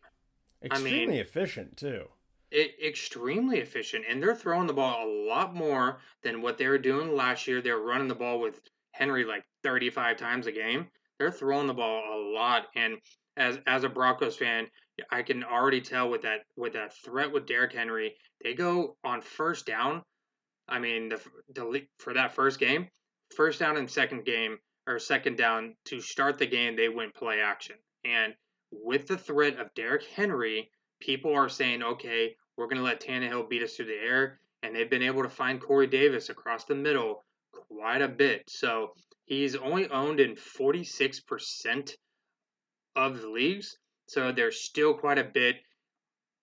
Extremely 0.63 1.03
I 1.03 1.07
mean, 1.07 1.21
efficient, 1.21 1.77
too. 1.77 2.09
It, 2.51 2.75
extremely 2.85 3.59
efficient. 3.59 4.05
And 4.09 4.23
they're 4.23 4.35
throwing 4.35 4.67
the 4.67 4.73
ball 4.73 5.07
a 5.07 5.11
lot 5.29 5.55
more 5.55 5.99
than 6.23 6.43
what 6.43 6.59
they 6.59 6.67
were 6.67 6.79
doing 6.79 7.15
last 7.15 7.47
year. 7.47 7.61
They 7.61 7.73
were 7.73 7.85
running 7.85 8.09
the 8.09 8.15
ball 8.15 8.41
with 8.41 8.61
Henry 8.93 9.25
like 9.25 9.45
35 9.63 10.17
times 10.17 10.47
a 10.47 10.53
game. 10.53 10.87
They're 11.19 11.31
throwing 11.31 11.67
the 11.67 11.75
ball 11.75 12.03
a 12.03 12.19
lot. 12.35 12.67
And 12.75 12.99
as 13.37 13.59
as 13.67 13.85
a 13.85 13.89
Broncos 13.89 14.37
fan, 14.37 14.67
I 15.11 15.23
can 15.23 15.45
already 15.45 15.81
tell 15.81 16.09
with 16.09 16.23
that 16.23 16.45
with 16.57 16.73
that 16.73 16.95
threat 17.05 17.33
with 17.33 17.47
Derrick 17.47 17.73
Henry, 17.73 18.17
they 18.43 18.55
go 18.55 18.97
on 19.05 19.21
first 19.21 19.67
down. 19.67 20.03
I 20.69 20.79
mean, 20.79 21.09
the, 21.11 21.21
the 21.55 21.87
for 21.99 22.15
that 22.15 22.35
first 22.35 22.59
game, 22.59 22.89
first 23.35 23.61
down 23.61 23.77
and 23.77 23.91
second 23.91 24.25
game 24.25 24.59
or 24.87 24.99
second 24.99 25.37
down 25.37 25.77
to 25.87 26.01
start 26.01 26.39
the 26.39 26.47
game, 26.47 26.77
they 26.77 26.89
went 26.89 27.15
play 27.15 27.41
action. 27.41 27.77
And 28.05 28.35
with 28.71 29.07
the 29.07 29.19
threat 29.19 29.59
of 29.59 29.75
Derrick 29.75 30.05
Henry, 30.15 30.71
people 31.01 31.35
are 31.35 31.49
saying, 31.49 31.83
okay, 31.83 32.37
we're 32.57 32.67
going 32.67 32.79
to 32.79 32.83
let 32.83 33.01
Tannehill 33.01 33.49
beat 33.49 33.63
us 33.63 33.75
through 33.75 33.87
the 33.87 33.95
air. 33.95 34.41
And 34.63 34.75
they've 34.75 34.91
been 34.91 35.03
able 35.03 35.23
to 35.23 35.29
find 35.29 35.61
Corey 35.61 35.87
Davis 35.87 36.29
across 36.29 36.65
the 36.65 36.75
middle 36.75 37.25
quite 37.69 38.03
a 38.03 38.09
bit. 38.09 38.45
So 38.49 38.93
he's 39.25 39.55
only 39.57 39.89
owned 39.89 40.21
in 40.21 40.35
46% 40.35 41.93
of 42.97 43.21
the 43.21 43.29
leagues. 43.29 43.77
So 44.09 44.33
there's 44.33 44.61
still 44.61 44.95
quite 44.95 45.19
a 45.19 45.25
bit. 45.25 45.57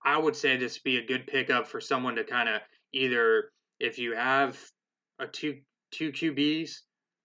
I 0.06 0.18
would 0.18 0.36
say 0.36 0.58
this 0.58 0.76
would 0.76 0.84
be 0.84 0.98
a 0.98 1.06
good 1.06 1.28
pickup 1.28 1.68
for 1.68 1.82
someone 1.82 2.16
to 2.16 2.24
kind 2.24 2.50
of 2.50 2.62
either, 2.94 3.52
if 3.84 4.00
you 4.00 4.16
have 4.16 4.58
a 5.20 5.28
two 5.28 5.60
two 5.92 6.12
QBs 6.12 6.72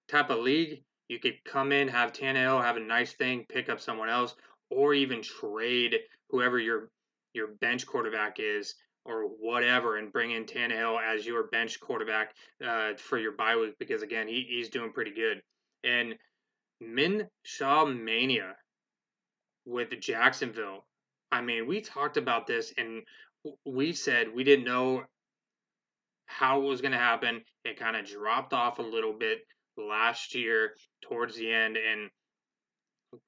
type 0.09 0.29
of 0.29 0.41
league, 0.41 0.83
you 1.09 1.21
could 1.21 1.37
come 1.45 1.71
in, 1.71 1.87
have 1.89 2.13
Tannehill, 2.13 2.63
have 2.63 2.77
a 2.77 2.81
nice 2.81 3.13
thing, 3.13 3.47
pick 3.49 3.69
up 3.69 3.81
someone 3.81 4.11
else, 4.11 4.35
or 4.69 4.93
even 4.93 5.23
trade 5.23 5.95
whoever 6.31 6.59
your 6.59 6.91
your 7.33 7.49
bench 7.61 7.87
quarterback 7.87 8.39
is 8.41 8.75
or 9.05 9.23
whatever, 9.23 9.97
and 9.97 10.13
bring 10.13 10.33
in 10.33 10.45
Tannehill 10.45 11.01
as 11.01 11.25
your 11.25 11.45
bench 11.45 11.79
quarterback 11.81 12.35
uh, 12.67 12.95
for 12.97 13.19
your 13.19 13.33
bye 13.33 13.57
week 13.57 13.79
because 13.79 14.03
again 14.03 14.27
he, 14.27 14.45
he's 14.49 14.69
doing 14.69 14.93
pretty 14.93 15.13
good. 15.13 15.41
And 15.85 16.17
Min 16.81 17.29
Shaw 17.45 17.87
Mania 17.87 18.57
with 19.65 19.91
Jacksonville. 20.01 20.85
I 21.31 21.41
mean, 21.41 21.69
we 21.69 21.83
talked 21.83 22.17
about 22.17 22.49
this 22.49 22.73
and 22.77 23.03
we 23.65 23.93
said 23.93 24.35
we 24.35 24.43
didn't 24.43 24.65
know 24.65 25.05
how 26.29 26.61
it 26.61 26.65
was 26.67 26.81
going 26.81 26.93
to 26.93 26.99
happen. 26.99 27.43
It 27.65 27.79
kind 27.79 27.97
of 27.97 28.07
dropped 28.07 28.53
off 28.53 28.79
a 28.79 28.83
little 28.83 29.13
bit 29.13 29.41
last 29.77 30.35
year 30.35 30.75
towards 31.03 31.37
the 31.37 31.51
end. 31.51 31.77
And 31.77 32.11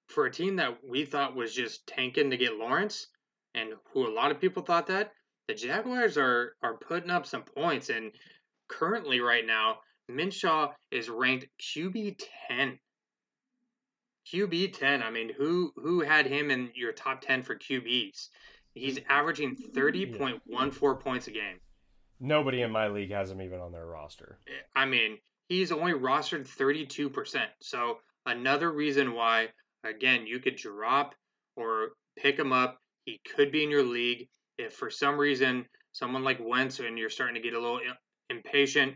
for 0.08 0.26
a 0.26 0.30
team 0.30 0.56
that 0.56 0.78
we 0.86 1.04
thought 1.04 1.34
was 1.34 1.54
just 1.54 1.86
tanking 1.86 2.30
to 2.30 2.36
get 2.36 2.56
Lawrence, 2.56 3.08
and 3.54 3.72
who 3.92 4.06
a 4.06 4.14
lot 4.14 4.30
of 4.30 4.40
people 4.40 4.62
thought 4.62 4.86
that, 4.86 5.12
the 5.48 5.54
Jaguars 5.54 6.16
are 6.16 6.54
are 6.62 6.76
putting 6.76 7.10
up 7.10 7.26
some 7.26 7.42
points. 7.42 7.88
And 7.88 8.12
currently, 8.68 9.20
right 9.20 9.44
now, 9.44 9.78
Minshew 10.08 10.72
is 10.92 11.08
ranked 11.08 11.46
QB 11.58 12.20
ten 12.46 12.78
QB 14.32 14.78
ten. 14.78 15.02
I 15.02 15.10
mean, 15.10 15.32
who 15.36 15.72
who 15.76 16.00
had 16.00 16.26
him 16.26 16.50
in 16.50 16.70
your 16.74 16.92
top 16.92 17.22
ten 17.22 17.42
for 17.42 17.56
QBs? 17.56 18.28
He's 18.74 19.00
averaging 19.08 19.56
thirty 19.56 20.06
point 20.06 20.42
one 20.46 20.70
four 20.70 20.96
points 20.96 21.26
a 21.26 21.32
game. 21.32 21.58
Nobody 22.20 22.62
in 22.62 22.70
my 22.70 22.88
league 22.88 23.12
has 23.12 23.30
him 23.30 23.40
even 23.40 23.60
on 23.60 23.72
their 23.72 23.86
roster. 23.86 24.38
I 24.76 24.84
mean, 24.84 25.18
he's 25.48 25.72
only 25.72 25.92
rostered 25.92 26.46
thirty 26.46 26.86
two 26.86 27.08
percent. 27.08 27.50
So 27.60 27.98
another 28.26 28.70
reason 28.70 29.14
why, 29.14 29.48
again, 29.84 30.26
you 30.26 30.38
could 30.38 30.56
drop 30.56 31.14
or 31.56 31.90
pick 32.18 32.38
him 32.38 32.52
up. 32.52 32.78
He 33.06 33.20
could 33.34 33.50
be 33.50 33.64
in 33.64 33.70
your 33.70 33.82
league 33.82 34.28
if 34.58 34.74
for 34.74 34.90
some 34.90 35.16
reason 35.16 35.64
someone 35.92 36.22
like 36.22 36.38
Wentz 36.40 36.78
and 36.78 36.98
you're 36.98 37.10
starting 37.10 37.34
to 37.34 37.40
get 37.40 37.54
a 37.54 37.60
little 37.60 37.80
impatient. 38.28 38.94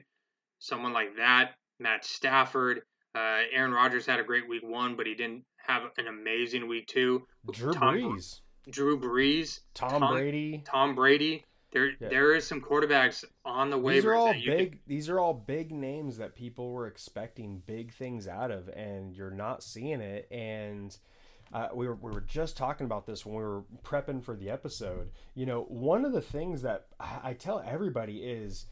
Someone 0.59 0.93
like 0.93 1.17
that, 1.17 1.53
Matt 1.81 2.05
Stafford, 2.05 2.83
uh, 3.15 3.41
Aaron 3.53 3.73
Rodgers 3.73 4.07
had 4.07 4.21
a 4.21 4.25
great 4.25 4.49
week 4.49 4.63
one, 4.63 4.97
but 4.97 5.07
he 5.07 5.15
didn't 5.15 5.45
have 5.67 5.83
an 5.99 6.09
amazing 6.09 6.69
week 6.69 6.87
two. 6.87 7.27
Drew 7.51 7.73
Tom, 7.73 7.95
Brees, 7.95 8.41
Drew 8.71 8.99
Brees, 8.99 9.61
Tom, 9.75 10.01
Tom 10.01 10.13
Brady, 10.13 10.63
Tom 10.65 10.95
Brady. 10.95 11.45
There, 11.75 11.91
yeah. 12.01 12.09
there 12.09 12.35
is 12.35 12.47
some 12.47 12.61
quarterbacks 12.61 13.25
on 13.45 13.69
the 13.69 13.77
way. 13.77 13.95
These 13.95 14.05
are 14.05 14.15
all 14.15 14.33
big. 14.33 14.71
Can... 14.71 14.81
These 14.87 15.09
are 15.11 15.19
all 15.19 15.35
big 15.35 15.73
names 15.73 16.17
that 16.19 16.37
people 16.37 16.71
were 16.71 16.87
expecting 16.87 17.63
big 17.67 17.93
things 17.93 18.29
out 18.29 18.53
of, 18.53 18.69
and 18.69 19.13
you're 19.13 19.33
not 19.33 19.63
seeing 19.63 20.01
it. 20.01 20.29
And 20.31 20.97
uh, 21.53 21.69
we 21.75 21.89
were 21.89 21.97
we 21.97 22.13
were 22.13 22.21
just 22.21 22.57
talking 22.57 22.85
about 22.85 23.07
this 23.07 23.27
when 23.27 23.35
we 23.35 23.43
were 23.43 23.65
prepping 23.83 24.23
for 24.23 24.37
the 24.37 24.51
episode. 24.51 25.11
You 25.35 25.47
know, 25.47 25.63
one 25.63 26.05
of 26.05 26.13
the 26.13 26.23
things 26.23 26.63
that 26.63 26.87
I, 27.01 27.19
I 27.25 27.33
tell 27.35 27.61
everybody 27.67 28.19
is, 28.19 28.67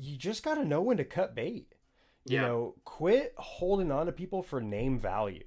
you 0.00 0.16
just 0.16 0.44
got 0.44 0.54
to 0.54 0.64
know 0.64 0.80
when 0.80 0.98
to 0.98 1.04
cut 1.04 1.34
bait. 1.34 1.74
You 2.24 2.36
yeah. 2.36 2.42
know, 2.42 2.74
quit 2.84 3.34
holding 3.36 3.90
on 3.90 4.06
to 4.06 4.12
people 4.12 4.44
for 4.44 4.60
name 4.60 4.96
value. 4.96 5.44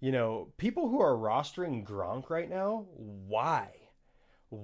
You 0.00 0.12
know, 0.12 0.52
people 0.58 0.88
who 0.90 1.00
are 1.00 1.16
rostering 1.16 1.84
Gronk 1.84 2.28
right 2.28 2.50
now, 2.50 2.86
why? 2.96 3.70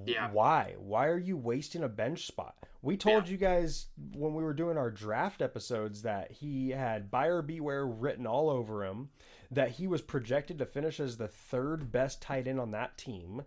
Yeah. 0.07 0.31
Why? 0.31 0.75
Why 0.79 1.07
are 1.07 1.19
you 1.19 1.37
wasting 1.37 1.83
a 1.83 1.89
bench 1.89 2.27
spot? 2.27 2.57
We 2.83 2.97
told 2.97 3.27
yeah. 3.27 3.33
you 3.33 3.37
guys 3.39 3.87
when 4.15 4.35
we 4.35 4.43
were 4.43 4.55
doing 4.55 4.77
our 4.77 4.91
draft 4.91 5.43
episodes 5.43 6.03
that 6.03 6.33
he 6.33 6.71
had 6.71 7.11
buyer 7.11 7.43
beware 7.43 7.87
written 7.87 8.27
all 8.27 8.51
over 8.51 8.85
him, 8.85 9.11
that 9.51 9.71
he 9.71 9.87
was 9.87 10.03
projected 10.03 10.59
to 10.59 10.67
finish 10.67 11.01
as 11.01 11.17
the 11.17 11.29
third 11.29 11.91
best 11.91 12.21
tight 12.21 12.47
end 12.47 12.61
on 12.61 12.73
that 12.73 12.99
team, 12.99 13.43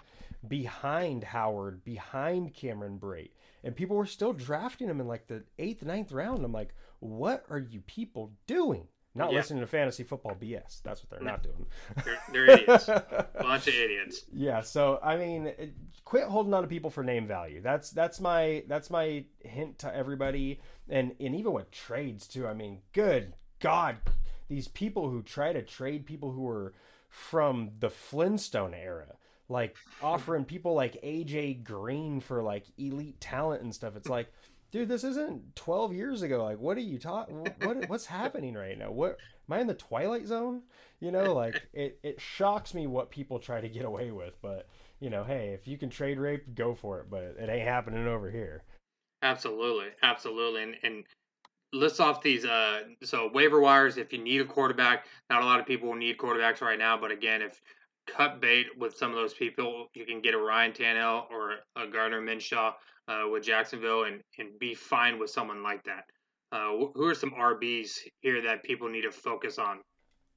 behind 0.48 1.24
Howard, 1.24 1.84
behind 1.84 2.54
Cameron 2.54 3.00
Brate. 3.00 3.32
And 3.64 3.76
people 3.76 3.96
were 3.96 4.06
still 4.06 4.34
drafting 4.34 4.88
him 4.88 5.00
in 5.00 5.08
like 5.08 5.28
the 5.28 5.44
eighth, 5.60 5.84
ninth 5.84 6.12
round. 6.12 6.44
I'm 6.44 6.52
like, 6.52 6.74
what 7.00 7.46
are 7.50 7.60
you 7.60 7.82
people 7.82 8.34
doing? 8.48 8.88
Not 9.18 9.32
yeah. 9.32 9.38
listening 9.38 9.62
to 9.62 9.68
fantasy 9.68 10.04
football 10.04 10.36
BS. 10.40 10.84
That's 10.84 11.02
what 11.02 11.10
they're 11.10 11.28
not 11.28 11.42
doing. 11.42 11.66
They're, 12.06 12.20
they're 12.32 12.52
idiots. 12.52 12.86
Bunch 13.42 13.68
of 13.68 13.74
idiots. 13.74 14.26
Yeah. 14.32 14.62
So 14.62 15.00
I 15.02 15.18
mean, 15.18 15.52
quit 16.06 16.26
holding 16.26 16.54
on 16.54 16.62
to 16.62 16.68
people 16.68 16.92
for 16.92 17.04
name 17.04 17.28
value. 17.28 17.60
That's 17.62 17.90
that's 17.90 18.20
my 18.20 18.64
that's 18.68 18.92
my 18.92 19.26
hint 19.44 19.80
to 19.80 19.94
everybody, 19.94 20.60
and 20.88 21.16
and 21.20 21.36
even 21.36 21.52
with 21.52 21.72
trades 21.72 22.28
too. 22.28 22.48
I 22.48 22.54
mean, 22.54 22.82
good 22.94 23.34
God, 23.60 23.98
these 24.48 24.68
people 24.68 25.10
who 25.10 25.24
try 25.24 25.52
to 25.52 25.64
trade 25.64 26.06
people 26.06 26.32
who 26.32 26.48
are 26.48 26.74
from 27.10 27.72
the 27.80 27.90
Flintstone 27.90 28.76
era, 28.76 29.16
like 29.50 29.76
offering 30.04 30.46
people 30.46 30.76
like 30.76 31.02
AJ 31.02 31.64
Green 31.64 32.20
for 32.20 32.44
like 32.44 32.66
elite 32.78 33.20
talent 33.20 33.64
and 33.64 33.74
stuff. 33.74 33.96
It's 33.96 34.10
like 34.10 34.32
dude, 34.72 34.90
this 34.90 35.04
isn't 35.04 35.56
12 35.56 35.94
years 35.94 36.22
ago. 36.22 36.44
Like, 36.44 36.60
what 36.60 36.78
are 36.78 36.82
you 36.82 37.00
talking? 37.00 37.46
What 37.62 37.90
what's 37.90 38.06
happening 38.06 38.54
right 38.56 38.78
now? 38.78 38.92
What 38.92 39.18
am 39.50 39.58
I 39.58 39.60
in 39.60 39.68
the 39.68 39.74
twilight 39.74 40.28
zone? 40.28 40.64
You 41.00 41.12
know, 41.12 41.34
like 41.34 41.62
it 41.74 42.00
it 42.04 42.22
shocks 42.22 42.74
me 42.74 42.88
what 42.88 43.12
people 43.12 43.40
try 43.40 43.62
to 43.62 43.70
get 43.70 43.86
away 43.86 44.12
with. 44.12 44.34
But 44.42 44.68
you 45.00 45.10
know, 45.10 45.24
hey, 45.24 45.50
if 45.50 45.68
you 45.68 45.78
can 45.78 45.90
trade 45.90 46.20
rape, 46.20 46.56
go 46.56 46.76
for 46.76 47.00
it. 47.00 47.10
But 47.10 47.36
it 47.40 47.50
ain't 47.50 47.68
happening 47.68 48.08
over 48.08 48.30
here. 48.30 48.64
Absolutely, 49.22 49.88
absolutely, 50.04 50.64
and 50.64 50.76
and 50.84 51.04
list 51.74 52.00
off 52.00 52.22
these 52.22 52.46
uh 52.46 52.80
so 53.04 53.30
waiver 53.34 53.60
wires 53.60 53.98
if 53.98 54.14
you 54.14 54.24
need 54.24 54.40
a 54.40 54.46
quarterback 54.46 55.06
not 55.30 55.42
a 55.42 55.46
lot 55.46 55.60
of 55.60 55.66
people 55.66 55.94
need 55.94 56.18
quarterbacks 56.18 56.62
right 56.62 56.80
now 56.80 56.98
but 56.98 57.12
again 57.12 57.42
if 57.42 57.62
cut 58.08 58.40
bait 58.40 58.68
with 58.78 58.96
some 58.96 59.10
of 59.10 59.18
those 59.18 59.34
people 59.34 59.88
you 59.94 60.06
can 60.06 60.22
get 60.22 60.34
a 60.34 60.38
Ryan 60.38 60.72
Tannehill 60.72 61.30
or 61.30 61.58
a 61.76 61.88
Gardner 61.88 62.22
Minshew 62.22 62.74
uh, 63.08 63.24
with 63.32 63.44
Jacksonville 63.44 64.04
and, 64.04 64.22
and 64.38 64.58
be 64.60 64.74
fine 64.74 65.20
with 65.20 65.30
someone 65.30 65.64
like 65.64 65.84
that. 65.84 66.04
Uh, 66.52 66.72
who 66.94 67.06
are 67.08 67.16
some 67.16 67.32
RBs 67.32 68.00
here 68.22 68.42
that 68.44 68.64
people 68.64 68.90
need 68.90 69.02
to 69.02 69.12
focus 69.12 69.60
on? 69.60 69.80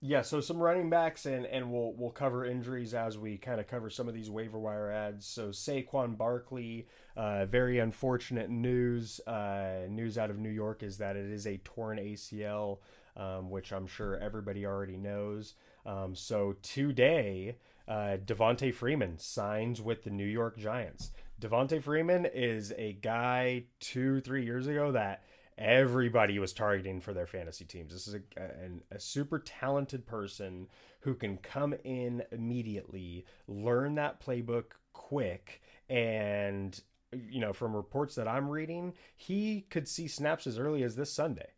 Yeah, 0.03 0.23
so 0.23 0.41
some 0.41 0.57
running 0.57 0.89
backs, 0.89 1.27
and 1.27 1.45
and 1.45 1.71
we'll 1.71 1.93
we'll 1.95 2.11
cover 2.11 2.47
injuries 2.47 2.95
as 2.95 3.19
we 3.19 3.37
kind 3.37 3.61
of 3.61 3.67
cover 3.67 3.91
some 3.91 4.09
of 4.09 4.15
these 4.15 4.31
waiver 4.31 4.59
wire 4.59 4.91
ads. 4.91 5.27
So 5.27 5.51
Saquon 5.51 6.17
Barkley, 6.17 6.89
uh, 7.19 7.45
very 7.45 7.81
unfortunate 7.81 8.49
news. 8.49 9.21
Uh, 9.27 9.81
news 9.91 10.17
out 10.17 10.31
of 10.31 10.39
New 10.39 10.49
York 10.49 10.83
is 10.83 10.97
that 10.99 11.17
it 11.17 11.31
is 11.31 11.47
a 11.47 11.59
torn 11.59 11.99
ACL, 11.99 12.79
um, 13.15 13.51
which 13.51 13.75
I'm 13.75 13.87
sure 13.87 14.17
everybody 14.17 14.65
already 14.65 14.97
knows. 14.97 15.53
Um, 15.85 16.15
so 16.15 16.57
today, 16.63 17.57
uh, 17.87 18.17
Devonta 18.25 18.73
Freeman 18.73 19.19
signs 19.19 19.83
with 19.83 20.05
the 20.05 20.11
New 20.11 20.25
York 20.25 20.57
Giants. 20.57 21.11
Devonta 21.41 21.83
Freeman 21.83 22.27
is 22.27 22.73
a 22.77 22.93
guy 22.93 23.65
two, 23.81 24.21
three 24.21 24.45
years 24.45 24.67
ago 24.67 24.93
that 24.93 25.25
everybody 25.57 26.39
was 26.39 26.53
targeting 26.53 27.01
for 27.01 27.15
their 27.15 27.27
fantasy 27.27 27.65
teams. 27.65 27.93
This 27.93 28.07
is 28.07 28.15
a, 28.15 28.21
a, 28.37 28.97
a, 28.97 29.01
super 29.01 29.39
talented 29.39 30.07
person 30.07 30.69
who 31.01 31.15
can 31.15 31.39
come 31.39 31.75
in 31.83 32.23
immediately, 32.31 33.25
learn 33.49 33.95
that 33.95 34.23
playbook 34.23 34.73
quick, 34.93 35.63
and 35.89 36.79
you 37.13 37.41
know, 37.41 37.53
from 37.53 37.75
reports 37.75 38.15
that 38.15 38.29
I'm 38.29 38.49
reading, 38.49 38.93
he 39.17 39.63
could 39.71 39.89
see 39.89 40.09
snaps 40.09 40.47
as 40.47 40.59
early 40.59 40.83
as 40.83 40.95
this 40.95 41.13
Sunday. 41.13 41.49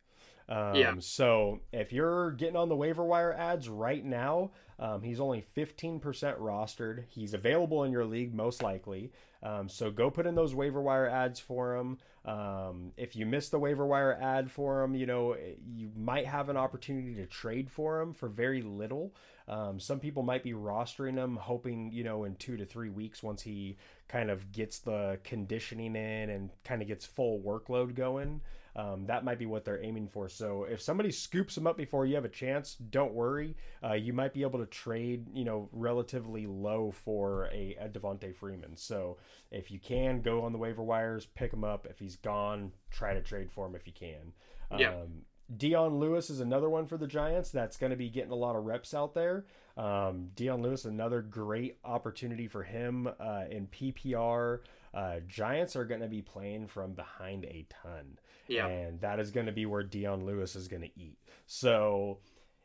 Um, 0.52 0.74
yeah. 0.74 0.94
So 0.98 1.60
if 1.72 1.92
you're 1.92 2.32
getting 2.32 2.56
on 2.56 2.68
the 2.68 2.76
waiver 2.76 3.02
wire 3.02 3.32
ads 3.32 3.70
right 3.70 4.04
now, 4.04 4.50
um, 4.78 5.00
he's 5.00 5.18
only 5.18 5.46
15% 5.56 6.00
rostered. 6.00 7.04
He's 7.08 7.32
available 7.32 7.84
in 7.84 7.92
your 7.92 8.04
league, 8.04 8.34
most 8.34 8.62
likely. 8.62 9.12
Um, 9.42 9.68
so 9.68 9.90
go 9.90 10.10
put 10.10 10.26
in 10.26 10.34
those 10.34 10.54
waiver 10.54 10.82
wire 10.82 11.08
ads 11.08 11.40
for 11.40 11.76
him. 11.76 11.98
Um, 12.26 12.92
if 12.98 13.16
you 13.16 13.24
miss 13.24 13.48
the 13.48 13.58
waiver 13.58 13.86
wire 13.86 14.18
ad 14.20 14.50
for 14.50 14.82
him, 14.82 14.94
you 14.94 15.06
know, 15.06 15.36
you 15.74 15.90
might 15.96 16.26
have 16.26 16.50
an 16.50 16.56
opportunity 16.58 17.14
to 17.14 17.26
trade 17.26 17.70
for 17.70 18.00
him 18.00 18.12
for 18.12 18.28
very 18.28 18.60
little. 18.60 19.14
Um, 19.48 19.80
some 19.80 20.00
people 20.00 20.22
might 20.22 20.42
be 20.42 20.52
rostering 20.52 21.14
him, 21.14 21.36
hoping, 21.36 21.90
you 21.92 22.04
know, 22.04 22.24
in 22.24 22.36
two 22.36 22.58
to 22.58 22.66
three 22.66 22.90
weeks, 22.90 23.22
once 23.22 23.42
he 23.42 23.78
kind 24.06 24.30
of 24.30 24.52
gets 24.52 24.80
the 24.80 25.18
conditioning 25.24 25.96
in 25.96 26.30
and 26.30 26.50
kind 26.62 26.82
of 26.82 26.88
gets 26.88 27.06
full 27.06 27.40
workload 27.40 27.94
going, 27.94 28.42
um, 28.74 29.06
that 29.06 29.24
might 29.24 29.38
be 29.38 29.46
what 29.46 29.64
they're 29.64 29.82
aiming 29.82 30.08
for. 30.08 30.28
So 30.28 30.64
if 30.64 30.80
somebody 30.80 31.10
scoops 31.10 31.56
him 31.56 31.66
up 31.66 31.76
before 31.76 32.06
you 32.06 32.14
have 32.14 32.24
a 32.24 32.30
chance, 32.30 32.74
don't 32.74 33.12
worry. 33.12 33.54
Uh, 33.84 33.94
you 33.94 34.12
might 34.12 34.32
be 34.32 34.42
able 34.42 34.60
to 34.60 34.66
trade, 34.66 35.26
you 35.34 35.44
know, 35.44 35.68
relatively 35.72 36.46
low 36.46 36.90
for 36.90 37.50
a, 37.52 37.76
a 37.80 37.88
Devonta 37.88 38.34
Freeman. 38.34 38.76
So 38.76 39.18
if 39.50 39.70
you 39.70 39.78
can, 39.78 40.22
go 40.22 40.42
on 40.42 40.52
the 40.52 40.58
waiver 40.58 40.82
wires, 40.82 41.26
pick 41.26 41.52
him 41.52 41.64
up. 41.64 41.86
If 41.88 41.98
he's 41.98 42.16
gone, 42.16 42.72
try 42.90 43.12
to 43.12 43.20
trade 43.20 43.50
for 43.52 43.66
him 43.66 43.74
if 43.74 43.86
you 43.86 43.92
can. 43.92 44.32
Yeah. 44.78 44.94
Um, 44.94 45.22
Dion 45.54 45.98
Lewis 45.98 46.30
is 46.30 46.40
another 46.40 46.70
one 46.70 46.86
for 46.86 46.96
the 46.96 47.06
Giants 47.06 47.50
that's 47.50 47.76
going 47.76 47.90
to 47.90 47.96
be 47.96 48.08
getting 48.08 48.30
a 48.30 48.36
lot 48.36 48.56
of 48.56 48.64
reps 48.64 48.94
out 48.94 49.14
there. 49.14 49.44
Um, 49.76 50.30
Dion 50.34 50.62
Lewis, 50.62 50.84
another 50.84 51.22
great 51.22 51.78
opportunity 51.84 52.48
for 52.48 52.62
him 52.62 53.06
uh, 53.06 53.44
in 53.50 53.68
PPR. 53.68 54.60
Uh, 54.94 55.20
Giants 55.26 55.76
are 55.76 55.84
going 55.84 56.02
to 56.02 56.08
be 56.08 56.22
playing 56.22 56.66
from 56.68 56.92
behind 56.92 57.44
a 57.44 57.66
ton. 57.82 58.18
Yeah. 58.48 58.66
And 58.66 59.00
that 59.00 59.18
is 59.18 59.30
going 59.30 59.46
to 59.46 59.52
be 59.52 59.66
where 59.66 59.82
Dion 59.82 60.26
Lewis 60.26 60.56
is 60.56 60.68
going 60.68 60.82
to 60.82 61.00
eat. 61.00 61.18
So 61.46 62.18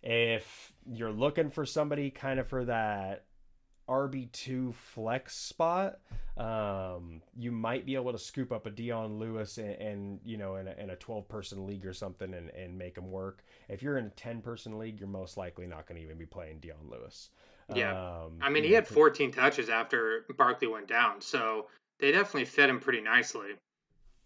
if 0.04 0.74
you're 0.86 1.12
looking 1.12 1.50
for 1.50 1.66
somebody 1.66 2.10
kind 2.10 2.40
of 2.40 2.48
for 2.48 2.66
that 2.66 3.26
RB2 3.88 4.74
flex 4.74 5.36
spot, 5.36 6.00
um, 6.38 7.22
you 7.36 7.52
might 7.52 7.86
be 7.86 7.96
able 7.96 8.12
to 8.12 8.20
scoop 8.20 8.52
up 8.52 8.66
a 8.66 8.70
Dion 8.70 9.18
Lewis 9.18 9.58
and, 9.58 9.72
and 9.74 10.20
you 10.24 10.38
know, 10.38 10.56
in 10.56 10.68
a, 10.68 10.72
in 10.78 10.90
a 10.90 10.96
12 10.96 11.28
person 11.28 11.66
league 11.66 11.86
or 11.86 11.94
something 11.94 12.34
and, 12.34 12.50
and 12.50 12.78
make 12.78 12.98
him 12.98 13.12
work. 13.12 13.44
If 13.70 13.82
you're 13.82 13.98
in 13.98 14.06
a 14.06 14.12
10 14.12 14.42
person 14.42 14.78
league, 14.78 15.00
you're 15.00 15.10
most 15.10 15.38
likely 15.38 15.68
not 15.68 15.88
going 15.88 16.00
to 16.00 16.04
even 16.04 16.18
be 16.18 16.26
playing 16.26 16.60
Dion 16.60 16.90
Lewis. 16.90 17.30
Yeah. 17.74 17.92
Um, 17.92 18.34
I 18.42 18.50
mean, 18.50 18.64
he 18.64 18.70
know, 18.70 18.76
had 18.76 18.88
14 18.88 19.32
touches 19.32 19.70
after 19.70 20.26
Barkley 20.38 20.68
went 20.68 20.88
down. 20.88 21.22
So 21.22 21.68
they 22.00 22.12
definitely 22.12 22.46
fed 22.46 22.70
him 22.70 22.80
pretty 22.80 23.02
nicely. 23.02 23.52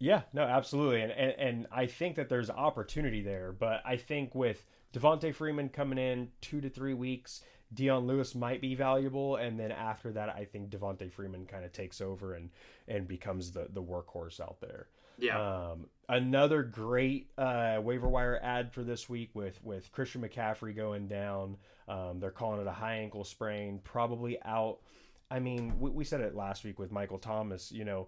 Yeah, 0.02 0.24
no, 0.34 0.42
absolutely, 0.42 1.02
and, 1.02 1.12
and 1.12 1.34
and 1.38 1.68
I 1.72 1.86
think 1.86 2.16
that 2.16 2.28
there's 2.28 2.50
opportunity 2.50 3.22
there, 3.22 3.52
but 3.52 3.84
I 3.86 3.98
think 3.98 4.34
with 4.34 4.66
Devonta 4.94 5.34
Freeman 5.34 5.70
coming 5.70 6.00
in 6.00 6.30
two 6.42 6.60
to 6.60 6.70
three 6.70 6.96
weeks, 6.96 7.42
Dion 7.74 8.06
Lewis 8.06 8.36
might 8.36 8.62
be 8.62 8.76
valuable, 8.76 9.38
and 9.38 9.60
then 9.60 9.72
after 9.72 10.12
that, 10.12 10.30
I 10.30 10.46
think 10.46 10.70
Devonta 10.70 11.12
Freeman 11.12 11.46
kind 11.46 11.64
of 11.64 11.72
takes 11.72 12.02
over 12.02 12.34
and 12.34 12.50
and 12.88 13.08
becomes 13.08 13.52
the 13.52 13.68
the 13.72 13.82
workhorse 13.82 14.40
out 14.40 14.60
there. 14.60 14.88
Yeah. 15.18 15.70
Um, 15.72 15.88
another 16.10 16.64
great 16.64 17.30
uh, 17.38 17.80
waiver 17.82 18.10
wire 18.10 18.40
ad 18.42 18.74
for 18.74 18.84
this 18.84 19.08
week 19.08 19.30
with 19.34 19.64
with 19.64 19.92
Christian 19.92 20.22
McCaffrey 20.22 20.76
going 20.76 21.08
down. 21.08 21.58
Um, 21.88 22.20
they're 22.20 22.32
calling 22.32 22.62
it 22.62 22.68
a 22.68 22.72
high 22.72 22.98
ankle 22.98 23.24
sprain, 23.24 23.80
probably 23.84 24.42
out. 24.44 24.80
I 25.30 25.40
mean, 25.40 25.80
we, 25.80 25.92
we 25.92 26.04
said 26.04 26.22
it 26.22 26.36
last 26.36 26.64
week 26.64 26.80
with 26.80 26.92
Michael 26.92 27.20
Thomas. 27.20 27.72
You 27.72 27.86
know, 27.86 28.08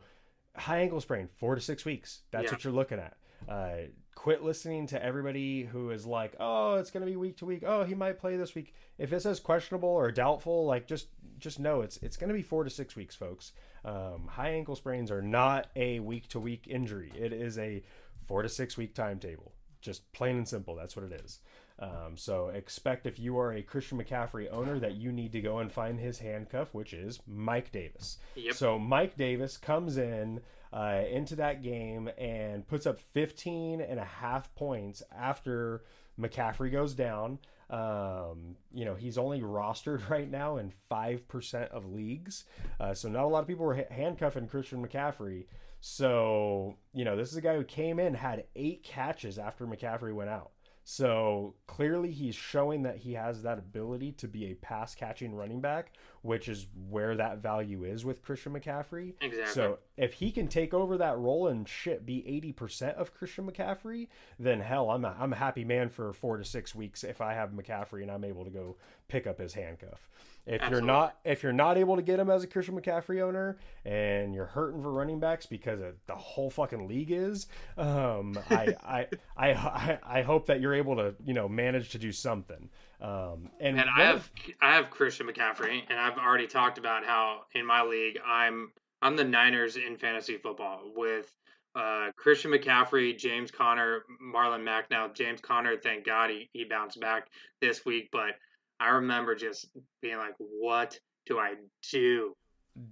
high 0.58 0.80
ankle 0.80 1.02
sprain, 1.02 1.28
four 1.28 1.56
to 1.56 1.62
six 1.62 1.86
weeks. 1.86 2.21
That's 2.32 2.45
yeah. 2.45 2.52
what 2.52 2.63
you're 2.63 2.73
looking 2.73 2.99
at. 2.99 3.15
Uh, 3.47 3.88
quit 4.15 4.43
listening 4.43 4.88
to 4.88 5.04
everybody 5.04 5.63
who 5.63 5.91
is 5.91 6.06
like, 6.06 6.36
oh, 6.39 6.76
it's 6.76 6.91
going 6.91 7.06
to 7.06 7.10
be 7.10 7.15
week 7.15 7.38
to 7.38 7.45
week. 7.45 7.63
Oh, 7.65 7.84
he 7.84 7.95
might 7.95 8.19
play 8.19 8.38
this 8.38 8.56
week. 8.56 8.73
If 8.97 9.12
it 9.12 9.21
says 9.21 9.39
questionable 9.39 9.89
or 9.89 10.12
doubtful, 10.12 10.65
like 10.65 10.88
just 10.88 11.08
just 11.39 11.60
know 11.60 11.82
it's 11.82 11.97
it's 11.97 12.17
going 12.17 12.30
to 12.30 12.34
be 12.34 12.41
four 12.41 12.63
to 12.63 12.69
six 12.69 12.95
weeks, 12.95 13.15
folks. 13.15 13.52
Um, 13.86 14.28
high 14.28 14.52
ankle 14.52 14.76
sprains 14.76 15.12
are 15.12 15.21
not 15.21 15.67
a 15.76 15.99
week 15.99 16.28
to 16.30 16.39
week 16.39 16.67
injury. 16.67 17.12
It 17.17 17.34
is 17.34 17.58
a 17.58 17.84
four 18.26 18.41
to 18.41 18.49
six 18.49 18.78
week 18.78 18.93
timetable. 18.93 19.54
Just 19.82 20.12
plain 20.13 20.38
and 20.38 20.47
simple. 20.47 20.76
That's 20.76 20.95
what 20.95 21.06
it 21.06 21.21
is. 21.26 21.39
Um, 21.80 22.15
so 22.15 22.47
expect 22.49 23.08
if 23.08 23.19
you 23.19 23.38
are 23.39 23.52
a 23.52 23.62
Christian 23.62 24.02
McCaffrey 24.02 24.47
owner 24.52 24.80
that 24.80 24.95
you 24.95 25.12
need 25.12 25.32
to 25.34 25.41
go 25.41 25.58
and 25.58 25.71
find 25.71 25.99
his 25.99 26.19
handcuff, 26.19 26.73
which 26.73 26.93
is 26.93 27.19
Mike 27.28 27.71
Davis. 27.71 28.19
Yep. 28.36 28.54
So 28.54 28.80
Mike 28.80 29.17
Davis 29.17 29.58
comes 29.58 29.97
in 29.97 30.41
uh, 30.74 31.04
into 31.10 31.36
that 31.36 31.62
game 31.62 32.10
and 32.18 32.68
puts 32.68 32.88
up 32.88 33.00
15 33.14 33.80
and 33.80 34.00
a 34.00 34.06
half 34.06 34.54
points 34.56 35.04
after 35.16 35.84
McCaffrey 36.20 36.72
goes 36.72 36.96
down. 36.96 37.38
Um, 37.70 38.56
you 38.74 38.84
know, 38.84 38.96
he's 38.96 39.18
only 39.18 39.42
rostered 39.42 40.10
right 40.10 40.30
now 40.30 40.58
in 40.58 40.74
5% 40.92 41.70
of 41.70 41.86
leagues. 41.86 42.46
Uh, 42.80 42.94
so 42.94 43.08
not 43.08 43.24
a 43.24 43.28
lot 43.28 43.42
of 43.42 43.48
people 43.48 43.66
were 43.66 43.86
handcuffing 43.92 44.48
Christian 44.48 44.86
McCaffrey. 44.86 45.46
So, 45.80 46.78
you 46.94 47.06
know, 47.06 47.16
this 47.16 47.32
is 47.32 47.38
a 47.38 47.42
guy 47.42 47.56
who 47.56 47.64
came 47.64 48.00
in, 48.00 48.16
had 48.16 48.46
eight 48.56 48.84
catches 48.84 49.38
after 49.38 49.68
McCaffrey 49.68 50.14
went 50.14 50.30
out. 50.30 50.53
So 50.86 51.56
clearly, 51.65 52.12
he's 52.12 52.36
showing 52.36 52.84
that 52.84 52.98
he 52.98 53.13
has 53.13 53.43
that 53.43 53.58
ability 53.58 54.12
to 54.13 54.28
be 54.28 54.52
a 54.52 54.56
pass 54.56 54.96
catching 54.96 55.34
running 55.34 55.62
back, 55.62 55.93
which 56.22 56.50
is 56.50 56.67
where 56.89 57.15
that 57.15 57.38
value 57.38 57.86
is 57.86 58.04
with 58.04 58.22
Christian 58.22 58.54
McCaffrey. 58.54 59.13
Exactly. 59.22 59.54
So 59.54 59.80
if 59.96 60.13
he 60.13 60.30
can 60.32 60.50
take 60.50 60.74
over 60.74 60.98
that 60.98 61.17
role 61.17 61.48
and 61.48 61.67
shit 61.67 62.06
be 62.06 62.22
80% 62.58 62.96
of 62.96 63.13
Christian 63.13 63.50
McCaffrey, 63.50 64.10
then 64.38 64.60
hell, 64.60 64.89
I'm 64.91 65.06
a, 65.06 65.15
I'm 65.17 65.32
a 65.32 65.38
happy 65.38 65.63
man 65.63 65.89
for 65.89 66.12
four 66.12 66.36
to 66.38 66.43
six 66.43 66.76
weeks 66.76 67.04
if 67.06 67.22
I 67.22 67.34
have 67.34 67.52
McCaffrey 67.52 68.02
and 68.02 68.12
I'm 68.12 68.26
able 68.26 68.43
to 68.43 68.52
go 68.52 68.76
pick 69.08 69.26
up 69.26 69.39
his 69.39 69.54
handcuff. 69.54 70.10
If 70.46 70.62
Absolutely. 70.62 70.76
you're 70.76 70.86
not 70.86 71.18
if 71.24 71.42
you're 71.42 71.54
not 71.54 71.78
able 71.78 71.96
to 71.96 72.02
get 72.02 72.20
him 72.20 72.30
as 72.30 72.44
a 72.44 72.48
Christian 72.48 72.80
McCaffrey 72.80 73.22
owner 73.22 73.58
and 73.86 74.36
you're 74.36 74.46
hurting 74.46 74.82
for 74.82 74.92
running 74.92 75.20
backs 75.20 75.46
because 75.46 75.80
the 76.06 76.16
whole 76.16 76.50
fucking 76.50 76.86
league 76.86 77.12
is, 77.12 77.48
um, 77.78 78.38
I, 78.50 78.76
I, 78.84 79.08
I 79.38 79.50
I 79.52 80.00
I 80.04 80.22
hope 80.22 80.48
that 80.48 80.60
you're 80.60 80.74
able 80.74 80.98
to 80.98 81.16
you 81.24 81.34
know 81.34 81.48
manage 81.48 81.92
to 81.92 81.98
do 81.98 82.12
something. 82.12 82.70
Um, 83.00 83.50
and, 83.60 83.80
and 83.80 83.90
I 83.90 84.04
have 84.04 84.18
of, 84.18 84.32
I 84.62 84.76
have 84.76 84.90
Christian 84.90 85.28
McCaffrey, 85.28 85.82
and 85.90 85.98
I've 85.98 86.18
already 86.18 86.48
talked 86.48 86.78
about 86.78 87.06
how 87.06 87.42
in 87.56 87.66
my 87.66 87.84
league 87.84 88.20
I'm 88.26 88.72
I'm 89.02 89.16
the 89.16 89.24
Niners 89.24 89.78
in 89.78 89.96
fantasy 89.98 90.38
football 90.38 90.82
with 90.94 91.34
uh, 91.76 92.12
Christian 92.18 92.52
McCaffrey, 92.52 93.18
James 93.18 93.50
Conner, 93.50 94.04
Marlon 94.22 94.64
Mack. 94.64 94.92
Now 94.92 95.08
James 95.08 95.40
Conner, 95.40 95.78
thank 95.78 96.06
God 96.06 96.30
he, 96.30 96.50
he 96.52 96.66
bounced 96.66 97.00
back 97.00 97.28
this 97.62 97.86
week, 97.86 98.10
but 98.12 98.36
I 98.84 98.89
remember 98.89 99.34
just 99.34 99.69
being 100.02 100.17
like, 100.17 100.36
"What 100.38 101.00
do 101.26 101.39
I 101.39 101.56
do? 101.89 102.36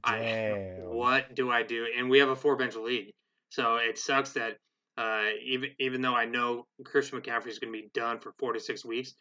I, 0.04 0.78
what 0.84 1.36
do 1.36 1.52
I 1.52 1.64
do?" 1.64 1.86
And 1.98 2.10
we 2.10 2.20
have 2.20 2.30
a 2.30 2.36
four 2.36 2.56
bench 2.56 2.76
league, 2.76 3.12
so 3.50 3.76
it 3.76 3.98
sucks 4.00 4.32
that 4.34 4.58
uh, 4.98 5.26
even 5.44 5.72
even 5.80 6.02
though 6.02 6.16
I 6.16 6.26
know 6.26 6.66
Christian 6.86 7.20
McCaffrey 7.20 7.48
is 7.48 7.60
going 7.60 7.74
to 7.74 7.80
be 7.80 7.90
done 7.94 8.20
for 8.20 8.34
four 8.40 8.54
to 8.54 8.60
six 8.60 8.86
weeks, 8.86 9.14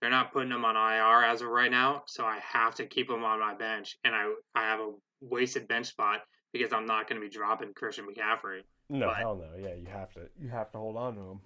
they're 0.00 0.10
not 0.10 0.32
putting 0.32 0.50
him 0.50 0.66
on 0.66 0.76
IR 0.76 1.24
as 1.24 1.40
of 1.40 1.48
right 1.48 1.70
now. 1.70 2.02
So 2.06 2.26
I 2.26 2.38
have 2.40 2.74
to 2.74 2.86
keep 2.86 3.10
him 3.10 3.24
on 3.24 3.40
my 3.40 3.54
bench, 3.54 3.96
and 4.04 4.14
I 4.14 4.30
I 4.54 4.64
have 4.64 4.80
a 4.80 4.92
wasted 5.22 5.66
bench 5.66 5.86
spot 5.86 6.20
because 6.52 6.74
I'm 6.74 6.84
not 6.84 7.08
going 7.08 7.20
to 7.20 7.26
be 7.26 7.32
dropping 7.32 7.72
Christian 7.72 8.06
McCaffrey. 8.06 8.64
No, 8.90 9.06
but, 9.06 9.16
hell 9.16 9.36
no. 9.36 9.58
Yeah, 9.58 9.74
you 9.74 9.86
have 9.86 10.12
to 10.12 10.28
you 10.38 10.50
have 10.50 10.70
to 10.72 10.78
hold 10.78 10.96
on 10.96 11.14
to 11.14 11.20
him. 11.20 11.40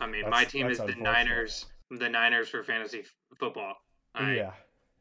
I 0.00 0.06
mean, 0.06 0.22
that's, 0.22 0.30
my 0.30 0.44
team 0.44 0.68
is 0.68 0.78
the 0.78 0.94
Niners 0.96 1.66
the 1.98 2.08
Niners 2.08 2.48
for 2.48 2.62
fantasy 2.62 3.04
football. 3.38 3.76
I 4.14 4.34
yeah, 4.34 4.52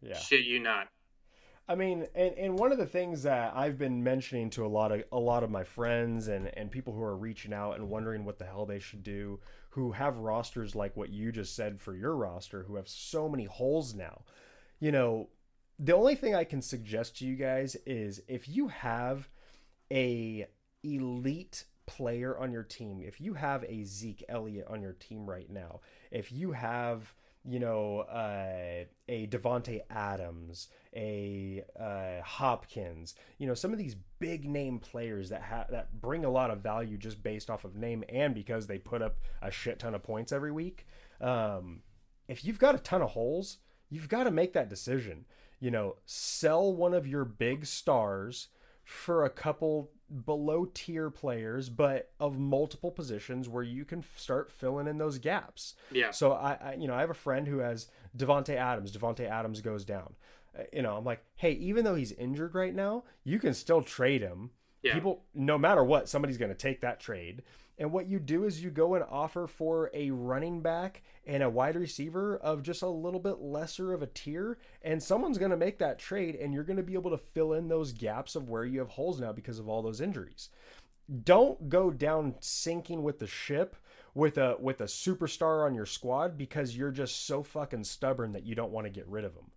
yeah. 0.02 0.18
Shit, 0.18 0.46
you 0.46 0.60
not. 0.60 0.88
I 1.68 1.76
mean, 1.76 2.08
and, 2.16 2.34
and 2.34 2.58
one 2.58 2.72
of 2.72 2.80
the 2.80 2.88
things 2.88 3.22
that 3.24 3.54
I've 3.56 3.78
been 3.78 4.04
mentioning 4.04 4.50
to 4.52 4.66
a 4.66 4.68
lot 4.68 4.92
of 4.92 5.04
a 5.12 5.20
lot 5.20 5.44
of 5.44 5.52
my 5.52 5.64
friends 5.64 6.28
and, 6.28 6.50
and 6.58 6.72
people 6.72 6.94
who 6.94 7.04
are 7.04 7.16
reaching 7.16 7.54
out 7.54 7.76
and 7.76 7.90
wondering 7.90 8.26
what 8.26 8.40
the 8.40 8.46
hell 8.46 8.66
they 8.66 8.80
should 8.80 9.04
do, 9.04 9.40
who 9.70 9.92
have 9.92 10.18
rosters 10.18 10.74
like 10.74 10.98
what 10.98 11.10
you 11.10 11.32
just 11.32 11.56
said 11.56 11.80
for 11.80 11.96
your 11.96 12.16
roster, 12.16 12.64
who 12.64 12.76
have 12.76 12.88
so 12.88 13.30
many 13.30 13.46
holes 13.46 13.94
now. 13.94 14.24
You 14.80 14.92
know, 14.92 15.30
the 15.78 15.96
only 15.96 16.16
thing 16.16 16.34
I 16.34 16.44
can 16.44 16.62
suggest 16.62 17.20
to 17.20 17.26
you 17.26 17.36
guys 17.36 17.76
is 17.86 18.22
if 18.28 18.50
you 18.50 18.70
have 18.70 19.30
a 19.92 20.48
elite 20.84 21.66
player 21.90 22.38
on 22.38 22.52
your 22.52 22.64
team, 22.64 23.02
if 23.04 23.20
you 23.20 23.34
have 23.34 23.64
a 23.64 23.84
Zeke 23.84 24.24
Elliott 24.30 24.68
on 24.68 24.82
your 24.82 24.94
team 24.94 25.26
right 25.26 25.50
now, 25.50 25.82
if 26.12 26.32
you 26.32 26.52
have 26.52 27.14
you 27.46 27.60
know, 27.60 28.00
uh, 28.02 28.84
a 29.08 29.28
Davante 29.28 29.82
Adams, 29.90 30.68
a 30.96 31.64
uh, 31.80 32.22
Hopkins, 32.22 33.16
you 33.38 33.48
know, 33.48 33.54
some 33.54 33.72
of 33.72 33.80
these 33.80 33.96
big 34.20 34.48
name 34.48 34.78
players 34.78 35.30
that 35.30 35.42
have 35.42 35.72
that 35.72 36.02
bring 36.02 36.26
a 36.26 36.30
lot 36.30 36.52
of 36.52 36.60
value 36.60 36.98
just 36.98 37.24
based 37.24 37.50
off 37.50 37.64
of 37.64 37.76
name 37.76 38.04
and 38.10 38.36
because 38.36 38.68
they 38.68 38.78
put 38.78 39.02
up 39.02 39.18
a 39.42 39.50
shit 39.50 39.80
ton 39.80 39.96
of 39.96 40.04
points 40.04 40.32
every 40.32 40.52
week. 40.52 40.86
Um, 41.22 41.82
if 42.28 42.44
you've 42.44 42.60
got 42.60 42.76
a 42.76 42.80
ton 42.80 43.02
of 43.02 43.12
holes, 43.12 43.58
you've 43.90 44.10
got 44.10 44.26
to 44.26 44.32
make 44.32 44.54
that 44.54 44.70
decision. 44.70 45.26
You 45.60 45.72
know, 45.72 45.96
sell 46.06 46.74
one 46.74 46.94
of 46.94 47.08
your 47.08 47.26
big 47.26 47.66
stars 47.66 48.50
for 48.90 49.24
a 49.24 49.30
couple 49.30 49.92
below 50.26 50.66
tier 50.74 51.12
players, 51.12 51.70
but 51.70 52.10
of 52.20 52.40
multiple 52.40 52.90
positions 52.90 53.48
where 53.48 53.62
you 53.62 53.86
can 53.86 54.04
start 54.16 54.50
filling 54.50 54.88
in 54.88 54.98
those 54.98 55.20
gaps. 55.20 55.76
Yeah. 55.92 56.10
So 56.10 56.32
I, 56.32 56.54
I 56.54 56.74
you 56.74 56.88
know, 56.88 56.96
I 56.96 57.02
have 57.02 57.12
a 57.12 57.14
friend 57.14 57.48
who 57.48 57.60
has 57.60 57.86
Davante 58.18 58.56
Adams. 58.56 58.92
Davante 58.92 59.30
Adams 59.30 59.62
goes 59.62 59.86
down. 59.86 60.16
Uh, 60.58 60.64
You 60.74 60.82
know, 60.82 60.98
I'm 60.98 61.06
like, 61.06 61.24
hey, 61.36 61.52
even 61.52 61.86
though 61.86 61.94
he's 61.94 62.12
injured 62.14 62.56
right 62.56 62.74
now, 62.74 63.04
you 63.24 63.38
can 63.38 63.54
still 63.54 63.84
trade 63.84 64.22
him. 64.22 64.50
Yeah. 64.82 64.96
People, 64.96 65.22
no 65.36 65.60
matter 65.60 65.84
what, 65.84 66.10
somebody's 66.10 66.40
going 66.40 66.50
to 66.50 66.58
take 66.58 66.82
that 66.82 67.00
trade. 67.00 67.44
And 67.80 67.94
what 67.94 68.08
you 68.08 68.20
do 68.20 68.44
is 68.44 68.62
you 68.62 68.70
go 68.70 68.94
and 68.94 69.06
offer 69.10 69.48
for 69.48 69.90
a 69.94 70.12
running 70.12 70.62
back 70.62 71.02
and 71.26 71.42
a 71.42 71.50
wide 71.50 71.78
receiver 71.78 72.36
of 72.38 72.62
just 72.62 72.82
a 72.82 72.90
little 72.90 73.22
bit 73.22 73.40
lesser 73.40 73.94
of 73.94 74.02
a 74.04 74.08
tier, 74.08 74.58
and 74.82 75.02
someone's 75.02 75.38
going 75.38 75.52
to 75.52 75.58
make 75.58 75.80
that 75.80 75.98
trade, 75.98 76.36
and 76.36 76.54
you're 76.54 76.66
going 76.66 76.78
to 76.78 76.84
be 76.84 76.94
able 76.96 77.12
to 77.12 77.18
fill 77.18 77.54
in 77.54 77.70
those 77.70 77.94
gaps 77.94 78.36
of 78.36 78.50
where 78.50 78.66
you 78.66 78.80
have 78.80 78.90
holes 78.90 79.22
now 79.22 79.32
because 79.32 79.60
of 79.60 79.70
all 79.70 79.82
those 79.82 80.02
injuries. 80.02 80.50
Don't 81.24 81.70
go 81.70 81.90
down 81.90 82.36
sinking 82.42 83.02
with 83.02 83.20
the 83.20 83.28
ship 83.28 83.76
with 84.14 84.38
a 84.38 84.58
with 84.60 84.82
a 84.82 84.86
superstar 84.86 85.66
on 85.66 85.74
your 85.74 85.86
squad 85.86 86.38
because 86.38 86.76
you're 86.76 86.92
just 86.92 87.26
so 87.26 87.42
fucking 87.44 87.86
stubborn 87.86 88.34
that 88.34 88.46
you 88.46 88.54
don't 88.56 88.72
want 88.72 88.86
to 88.86 88.92
get 88.92 89.08
rid 89.08 89.24
of 89.24 89.36
them. 89.36 89.52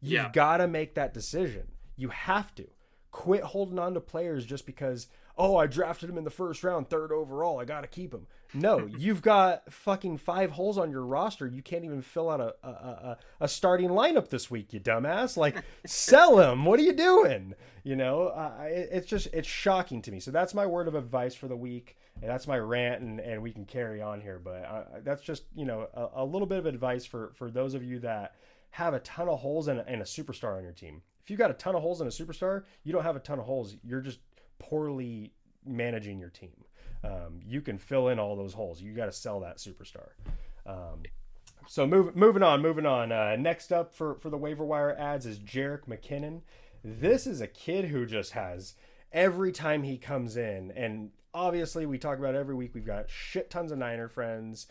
You've 0.00 0.12
Yeah. 0.12 0.30
got 0.32 0.56
to 0.58 0.66
make 0.66 0.94
that 0.94 1.14
decision. 1.14 1.68
You 1.96 2.08
have 2.08 2.54
to 2.56 2.66
quit 3.10 3.42
holding 3.42 3.78
on 3.78 3.94
to 3.94 4.00
players 4.00 4.44
just 4.44 4.66
because 4.66 5.06
oh 5.38 5.56
I 5.56 5.66
drafted 5.66 6.10
him 6.10 6.18
in 6.18 6.24
the 6.24 6.30
first 6.30 6.64
round, 6.64 6.90
third 6.90 7.12
overall, 7.12 7.60
I 7.60 7.64
got 7.64 7.82
to 7.82 7.86
keep 7.86 8.12
him. 8.12 8.26
No, 8.52 8.86
you've 8.98 9.22
got 9.22 9.72
fucking 9.72 10.18
five 10.18 10.52
holes 10.52 10.76
on 10.76 10.90
your 10.90 11.04
roster. 11.04 11.46
You 11.46 11.62
can't 11.62 11.84
even 11.84 12.02
fill 12.02 12.28
out 12.28 12.40
a 12.40 12.54
a, 12.62 12.70
a, 12.70 13.18
a 13.42 13.48
starting 13.48 13.90
lineup 13.90 14.28
this 14.28 14.50
week, 14.50 14.72
you 14.72 14.80
dumbass. 14.80 15.36
Like 15.36 15.62
sell 15.86 16.38
him. 16.38 16.64
What 16.64 16.80
are 16.80 16.84
you 16.84 16.92
doing? 16.92 17.54
You 17.84 17.96
know, 17.96 18.28
uh, 18.28 18.64
it, 18.64 18.88
it's 18.92 19.06
just 19.06 19.28
it's 19.32 19.48
shocking 19.48 20.02
to 20.02 20.10
me. 20.10 20.20
So 20.20 20.30
that's 20.30 20.54
my 20.54 20.66
word 20.66 20.88
of 20.88 20.94
advice 20.94 21.34
for 21.34 21.48
the 21.48 21.56
week. 21.56 21.96
And 22.20 22.28
that's 22.28 22.48
my 22.48 22.58
rant, 22.58 23.00
and, 23.00 23.20
and 23.20 23.40
we 23.40 23.52
can 23.52 23.64
carry 23.64 24.02
on 24.02 24.20
here. 24.20 24.40
But 24.42 24.64
uh, 24.64 24.84
that's 25.04 25.22
just 25.22 25.44
you 25.54 25.64
know 25.64 25.86
a, 25.94 26.22
a 26.22 26.24
little 26.24 26.48
bit 26.48 26.58
of 26.58 26.66
advice 26.66 27.06
for 27.06 27.32
for 27.34 27.50
those 27.50 27.74
of 27.74 27.84
you 27.84 28.00
that 28.00 28.34
have 28.70 28.94
a 28.94 29.00
ton 29.00 29.28
of 29.28 29.38
holes 29.40 29.68
and 29.68 29.80
a, 29.80 29.88
and 29.88 30.02
a 30.02 30.04
superstar 30.04 30.56
on 30.56 30.62
your 30.62 30.72
team. 30.72 31.02
If 31.22 31.30
you've 31.30 31.38
got 31.38 31.50
a 31.50 31.54
ton 31.54 31.74
of 31.74 31.82
holes 31.82 32.00
and 32.00 32.10
a 32.10 32.12
superstar, 32.12 32.64
you 32.84 32.92
don't 32.92 33.02
have 33.02 33.16
a 33.16 33.20
ton 33.20 33.38
of 33.38 33.44
holes. 33.44 33.76
You're 33.84 34.00
just 34.00 34.20
poorly 34.58 35.32
managing 35.64 36.18
your 36.18 36.30
team. 36.30 36.64
Um, 37.04 37.40
you 37.46 37.60
can 37.60 37.78
fill 37.78 38.08
in 38.08 38.18
all 38.18 38.36
those 38.36 38.54
holes. 38.54 38.80
You 38.82 38.92
got 38.92 39.06
to 39.06 39.12
sell 39.12 39.40
that 39.40 39.58
superstar. 39.58 40.10
Um, 40.66 41.02
so 41.66 41.86
move, 41.86 42.16
moving 42.16 42.42
on, 42.42 42.62
moving 42.62 42.86
on. 42.86 43.12
Uh, 43.12 43.36
next 43.36 43.72
up 43.72 43.94
for, 43.94 44.14
for 44.14 44.30
the 44.30 44.38
waiver 44.38 44.64
wire 44.64 44.96
ads 44.98 45.26
is 45.26 45.38
Jerick 45.38 45.86
McKinnon. 45.86 46.40
This 46.82 47.26
is 47.26 47.40
a 47.40 47.46
kid 47.46 47.86
who 47.86 48.06
just 48.06 48.32
has 48.32 48.74
every 49.12 49.52
time 49.52 49.82
he 49.82 49.98
comes 49.98 50.36
in, 50.36 50.70
and 50.72 51.10
obviously 51.34 51.86
we 51.86 51.98
talk 51.98 52.18
about 52.18 52.34
every 52.34 52.54
week. 52.54 52.74
We've 52.74 52.86
got 52.86 53.10
shit 53.10 53.50
tons 53.50 53.72
of 53.72 53.78
Niner 53.78 54.08
friends. 54.08 54.66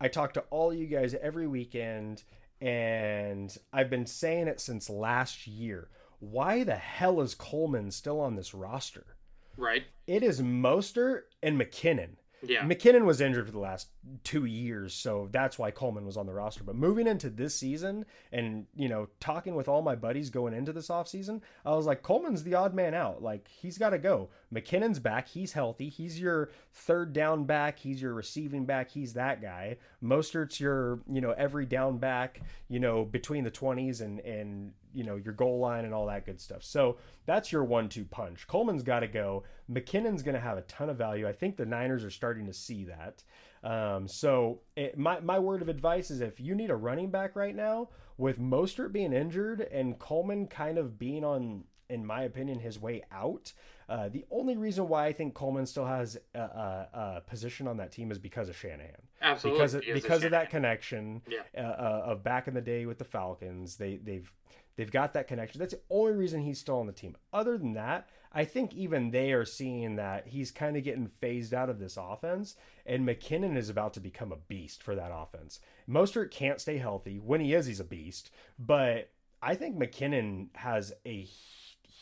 I 0.00 0.08
talk 0.08 0.34
to 0.34 0.44
all 0.50 0.72
you 0.72 0.86
guys 0.86 1.14
every 1.14 1.46
weekend, 1.46 2.22
and 2.60 3.56
I've 3.72 3.90
been 3.90 4.06
saying 4.06 4.48
it 4.48 4.60
since 4.60 4.90
last 4.90 5.46
year. 5.46 5.88
Why 6.20 6.64
the 6.64 6.76
hell 6.76 7.20
is 7.20 7.34
Coleman 7.34 7.90
still 7.90 8.20
on 8.20 8.36
this 8.36 8.54
roster? 8.54 9.15
Right. 9.56 9.84
It 10.06 10.22
is 10.22 10.40
Mostert 10.40 11.22
and 11.42 11.60
McKinnon. 11.60 12.16
Yeah. 12.42 12.62
McKinnon 12.62 13.04
was 13.04 13.20
injured 13.20 13.46
for 13.46 13.52
the 13.52 13.58
last 13.58 13.88
two 14.22 14.44
years, 14.44 14.92
so 14.94 15.28
that's 15.32 15.58
why 15.58 15.70
Coleman 15.70 16.04
was 16.04 16.16
on 16.16 16.26
the 16.26 16.34
roster. 16.34 16.62
But 16.62 16.76
moving 16.76 17.06
into 17.06 17.30
this 17.30 17.56
season 17.56 18.04
and, 18.30 18.66
you 18.74 18.88
know, 18.88 19.08
talking 19.20 19.54
with 19.54 19.68
all 19.68 19.82
my 19.82 19.94
buddies 19.94 20.30
going 20.30 20.52
into 20.52 20.72
this 20.72 20.88
offseason, 20.88 21.40
I 21.64 21.74
was 21.74 21.86
like, 21.86 22.02
Coleman's 22.02 22.44
the 22.44 22.54
odd 22.54 22.74
man 22.74 22.94
out. 22.94 23.22
Like, 23.22 23.48
he's 23.48 23.78
got 23.78 23.90
to 23.90 23.98
go. 23.98 24.28
McKinnon's 24.54 24.98
back. 24.98 25.28
He's 25.28 25.52
healthy. 25.52 25.88
He's 25.88 26.20
your 26.20 26.50
third 26.72 27.12
down 27.12 27.44
back. 27.44 27.78
He's 27.78 28.02
your 28.02 28.12
receiving 28.12 28.66
back. 28.66 28.90
He's 28.90 29.14
that 29.14 29.40
guy. 29.40 29.78
Mostert's 30.02 30.60
your, 30.60 31.00
you 31.10 31.20
know, 31.20 31.32
every 31.32 31.66
down 31.66 31.98
back, 31.98 32.42
you 32.68 32.80
know, 32.80 33.04
between 33.04 33.44
the 33.44 33.50
20s 33.50 34.02
and, 34.02 34.20
and, 34.20 34.72
you 34.96 35.04
know, 35.04 35.16
your 35.16 35.34
goal 35.34 35.58
line 35.60 35.84
and 35.84 35.92
all 35.94 36.06
that 36.06 36.24
good 36.24 36.40
stuff. 36.40 36.64
So 36.64 36.96
that's 37.26 37.52
your 37.52 37.64
one 37.64 37.88
two 37.88 38.04
punch. 38.04 38.46
Coleman's 38.46 38.82
got 38.82 39.00
to 39.00 39.06
go. 39.08 39.44
McKinnon's 39.70 40.22
going 40.22 40.34
to 40.34 40.40
have 40.40 40.58
a 40.58 40.62
ton 40.62 40.88
of 40.88 40.96
value. 40.96 41.28
I 41.28 41.32
think 41.32 41.56
the 41.56 41.66
Niners 41.66 42.02
are 42.04 42.10
starting 42.10 42.46
to 42.46 42.52
see 42.52 42.84
that. 42.86 43.22
Um, 43.62 44.08
so 44.08 44.60
it, 44.76 44.96
my, 44.96 45.20
my 45.20 45.38
word 45.38 45.60
of 45.62 45.68
advice 45.68 46.10
is 46.10 46.20
if 46.20 46.40
you 46.40 46.54
need 46.54 46.70
a 46.70 46.76
running 46.76 47.10
back 47.10 47.36
right 47.36 47.54
now, 47.54 47.88
with 48.16 48.40
Mostert 48.40 48.92
being 48.92 49.12
injured 49.12 49.60
and 49.60 49.98
Coleman 49.98 50.46
kind 50.46 50.78
of 50.78 50.98
being 50.98 51.24
on, 51.24 51.64
in 51.90 52.06
my 52.06 52.22
opinion, 52.22 52.58
his 52.60 52.80
way 52.80 53.02
out, 53.12 53.52
uh, 53.88 54.08
the 54.08 54.24
only 54.30 54.56
reason 54.56 54.88
why 54.88 55.06
I 55.06 55.12
think 55.12 55.34
Coleman 55.34 55.66
still 55.66 55.84
has 55.84 56.16
a, 56.34 56.38
a, 56.38 56.88
a 56.94 57.20
position 57.26 57.68
on 57.68 57.76
that 57.76 57.92
team 57.92 58.10
is 58.10 58.18
because 58.18 58.48
of 58.48 58.56
Shanahan 58.56 59.02
Absolutely. 59.22 59.58
because 59.58 59.74
of, 59.74 59.82
He 59.84 59.90
is 59.90 59.98
a 59.98 60.00
because 60.02 60.24
of 60.24 60.30
that 60.32 60.50
connection 60.50 61.22
Yeah. 61.28 61.42
uh, 61.56 61.60
uh, 61.60 62.02
of 62.06 62.24
back 62.24 62.48
in 62.48 62.54
the 62.54 62.60
day 62.60 62.86
with 62.86 62.98
the 62.98 63.04
Falcons. 63.04 63.76
They 63.76 63.96
they've 63.96 64.30
they've 64.76 64.90
got 64.90 65.14
that 65.14 65.28
connection. 65.28 65.58
That's 65.58 65.74
the 65.74 65.80
only 65.90 66.12
reason 66.12 66.42
he's 66.42 66.60
still 66.60 66.78
on 66.78 66.86
the 66.86 66.92
team. 66.92 67.16
Other 67.32 67.58
than 67.58 67.74
that, 67.74 68.08
I 68.32 68.44
think 68.44 68.74
even 68.74 69.10
they 69.10 69.32
are 69.32 69.44
seeing 69.44 69.96
that 69.96 70.28
he's 70.28 70.50
kind 70.50 70.76
of 70.76 70.84
getting 70.84 71.06
phased 71.06 71.54
out 71.54 71.70
of 71.70 71.78
this 71.78 71.96
offense, 71.96 72.56
and 72.84 73.06
McKinnon 73.06 73.56
is 73.56 73.70
about 73.70 73.94
to 73.94 74.00
become 74.00 74.32
a 74.32 74.36
beast 74.36 74.82
for 74.82 74.94
that 74.94 75.10
offense. 75.12 75.60
Mostert 75.88 76.30
can't 76.30 76.60
stay 76.60 76.76
healthy. 76.78 77.18
When 77.18 77.40
he 77.40 77.54
is, 77.54 77.66
he's 77.66 77.80
a 77.80 77.84
beast. 77.84 78.30
But 78.58 79.10
I 79.42 79.54
think 79.54 79.76
McKinnon 79.76 80.48
has 80.54 80.92
a 81.06 81.26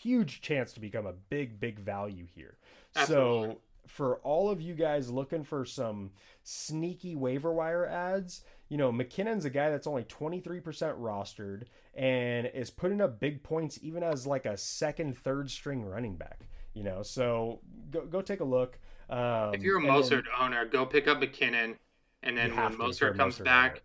huge 0.02 0.40
chance 0.40 0.72
to 0.72 0.80
become 0.80 1.06
a 1.06 1.12
big, 1.12 1.60
big 1.60 1.78
value 1.78 2.26
here. 2.34 2.56
Absolutely. 2.96 3.54
So 3.54 3.60
for 3.86 4.16
all 4.16 4.50
of 4.50 4.60
you 4.60 4.74
guys 4.74 5.10
looking 5.10 5.44
for 5.44 5.64
some 5.64 6.10
sneaky 6.42 7.14
waiver 7.14 7.52
wire 7.52 7.86
ads, 7.86 8.42
you 8.68 8.76
know, 8.76 8.90
McKinnon's 8.92 9.44
a 9.44 9.50
guy 9.50 9.70
that's 9.70 9.86
only 9.86 10.04
23% 10.04 10.62
rostered 10.98 11.64
and 11.94 12.46
is 12.54 12.70
putting 12.70 13.00
up 13.00 13.20
big 13.20 13.42
points 13.42 13.78
even 13.82 14.02
as 14.02 14.26
like 14.26 14.46
a 14.46 14.56
second, 14.56 15.16
third 15.16 15.50
string 15.50 15.84
running 15.84 16.16
back, 16.16 16.48
you 16.72 16.82
know. 16.82 17.02
So 17.02 17.60
go 17.90 18.04
go 18.06 18.20
take 18.22 18.40
a 18.40 18.44
look. 18.44 18.78
Um, 19.10 19.52
If 19.54 19.62
you're 19.62 19.76
a 19.78 19.86
and 19.86 20.04
then- 20.04 20.22
owner, 20.40 20.64
go 20.64 20.86
pick 20.86 21.06
up 21.08 21.20
McKinnon, 21.20 21.76
and 22.22 22.36
then 22.36 22.50
when 22.50 22.58
have 22.58 22.76
to 22.78 22.86
if 22.88 23.00
you're 23.00 23.10
a 23.10 23.14
Mostert 23.14 23.16
comes 23.18 23.38
Mostert 23.38 23.44
back, 23.44 23.70
owner. 23.72 23.80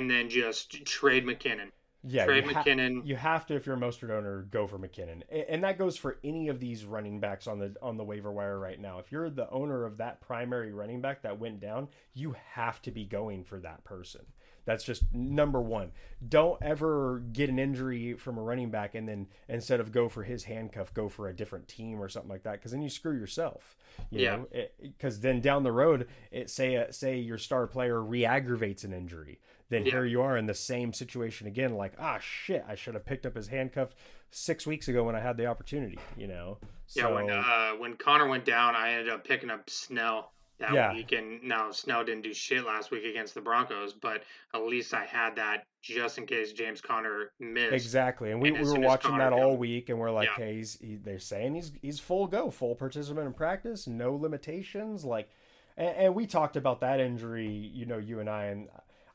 and 0.00 0.10
then 0.10 0.28
just 0.28 0.84
trade 0.84 1.24
McKinnon. 1.24 1.70
Yeah, 2.04 2.24
trade 2.26 2.44
you 2.46 2.54
ha- 2.54 2.62
McKinnon. 2.64 3.06
you 3.06 3.16
have 3.16 3.46
to 3.46 3.54
if 3.56 3.66
you're 3.66 3.76
a 3.76 3.78
Mostert 3.78 4.10
owner, 4.10 4.42
go 4.50 4.66
for 4.66 4.78
McKinnon, 4.78 5.22
and 5.48 5.64
that 5.64 5.78
goes 5.78 5.96
for 5.96 6.18
any 6.22 6.48
of 6.48 6.60
these 6.60 6.84
running 6.84 7.20
backs 7.20 7.46
on 7.46 7.58
the 7.58 7.74
on 7.82 7.96
the 7.96 8.04
waiver 8.04 8.32
wire 8.32 8.58
right 8.58 8.80
now. 8.80 8.98
If 8.98 9.10
you're 9.12 9.30
the 9.30 9.50
owner 9.50 9.84
of 9.84 9.98
that 9.98 10.20
primary 10.20 10.72
running 10.72 11.00
back 11.00 11.22
that 11.22 11.38
went 11.38 11.60
down, 11.60 11.88
you 12.14 12.34
have 12.52 12.80
to 12.82 12.90
be 12.90 13.04
going 13.04 13.44
for 13.44 13.58
that 13.60 13.84
person. 13.84 14.22
That's 14.64 14.84
just 14.84 15.02
number 15.14 15.62
one. 15.62 15.92
Don't 16.28 16.62
ever 16.62 17.22
get 17.32 17.48
an 17.48 17.58
injury 17.58 18.12
from 18.12 18.36
a 18.36 18.42
running 18.42 18.70
back 18.70 18.94
and 18.94 19.08
then 19.08 19.28
instead 19.48 19.80
of 19.80 19.92
go 19.92 20.10
for 20.10 20.22
his 20.24 20.44
handcuff, 20.44 20.92
go 20.92 21.08
for 21.08 21.26
a 21.28 21.34
different 21.34 21.68
team 21.68 21.98
or 22.02 22.10
something 22.10 22.28
like 22.30 22.42
that, 22.42 22.52
because 22.52 22.72
then 22.72 22.82
you 22.82 22.90
screw 22.90 23.16
yourself. 23.16 23.78
You 24.10 24.20
Yeah. 24.20 24.36
know, 24.36 24.46
because 24.82 25.20
then 25.20 25.40
down 25.40 25.62
the 25.62 25.72
road, 25.72 26.06
it 26.30 26.50
say 26.50 26.76
uh, 26.76 26.92
say 26.92 27.16
your 27.16 27.38
star 27.38 27.66
player 27.66 28.02
re-aggravates 28.02 28.84
an 28.84 28.92
injury, 28.92 29.40
then 29.70 29.84
Yeah. 29.84 29.92
here 29.92 30.04
you 30.04 30.22
are 30.22 30.36
in 30.36 30.46
the 30.46 30.54
same 30.54 30.92
situation 30.92 31.46
again. 31.46 31.74
Like, 31.74 31.92
ah, 31.98 32.18
shit, 32.18 32.64
I 32.68 32.74
should 32.74 32.94
have 32.94 33.04
picked 33.04 33.26
up 33.26 33.34
his 33.36 33.48
handcuff 33.48 33.90
six 34.30 34.66
weeks 34.66 34.88
ago 34.88 35.04
when 35.04 35.14
I 35.16 35.20
had 35.20 35.36
the 35.36 35.46
opportunity. 35.46 35.98
You 36.16 36.26
know, 36.28 36.58
Yeah, 36.94 37.08
when 37.08 37.30
uh, 37.30 37.72
when 37.72 37.96
Conner 37.96 38.26
went 38.28 38.44
down, 38.44 38.74
I 38.74 38.92
ended 38.92 39.10
up 39.12 39.24
picking 39.26 39.50
up 39.50 39.68
Snell 39.70 40.32
that 40.58 40.72
Yeah. 40.72 40.92
week, 40.92 41.12
and 41.12 41.42
now 41.44 41.70
Snell 41.70 42.02
didn't 42.04 42.22
do 42.22 42.34
shit 42.34 42.64
last 42.64 42.90
week 42.90 43.04
against 43.04 43.34
the 43.34 43.40
Broncos, 43.40 43.92
but 43.92 44.24
at 44.54 44.62
least 44.62 44.92
I 44.92 45.04
had 45.04 45.36
that 45.36 45.64
just 45.82 46.18
in 46.18 46.26
case 46.26 46.52
James 46.52 46.80
Conner 46.80 47.30
missed. 47.38 47.72
exactly, 47.72 48.32
and 48.32 48.42
we, 48.42 48.48
And 48.48 48.58
we 48.66 48.72
were 48.72 48.80
watching 48.80 49.16
that 49.18 49.32
all 49.32 49.56
week, 49.56 49.88
and 49.88 49.98
we're 50.00 50.10
like, 50.10 50.28
Yeah. 50.36 50.44
hey, 50.46 50.56
he's, 50.56 50.76
he, 50.80 50.96
they're 50.96 51.20
saying 51.20 51.54
he's 51.54 51.70
he's 51.80 52.00
full 52.00 52.26
go, 52.26 52.50
full 52.50 52.74
participant 52.74 53.26
in 53.26 53.32
practice, 53.34 53.86
no 53.86 54.14
limitations, 54.16 55.04
like, 55.04 55.30
and, 55.76 55.96
and 55.96 56.14
we 56.16 56.26
talked 56.26 56.56
about 56.56 56.80
that 56.80 56.98
injury, 56.98 57.46
you 57.48 57.86
know, 57.86 57.98
you 57.98 58.18
and 58.18 58.28
I, 58.28 58.46
and 58.46 58.68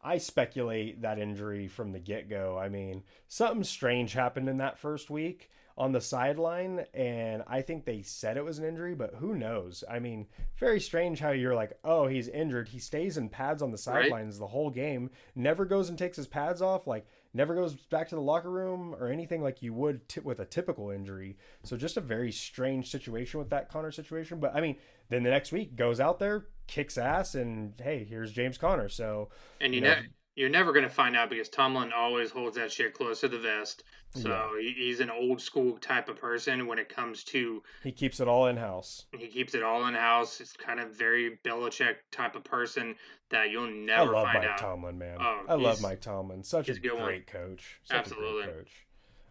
I 0.04 0.18
speculate 0.18 1.02
that 1.02 1.20
injury 1.20 1.68
from 1.68 1.92
the 1.92 2.00
get 2.00 2.30
go. 2.30 2.58
I 2.58 2.70
mean, 2.70 3.04
something 3.28 3.64
strange 3.64 4.14
happened 4.14 4.50
in 4.50 4.58
that 4.58 4.78
first 4.78 5.10
week 5.10 5.50
on 5.78 5.92
the 5.92 6.02
sideline, 6.02 6.86
and 6.94 7.44
I 7.48 7.62
think 7.62 7.86
they 7.86 8.04
said 8.04 8.38
it 8.38 8.46
was 8.46 8.60
an 8.60 8.66
injury, 8.66 8.94
but 8.94 9.16
who 9.16 9.34
knows? 9.34 9.84
I 9.90 10.00
mean, 10.00 10.28
very 10.58 10.80
strange 10.80 11.20
how 11.20 11.32
you're 11.32 11.56
like, 11.56 11.74
oh, 11.84 12.08
he's 12.08 12.28
injured. 12.28 12.70
He 12.70 12.80
stays 12.80 13.18
in 13.18 13.30
pads 13.30 13.62
on 13.62 13.72
the 13.72 13.78
sidelines 13.78 14.36
right. 14.36 14.40
the 14.40 14.48
whole 14.48 14.70
game, 14.70 15.10
never 15.36 15.66
goes 15.66 15.90
and 15.90 15.98
takes 15.98 16.18
his 16.18 16.28
pads 16.28 16.62
off, 16.62 16.86
like 16.86 17.08
never 17.34 17.56
goes 17.56 17.74
back 17.74 18.10
to 18.10 18.16
the 18.16 18.22
locker 18.22 18.52
room 18.52 18.96
or 19.00 19.08
anything 19.08 19.42
like 19.42 19.64
you 19.64 19.74
would 19.74 20.08
t- 20.08 20.22
with 20.22 20.40
a 20.40 20.46
typical 20.46 20.92
injury. 20.92 21.38
So 21.64 21.76
just 21.76 21.98
a 21.98 22.02
very 22.02 22.32
strange 22.32 22.92
situation 22.92 23.40
with 23.40 23.50
that 23.50 23.70
Conner 23.70 23.92
situation. 23.92 24.40
But 24.40 24.56
I 24.56 24.62
mean, 24.62 24.76
then 25.10 25.24
the 25.24 25.32
next 25.32 25.52
week 25.52 25.76
goes 25.76 26.00
out 26.00 26.20
there, 26.20 26.46
kicks 26.68 26.98
ass, 26.98 27.36
and 27.36 27.74
hey, 27.82 28.06
here's 28.08 28.32
James 28.32 28.58
Conner. 28.58 28.90
So 28.90 29.30
and 29.62 29.74
you, 29.74 29.82
you 29.82 29.88
know, 29.88 29.96
ne- 29.96 30.08
you're 30.36 30.50
never 30.50 30.74
going 30.74 30.84
to 30.84 30.94
find 30.94 31.16
out 31.16 31.30
because 31.30 31.50
Tomlin 31.50 31.92
always 31.94 32.32
holds 32.32 32.58
that 32.58 32.72
shit 32.72 32.94
close 32.94 33.22
to 33.22 33.28
the 33.28 33.40
vest. 33.40 33.84
So 34.16 34.56
yeah. 34.60 34.72
he's 34.76 35.00
an 35.00 35.10
old 35.10 35.42
school 35.42 35.78
type 35.80 36.08
of 36.08 36.18
person 36.18 36.68
when 36.68 36.78
it 36.78 36.88
comes 36.88 37.24
to. 37.26 37.64
He 37.84 37.92
keeps 37.92 38.20
it 38.20 38.28
all 38.28 38.48
in 38.48 38.58
house. 38.58 39.06
He 39.12 39.28
keeps 39.28 39.56
it 39.56 39.64
all 39.64 39.86
in 39.88 39.96
house. 39.96 40.40
It's 40.40 40.54
kind 40.54 40.80
of 40.80 40.96
very 40.96 41.40
Belichick 41.44 41.96
type 42.12 42.36
of 42.36 42.44
person 42.44 42.96
that 43.30 43.50
you'll 43.50 43.72
never 43.72 44.16
I 44.16 44.22
love 44.22 44.28
Mike 44.34 44.48
out. 44.48 44.58
Tomlin, 44.60 44.98
man. 44.98 45.18
Oh, 45.20 45.42
I 45.48 45.56
love 45.56 45.82
Mike 45.82 46.02
Tomlin. 46.02 46.44
Such 46.44 46.70
a, 46.70 46.80
great 46.80 47.00
one. 47.00 47.22
coach. 47.26 47.80
Such 47.84 47.98
Absolutely. 47.98 48.44
Great 48.44 48.56
coach. 48.56 48.86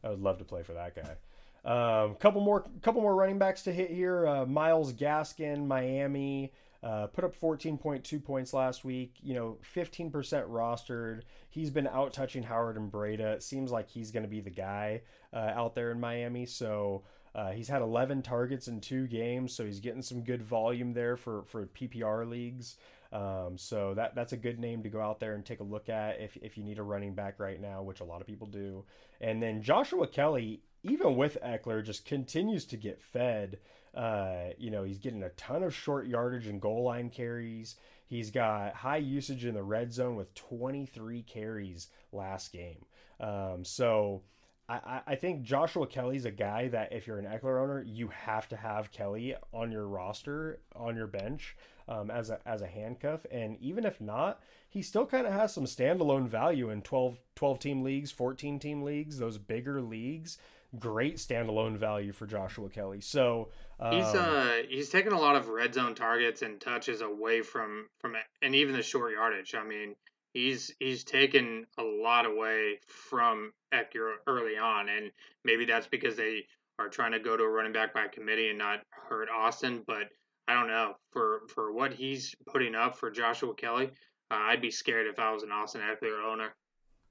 I 0.05 0.11
would 0.11 0.21
love 0.21 0.39
to 0.39 0.45
play 0.45 0.63
for 0.63 0.73
that 0.73 0.97
guy. 0.97 1.17
Um, 1.65 2.17
couple 2.17 2.41
more, 2.41 2.65
couple 2.83 3.03
more 3.03 3.15
running 3.15 3.39
backs 3.39 3.63
to 3.63 3.73
hit 3.73 3.91
here. 3.91 4.27
Uh, 4.27 4.47
Myles 4.47 4.93
Gaskin, 4.93 5.67
Miami. 5.67 6.53
Uh, 6.83 7.07
put 7.07 7.23
up 7.23 7.39
14.2 7.39 8.25
points 8.25 8.53
last 8.53 8.85
week. 8.85 9.15
You 9.23 9.35
know, 9.35 9.59
15% 9.75 10.11
rostered. 10.11 11.23
He's 11.49 11.71
been 11.71 11.87
out 11.87 12.13
touching 12.13 12.43
Howard 12.43 12.77
and 12.77 12.91
Breida. 12.91 13.35
It 13.35 13.43
seems 13.43 13.71
like 13.71 13.89
he's 13.89 14.11
going 14.11 14.25
to 14.25 14.29
be 14.29 14.41
the 14.41 14.51
guy 14.51 15.03
uh, 15.33 15.53
out 15.55 15.75
there 15.75 15.93
in 15.93 16.01
Miami. 16.01 16.45
So 16.45 17.05
uh, 17.35 17.53
he's 17.53 17.69
had 17.69 17.83
11 17.83 18.23
targets 18.23 18.67
in 18.67 18.81
two 18.81 19.07
games. 19.07 19.55
So 19.55 19.65
he's 19.65 19.81
getting 19.81 20.03
some 20.03 20.23
good 20.23 20.43
volume 20.43 20.93
there 20.93 21.17
for 21.17 21.45
for 21.45 21.67
PPR 21.67 22.29
leagues. 22.29 22.77
Um, 23.13 23.59
so 23.59 23.93
that 23.95 24.15
that's 24.15 24.33
a 24.33 24.39
good 24.39 24.59
name 24.59 24.83
to 24.83 24.89
go 24.89 25.01
out 25.01 25.21
there 25.21 25.35
and 25.35 25.45
take 25.45 25.61
a 25.61 25.65
look 25.65 25.89
at 25.89 26.21
if 26.21 26.37
if 26.39 26.57
you 26.57 26.65
need 26.65 26.79
a 26.79 26.83
running 26.83 27.15
back 27.15 27.39
right 27.39 27.61
now, 27.61 27.83
which 27.83 28.01
a 28.01 28.05
lot 28.05 28.21
of 28.21 28.27
people 28.27 28.47
do. 28.47 28.85
And 29.21 29.43
then 29.43 29.63
Joshua 29.63 30.07
Kelley, 30.07 30.63
even 30.83 31.17
with 31.17 31.37
Ekeler, 31.45 31.85
just 31.85 32.07
continues 32.07 32.65
to 32.67 32.77
get 32.77 33.01
fed. 33.01 33.59
Uh, 33.95 34.51
you 34.59 34.71
know, 34.71 34.85
he's 34.85 34.99
getting 34.99 35.23
a 35.23 35.29
ton 35.31 35.63
of 35.63 35.75
short 35.75 36.07
yardage 36.07 36.47
and 36.47 36.61
goal 36.61 36.85
line 36.85 37.11
carries. 37.11 37.77
He's 38.07 38.31
got 38.31 38.75
high 38.75 38.99
usage 38.99 39.45
in 39.45 39.55
the 39.55 39.63
red 39.63 39.93
zone 39.93 40.17
with 40.17 40.35
23 40.35 41.23
carries 41.23 41.89
last 42.13 42.53
game. 42.53 42.85
Um, 43.21 43.65
so 43.65 44.23
I, 44.69 45.01
I 45.07 45.15
think 45.17 45.43
Joshua 45.43 45.87
Kelley's 45.87 46.25
a 46.25 46.31
guy 46.31 46.69
that 46.69 46.93
if 46.93 47.07
you're 47.07 47.19
an 47.19 47.27
Ekeler 47.27 47.63
owner, 47.63 47.83
you 47.83 48.09
have 48.09 48.49
to 48.49 48.57
have 48.57 48.93
Kelley 48.93 49.35
on 49.53 49.71
your 49.71 49.87
roster, 49.87 50.61
on 50.75 50.97
your 50.97 51.07
bench 51.07 51.57
um, 51.89 52.11
as 52.11 52.31
a 52.31 52.39
as 52.47 52.63
a 52.63 52.67
handcuff. 52.67 53.27
And 53.31 53.59
even 53.61 53.85
if 53.85 54.01
not, 54.01 54.43
he 54.69 54.83
still 54.83 55.07
kind 55.07 55.27
of 55.27 55.33
has 55.33 55.53
some 55.53 55.65
standalone 55.65 56.29
value 56.29 56.71
in 56.71 56.83
12, 56.83 57.19
12 57.35 57.59
team 57.59 57.83
leagues, 57.83 58.11
14 58.11 58.59
team 58.59 58.83
leagues, 58.83 59.19
those 59.19 59.39
bigger 59.39 59.83
leagues 59.83 60.39
great 60.79 61.17
standalone 61.17 61.77
value 61.77 62.13
for 62.13 62.27
Joshua 62.27 62.69
Kelley. 62.69 63.01
So 63.01 63.49
um, 63.83 63.93
he's 63.95 64.15
uh 64.15 64.63
he's 64.69 64.89
taken 64.89 65.13
a 65.13 65.19
lot 65.19 65.37
of 65.37 65.49
red 65.49 65.75
zone 65.75 65.95
targets 65.95 66.43
and 66.43 66.61
touches 66.61 67.01
away 67.01 67.43
from 67.43 67.89
from 68.01 68.15
and 68.41 68.55
even 68.55 68.75
the 68.75 68.83
short 68.83 69.13
yardage. 69.13 69.55
I 69.55 69.65
mean, 69.65 69.95
he's 70.35 70.73
he's 70.79 71.05
taken 71.05 71.67
a 71.79 71.83
lot 71.83 72.27
away 72.27 72.81
from 72.87 73.53
Ekeler 73.73 74.15
early 74.27 74.57
on, 74.57 74.89
and 74.89 75.11
maybe 75.45 75.65
that's 75.65 75.87
because 75.87 76.17
they 76.17 76.47
are 76.79 76.89
trying 76.89 77.13
to 77.13 77.21
go 77.21 77.37
to 77.37 77.43
a 77.43 77.49
running 77.49 77.73
back 77.73 77.93
by 77.93 78.09
committee 78.09 78.49
and 78.49 78.59
not 78.59 78.81
hurt 78.91 79.29
Austin. 79.29 79.83
But 79.87 80.11
I 80.49 80.55
don't 80.55 80.69
know 80.69 80.95
for 81.11 81.43
for 81.49 81.73
what 81.73 81.93
he's 81.93 82.35
putting 82.47 82.75
up 82.75 82.97
for 82.97 83.11
Joshua 83.11 83.55
Kelley, 83.55 83.91
Uh, 84.31 84.37
I'd 84.37 84.63
be 84.63 84.71
scared 84.71 85.07
if 85.07 85.19
I 85.19 85.31
was 85.33 85.43
an 85.43 85.53
Austin 85.53 85.83
Ekeler 85.83 86.25
owner. 86.25 86.55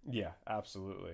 Yeah, 0.09 0.31
absolutely. 0.47 1.13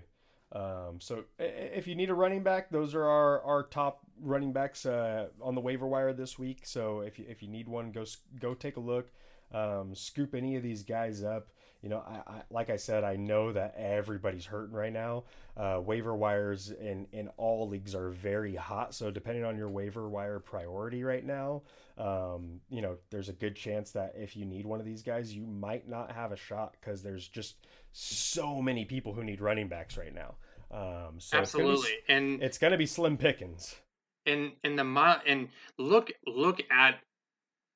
Um, 0.53 1.01
so 1.01 1.25
if 1.37 1.87
you 1.87 1.95
need 1.95 2.09
a 2.09 2.13
running 2.13 2.41
back, 2.41 2.69
those 2.69 2.95
are 2.95 3.03
our, 3.03 3.41
our 3.41 3.63
top 3.63 4.06
running 4.21 4.53
backs 4.53 4.85
uh, 4.85 5.27
on 5.41 5.55
the 5.55 5.61
waiver 5.61 5.87
wire 5.87 6.13
this 6.13 6.37
week. 6.37 6.61
So 6.63 7.01
if 7.01 7.19
you, 7.19 7.25
if 7.27 7.41
you 7.41 7.49
need 7.49 7.67
one, 7.67 7.91
go 7.91 8.05
go 8.39 8.53
take 8.53 8.77
a 8.77 8.81
look. 8.81 9.11
Um, 9.53 9.95
scoop 9.95 10.35
any 10.35 10.55
of 10.55 10.63
these 10.63 10.83
guys 10.83 11.23
up. 11.23 11.49
You 11.81 11.89
know, 11.89 11.99
I, 11.99 12.31
I, 12.31 12.41
like 12.49 12.69
I 12.69 12.75
said, 12.75 13.03
I 13.03 13.15
know 13.17 13.53
that 13.53 13.75
everybody's 13.77 14.45
hurting 14.45 14.75
right 14.75 14.91
now. 14.91 15.25
Uh, 15.55 15.79
waiver 15.83 16.15
wires 16.15 16.71
in 16.71 17.07
in 17.11 17.29
all 17.37 17.69
leagues 17.69 17.93
are 17.95 18.09
very 18.09 18.55
hot. 18.55 18.93
So 18.93 19.11
depending 19.11 19.45
on 19.45 19.57
your 19.57 19.69
waiver 19.69 20.09
wire 20.09 20.39
priority 20.39 21.03
right 21.03 21.25
now, 21.25 21.61
um, 21.97 22.61
you 22.69 22.81
know, 22.81 22.97
there's 23.09 23.29
a 23.29 23.33
good 23.33 23.55
chance 23.55 23.91
that 23.91 24.13
if 24.17 24.35
you 24.35 24.45
need 24.45 24.65
one 24.65 24.79
of 24.79 24.85
these 24.85 25.03
guys, 25.03 25.33
you 25.33 25.45
might 25.45 25.87
not 25.87 26.11
have 26.11 26.31
a 26.31 26.37
shot 26.37 26.75
because 26.79 27.03
there's 27.03 27.27
just 27.27 27.55
so 27.91 28.61
many 28.61 28.85
people 28.85 29.13
who 29.13 29.23
need 29.23 29.39
running 29.39 29.67
backs 29.67 29.97
right 29.97 30.13
now. 30.13 30.35
Um, 30.69 31.19
so 31.19 31.37
absolutely, 31.37 31.89
it's 31.89 32.07
be, 32.07 32.13
and 32.13 32.43
it's 32.43 32.57
going 32.57 32.71
to 32.71 32.77
be 32.77 32.85
slim 32.85 33.17
pickings. 33.17 33.75
And 34.27 34.51
and 34.63 34.77
the 34.77 34.83
and 35.25 35.49
look 35.79 36.11
look 36.27 36.61
at 36.69 36.99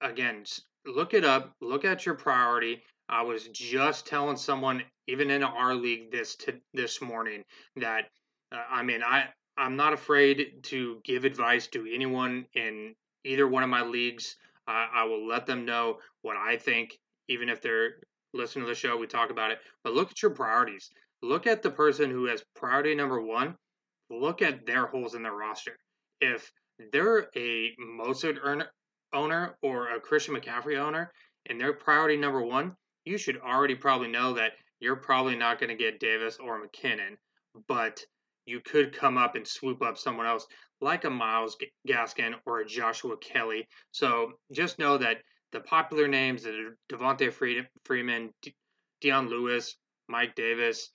again 0.02 0.45
look 0.86 1.14
it 1.14 1.24
up. 1.24 1.56
Look 1.62 1.86
at 1.86 2.06
your 2.06 2.16
priority. 2.16 2.84
I 3.10 3.22
was 3.24 3.47
just 3.49 4.08
telling 4.08 4.38
someone, 4.38 4.84
even 5.08 5.30
in 5.30 5.43
our 5.43 5.76
league 5.76 6.12
this 6.12 6.36
to 6.38 6.56
this 6.74 7.02
morning, 7.02 7.43
that 7.78 8.10
uh, 8.52 8.64
I 8.70 8.84
mean 8.84 9.04
I 9.04 9.26
I'm 9.58 9.76
not 9.76 9.93
afraid 9.93 10.64
to 10.64 10.99
give 11.04 11.26
advice 11.26 11.68
to 11.68 11.88
anyone 11.93 12.45
in 12.54 12.95
either 13.26 13.47
one 13.47 13.64
of 13.64 13.70
my 13.70 13.84
leagues. 13.84 14.38
Uh, 14.68 14.88
I 14.93 15.04
will 15.04 15.28
let 15.28 15.45
them 15.45 15.66
know 15.66 15.99
what 16.22 16.38
I 16.38 16.58
think, 16.58 16.97
even 17.28 17.49
if 17.49 17.62
they're 17.62 17.95
listen 18.34 18.62
to 18.62 18.68
the 18.68 18.76
show, 18.76 18.95
we 18.95 19.08
talk 19.08 19.30
about 19.30 19.52
it. 19.52 19.60
But 19.84 19.93
look 19.93 20.12
at 20.12 20.22
your 20.22 20.32
priorities. 20.32 20.89
Look 21.22 21.47
at 21.47 21.62
the 21.62 21.70
person 21.70 22.10
who 22.10 22.26
has 22.26 22.43
priority 22.56 22.95
number 22.95 23.22
one. 23.22 23.56
Look 24.10 24.41
at 24.41 24.66
their 24.66 24.88
holes 24.88 25.16
in 25.16 25.24
their 25.24 25.34
roster. 25.34 25.78
If 26.22 26.52
they're 26.92 27.28
a 27.36 27.76
Mostert 27.78 28.38
owner 29.14 29.58
or 29.62 29.90
a 29.90 30.00
Christian 30.00 30.36
McCaffrey 30.36 30.78
owner, 30.78 31.12
and 31.48 31.60
their 31.60 31.74
priority 31.74 32.18
number 32.18 32.42
one, 32.42 32.76
you 33.06 33.18
should 33.18 33.38
already 33.38 33.76
probably 33.76 34.08
know 34.08 34.34
that 34.34 34.54
you're 34.80 34.96
probably 34.96 35.36
not 35.36 35.60
going 35.60 35.70
to 35.70 35.76
get 35.76 36.00
Davis 36.00 36.38
or 36.38 36.62
McKinnon, 36.62 37.18
but 37.68 38.04
you 38.46 38.60
could 38.60 38.96
come 38.96 39.18
up 39.18 39.36
and 39.36 39.48
swoop 39.48 39.82
up 39.82 39.98
someone 39.98 40.26
else 40.26 40.48
like 40.80 41.04
a 41.04 41.10
Myles 41.10 41.58
Gaskin 41.88 42.34
or 42.46 42.60
a 42.60 42.66
Joshua 42.66 43.18
Kelley. 43.18 43.68
So 43.92 44.34
just 44.52 44.80
know 44.80 44.98
that 44.98 45.18
the 45.52 45.60
popular 45.60 46.08
names 46.08 46.46
are 46.46 46.78
Devonta 46.92 47.32
Freeman, 47.84 48.34
Dion 49.02 49.30
Lewis, 49.30 49.76
Mike 50.08 50.36
Davis, 50.36 50.92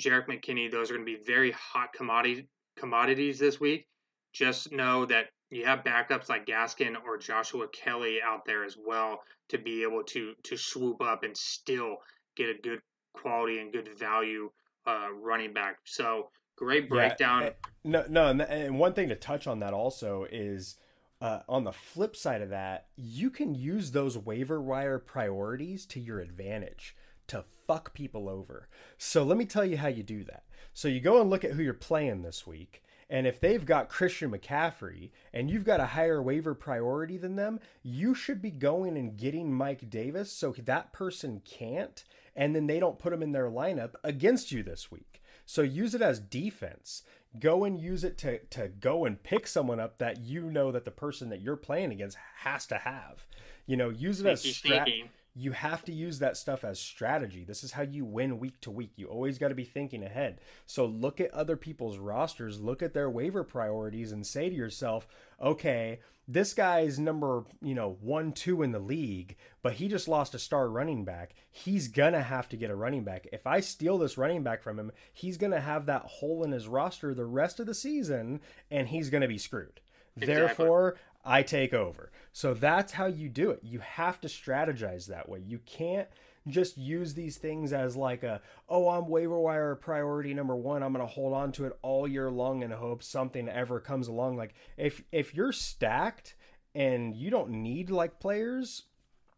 Jerick 0.00 0.28
McKinnon. 0.28 0.70
Those 0.70 0.90
are 0.90 0.94
going 0.94 1.06
to 1.06 1.18
be 1.18 1.22
very 1.26 1.50
hot 1.52 1.92
commodity 1.92 2.48
commodities 2.76 3.38
this 3.38 3.58
week. 3.60 3.86
Just 4.32 4.72
know 4.72 5.06
that 5.06 5.26
you 5.50 5.64
have 5.64 5.84
backups 5.84 6.28
like 6.28 6.46
Gaskin 6.46 6.94
or 7.04 7.16
Joshua 7.16 7.66
Kelley 7.68 8.18
out 8.22 8.44
there 8.44 8.64
as 8.64 8.76
well 8.76 9.20
to 9.48 9.58
be 9.58 9.82
able 9.82 10.02
to 10.04 10.34
to 10.44 10.56
swoop 10.56 11.00
up 11.02 11.22
and 11.22 11.36
still 11.36 11.96
get 12.36 12.50
a 12.50 12.54
good 12.62 12.80
quality 13.14 13.58
and 13.58 13.72
good 13.72 13.88
value 13.98 14.50
uh, 14.86 15.08
running 15.12 15.52
back. 15.52 15.78
So 15.84 16.30
great 16.56 16.88
breakdown. 16.88 17.42
Yeah, 17.42 17.50
no, 17.84 18.04
no, 18.08 18.44
and 18.44 18.78
one 18.78 18.92
thing 18.92 19.08
to 19.08 19.16
touch 19.16 19.46
on 19.46 19.60
that 19.60 19.72
also 19.72 20.26
is 20.30 20.76
uh, 21.20 21.40
on 21.48 21.64
the 21.64 21.72
flip 21.72 22.14
side 22.14 22.42
of 22.42 22.50
that, 22.50 22.86
you 22.96 23.30
can 23.30 23.54
use 23.54 23.90
those 23.90 24.16
waiver 24.16 24.60
wire 24.60 24.98
priorities 24.98 25.84
to 25.86 26.00
your 26.00 26.20
advantage 26.20 26.96
to 27.28 27.44
fuck 27.66 27.92
people 27.92 28.28
over. 28.28 28.68
So 28.96 29.22
let 29.22 29.36
me 29.36 29.44
tell 29.44 29.64
you 29.64 29.76
how 29.76 29.88
you 29.88 30.02
do 30.02 30.24
that. 30.24 30.44
So 30.72 30.88
you 30.88 31.00
go 31.00 31.20
and 31.20 31.28
look 31.28 31.44
at 31.44 31.52
who 31.52 31.62
you're 31.62 31.74
playing 31.74 32.22
this 32.22 32.46
week. 32.46 32.82
And 33.10 33.26
if 33.26 33.40
they've 33.40 33.64
got 33.64 33.88
Christian 33.88 34.30
McCaffrey 34.30 35.10
and 35.32 35.50
you've 35.50 35.64
got 35.64 35.80
a 35.80 35.86
higher 35.86 36.22
waiver 36.22 36.54
priority 36.54 37.16
than 37.16 37.36
them, 37.36 37.58
you 37.82 38.14
should 38.14 38.42
be 38.42 38.50
going 38.50 38.98
and 38.98 39.16
getting 39.16 39.52
Mike 39.52 39.88
Davis 39.88 40.30
so 40.30 40.54
that 40.58 40.92
person 40.92 41.40
can't, 41.44 42.04
and 42.36 42.54
then 42.54 42.66
they 42.66 42.78
don't 42.78 42.98
put 42.98 43.12
him 43.12 43.22
in 43.22 43.32
their 43.32 43.50
lineup 43.50 43.94
against 44.04 44.52
you 44.52 44.62
this 44.62 44.90
week. 44.90 45.22
So 45.46 45.62
use 45.62 45.94
it 45.94 46.02
as 46.02 46.20
defense 46.20 47.02
go 47.38 47.64
and 47.64 47.80
use 47.80 48.04
it 48.04 48.18
to 48.18 48.38
to 48.46 48.68
go 48.68 49.04
and 49.04 49.22
pick 49.22 49.46
someone 49.46 49.80
up 49.80 49.98
that 49.98 50.20
you 50.20 50.50
know 50.50 50.72
that 50.72 50.84
the 50.84 50.90
person 50.90 51.28
that 51.28 51.40
you're 51.40 51.56
playing 51.56 51.92
against 51.92 52.16
has 52.38 52.66
to 52.66 52.78
have. 52.78 53.26
You 53.66 53.76
know, 53.76 53.90
use 53.90 54.20
it 54.20 54.26
as 54.26 54.42
strat- 54.42 55.08
you 55.38 55.52
have 55.52 55.84
to 55.84 55.92
use 55.92 56.18
that 56.18 56.36
stuff 56.36 56.64
as 56.64 56.80
strategy. 56.80 57.44
This 57.44 57.62
is 57.62 57.70
how 57.70 57.82
you 57.82 58.04
win 58.04 58.40
week 58.40 58.60
to 58.62 58.72
week. 58.72 58.90
You 58.96 59.06
always 59.06 59.38
got 59.38 59.48
to 59.48 59.54
be 59.54 59.64
thinking 59.64 60.02
ahead. 60.02 60.40
So 60.66 60.84
look 60.84 61.20
at 61.20 61.32
other 61.32 61.56
people's 61.56 61.96
rosters, 61.96 62.60
look 62.60 62.82
at 62.82 62.92
their 62.92 63.08
waiver 63.08 63.44
priorities, 63.44 64.10
and 64.10 64.26
say 64.26 64.48
to 64.48 64.54
yourself, 64.54 65.06
okay, 65.40 66.00
this 66.26 66.54
guy's 66.54 66.98
number, 66.98 67.44
you 67.62 67.74
know, 67.74 67.96
one, 68.00 68.32
two 68.32 68.64
in 68.64 68.72
the 68.72 68.80
league, 68.80 69.36
but 69.62 69.74
he 69.74 69.86
just 69.86 70.08
lost 70.08 70.34
a 70.34 70.40
star 70.40 70.68
running 70.68 71.04
back. 71.04 71.34
He's 71.52 71.86
gonna 71.86 72.22
have 72.22 72.48
to 72.48 72.56
get 72.56 72.70
a 72.70 72.76
running 72.76 73.04
back. 73.04 73.28
If 73.32 73.46
I 73.46 73.60
steal 73.60 73.96
this 73.96 74.18
running 74.18 74.42
back 74.42 74.60
from 74.60 74.76
him, 74.76 74.90
he's 75.12 75.36
gonna 75.36 75.60
have 75.60 75.86
that 75.86 76.02
hole 76.02 76.42
in 76.42 76.50
his 76.50 76.66
roster 76.66 77.14
the 77.14 77.24
rest 77.24 77.60
of 77.60 77.66
the 77.66 77.74
season, 77.74 78.40
and 78.72 78.88
he's 78.88 79.08
gonna 79.08 79.28
be 79.28 79.38
screwed. 79.38 79.80
Exactly. 80.16 80.34
Therefore, 80.34 80.96
I 81.24 81.42
take 81.42 81.74
over. 81.74 82.10
So 82.32 82.54
that's 82.54 82.92
how 82.92 83.06
you 83.06 83.28
do 83.28 83.50
it. 83.50 83.60
You 83.62 83.80
have 83.80 84.20
to 84.22 84.28
strategize 84.28 85.06
that 85.06 85.28
way. 85.28 85.42
You 85.46 85.58
can't 85.66 86.08
just 86.46 86.78
use 86.78 87.14
these 87.14 87.36
things 87.36 87.72
as 87.72 87.96
like 87.96 88.22
a 88.22 88.40
oh 88.68 88.88
i'm 88.88 89.08
waiver 89.08 89.38
wire 89.38 89.74
priority 89.74 90.32
number 90.32 90.56
one 90.56 90.82
i'm 90.82 90.92
going 90.92 91.06
to 91.06 91.12
hold 91.12 91.34
on 91.34 91.52
to 91.52 91.66
it 91.66 91.78
all 91.82 92.08
year 92.08 92.30
long 92.30 92.62
and 92.62 92.72
hope 92.72 93.02
something 93.02 93.48
ever 93.48 93.80
comes 93.80 94.08
along 94.08 94.36
like 94.36 94.54
if 94.76 95.02
if 95.12 95.34
you're 95.34 95.52
stacked 95.52 96.34
and 96.74 97.14
you 97.14 97.30
don't 97.30 97.50
need 97.50 97.90
like 97.90 98.18
players 98.18 98.84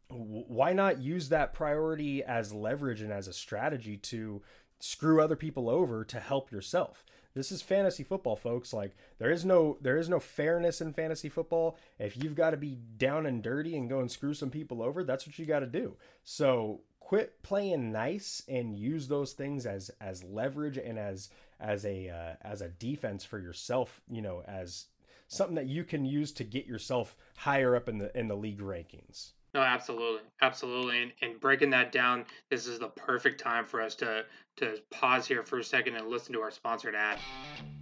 why 0.09 0.73
not 0.73 1.01
use 1.01 1.29
that 1.29 1.55
priority 1.55 2.23
as 2.23 2.53
leverage 2.53 3.01
and 3.01 3.13
as 3.13 3.29
a 3.29 3.33
strategy 3.33 3.97
to 3.97 4.43
screw 4.81 5.23
other 5.23 5.37
people 5.37 5.69
over 5.69 6.05
to 6.05 6.19
help 6.19 6.51
yourself 6.51 7.05
this 7.35 7.53
is 7.53 7.63
fantasy 7.63 8.03
football, 8.03 8.37
folks. 8.37 8.73
Like 8.73 8.97
there 9.19 9.31
is 9.31 9.45
no 9.45 9.79
there 9.81 9.97
is 9.97 10.09
no 10.09 10.19
fairness 10.19 10.81
in 10.81 10.93
fantasy 10.93 11.29
football. 11.29 11.79
If 11.99 12.17
you've 12.17 12.35
got 12.35 12.51
to 12.51 12.57
be 12.57 12.79
down 12.97 13.27
and 13.27 13.43
dirty 13.43 13.77
and 13.77 13.89
go 13.89 14.01
and 14.01 14.11
screw 14.11 14.35
some 14.35 14.51
people 14.51 14.83
over, 14.83 15.05
that's 15.05 15.27
what 15.27 15.39
you 15.39 15.47
got 15.47 15.61
to 15.61 15.67
do. 15.67 15.97
So 16.25 16.81
quit 16.99 17.43
playing 17.43 17.93
nice 17.93 18.43
and 18.49 18.77
use 18.77 19.09
those 19.09 19.33
things 19.33 19.65
as 19.65 19.91
as 20.01 20.25
leverage 20.25 20.77
and 20.77 20.99
as 20.99 21.31
as 21.61 21.85
a 21.85 22.09
uh, 22.09 22.35
as 22.43 22.63
a 22.63 22.69
defense 22.69 23.25
for 23.25 23.39
yourself. 23.39 24.01
You 24.11 24.23
know, 24.23 24.43
as 24.47 24.87
something 25.29 25.57
that 25.57 25.67
you 25.67 25.85
can 25.85 26.05
use 26.05 26.33
to 26.33 26.45
get 26.45 26.67
yourself 26.67 27.17
higher 27.37 27.77
up 27.77 27.89
in 27.89 27.99
the 27.99 28.17
in 28.19 28.27
the 28.27 28.37
league 28.37 28.61
rankings. 28.61 29.31
No, 29.53 29.63
absolutely, 29.63 30.21
absolutely, 30.43 31.03
and, 31.03 31.13
and 31.23 31.41
breaking 31.41 31.71
that 31.71 31.91
down, 31.91 32.25
this 32.51 32.69
is 32.69 32.79
the 32.79 32.89
perfect 32.89 33.41
time 33.41 33.65
for 33.65 33.81
us 33.83 33.95
to 33.97 34.25
to 34.57 34.77
pause 34.91 35.27
here 35.27 35.43
for 35.43 35.59
a 35.59 35.65
second 35.65 35.97
and 35.97 36.09
listen 36.09 36.35
to 36.35 36.41
our 36.41 36.51
sponsored 36.51 36.95
ad. 36.95 37.19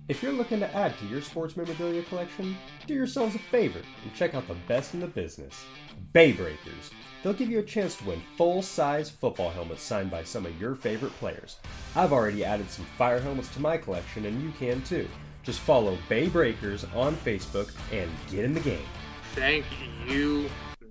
If 0.06 0.22
you're 0.22 0.32
looking 0.32 0.60
to 0.60 0.76
add 0.76 0.96
to 0.98 1.06
your 1.06 1.20
sports 1.20 1.56
memorabilia 1.56 2.02
collection, 2.04 2.56
do 2.86 2.94
yourselves 2.94 3.34
a 3.34 3.38
favor 3.38 3.80
and 4.04 4.14
check 4.14 4.34
out 4.34 4.46
the 4.46 4.54
best 4.68 4.94
in 4.94 5.00
the 5.00 5.06
business, 5.06 5.64
Bay 6.12 6.32
Breakers. 6.32 6.90
They'll 7.22 7.32
give 7.32 7.50
you 7.50 7.58
a 7.58 7.64
chance 7.64 7.96
to 7.96 8.04
win 8.04 8.22
full-size 8.36 9.10
football 9.10 9.50
helmets 9.50 9.82
signed 9.82 10.10
by 10.10 10.22
some 10.22 10.46
of 10.46 10.60
your 10.60 10.76
favorite 10.76 11.12
players. 11.18 11.56
I've 11.96 12.12
already 12.12 12.44
added 12.44 12.70
some 12.70 12.86
fire 12.96 13.18
helmets 13.18 13.52
to 13.54 13.60
my 13.60 13.76
collection, 13.76 14.24
and 14.26 14.40
you 14.40 14.52
can 14.52 14.80
too. 14.82 15.08
Just 15.42 15.60
follow 15.60 15.98
Bay 16.08 16.28
Breakers 16.28 16.84
on 16.94 17.16
Facebook 17.16 17.72
and 17.90 18.10
get 18.30 18.44
in 18.44 18.54
the 18.54 18.60
game. 18.60 18.86
Thank 19.34 19.64
you 20.06 20.48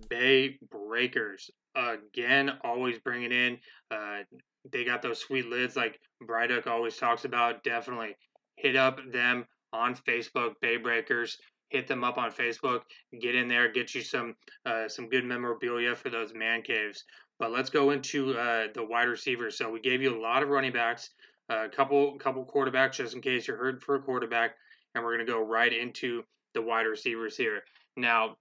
Bay 0.10 0.58
Breakers. 0.88 1.50
Again, 1.76 2.58
always 2.64 2.98
bringing 3.00 3.32
in. 3.32 3.60
Uh, 3.92 4.24
they 4.72 4.84
got 4.84 5.02
those 5.02 5.20
sweet 5.20 5.48
lids 5.48 5.76
like 5.76 6.00
Bryduck 6.24 6.68
always 6.68 6.98
talks 6.98 7.26
about. 7.26 7.64
Definitely 7.64 8.16
hit 8.56 8.76
up 8.76 9.00
them 9.12 9.46
on 9.74 9.96
Facebook, 9.96 10.56
Bay 10.62 10.78
Breakers. 10.78 11.38
Hit 11.70 11.88
them 11.88 12.04
up 12.04 12.18
on 12.18 12.32
Facebook. 12.32 12.82
Get 13.20 13.36
in 13.36 13.48
there. 13.48 13.72
Get 13.72 13.94
you 13.94 14.02
some 14.02 14.36
uh, 14.66 14.88
some 14.88 15.10
good 15.10 15.26
memorabilia 15.26 15.96
for 15.96 16.10
those 16.10 16.34
man 16.34 16.62
caves. 16.62 17.04
But 17.40 17.52
let's 17.52 17.70
go 17.70 17.92
into 17.92 18.38
uh, 18.38 18.68
the 18.74 18.84
wide 18.84 19.10
receivers. 19.10 19.58
So 19.58 19.70
we 19.70 19.80
gave 19.80 20.02
you 20.02 20.18
a 20.18 20.22
lot 20.22 20.44
of 20.44 20.50
running 20.50 20.74
backs, 20.74 21.12
a 21.50 21.70
couple 21.70 22.18
couple 22.18 22.46
quarterbacks, 22.46 22.94
just 22.94 23.14
in 23.14 23.22
case 23.22 23.48
you're 23.48 23.58
hurt 23.58 23.84
for 23.84 23.96
a 23.96 24.02
quarterback, 24.02 24.56
and 24.96 25.04
we're 25.04 25.14
gonna 25.14 25.26
go 25.26 25.42
right 25.44 25.72
into 25.72 26.24
the 26.54 26.62
wide 26.62 26.88
receivers 26.88 27.38
here. 27.38 27.62
Now, 27.96 28.38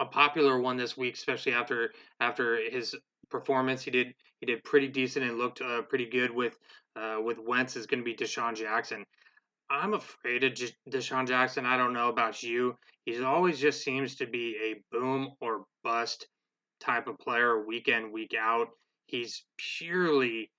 a 0.00 0.06
popular 0.06 0.58
one 0.58 0.78
this 0.78 0.96
week, 0.96 1.14
especially 1.14 1.52
after 1.52 1.92
after 2.18 2.58
his 2.70 2.96
performance. 3.30 3.82
He 3.82 3.90
did 3.90 4.14
he 4.40 4.46
did 4.46 4.64
pretty 4.64 4.88
decent 4.88 5.26
and 5.26 5.38
looked 5.38 5.60
uh, 5.60 5.82
pretty 5.82 6.06
good 6.06 6.30
with 6.30 6.56
uh, 6.96 7.18
with 7.22 7.38
Wentz. 7.38 7.76
Is 7.76 7.86
going 7.86 8.00
to 8.00 8.04
be 8.04 8.16
DeSean 8.16 8.56
Jackson. 8.56 9.04
I'm 9.70 9.94
afraid 9.94 10.42
of 10.42 10.54
DeSean 10.90 11.28
Jackson. 11.28 11.64
I 11.64 11.76
don't 11.76 11.92
know 11.92 12.08
about 12.08 12.42
you. 12.42 12.76
He's 13.04 13.20
always 13.20 13.60
just 13.60 13.84
seems 13.84 14.16
to 14.16 14.26
be 14.26 14.56
a 14.56 14.96
boom 14.96 15.30
or 15.40 15.64
bust 15.84 16.26
type 16.80 17.06
of 17.06 17.18
player, 17.18 17.64
week 17.64 17.86
in 17.86 18.10
week 18.10 18.34
out. 18.38 18.68
He's 19.06 19.44
purely 19.58 20.50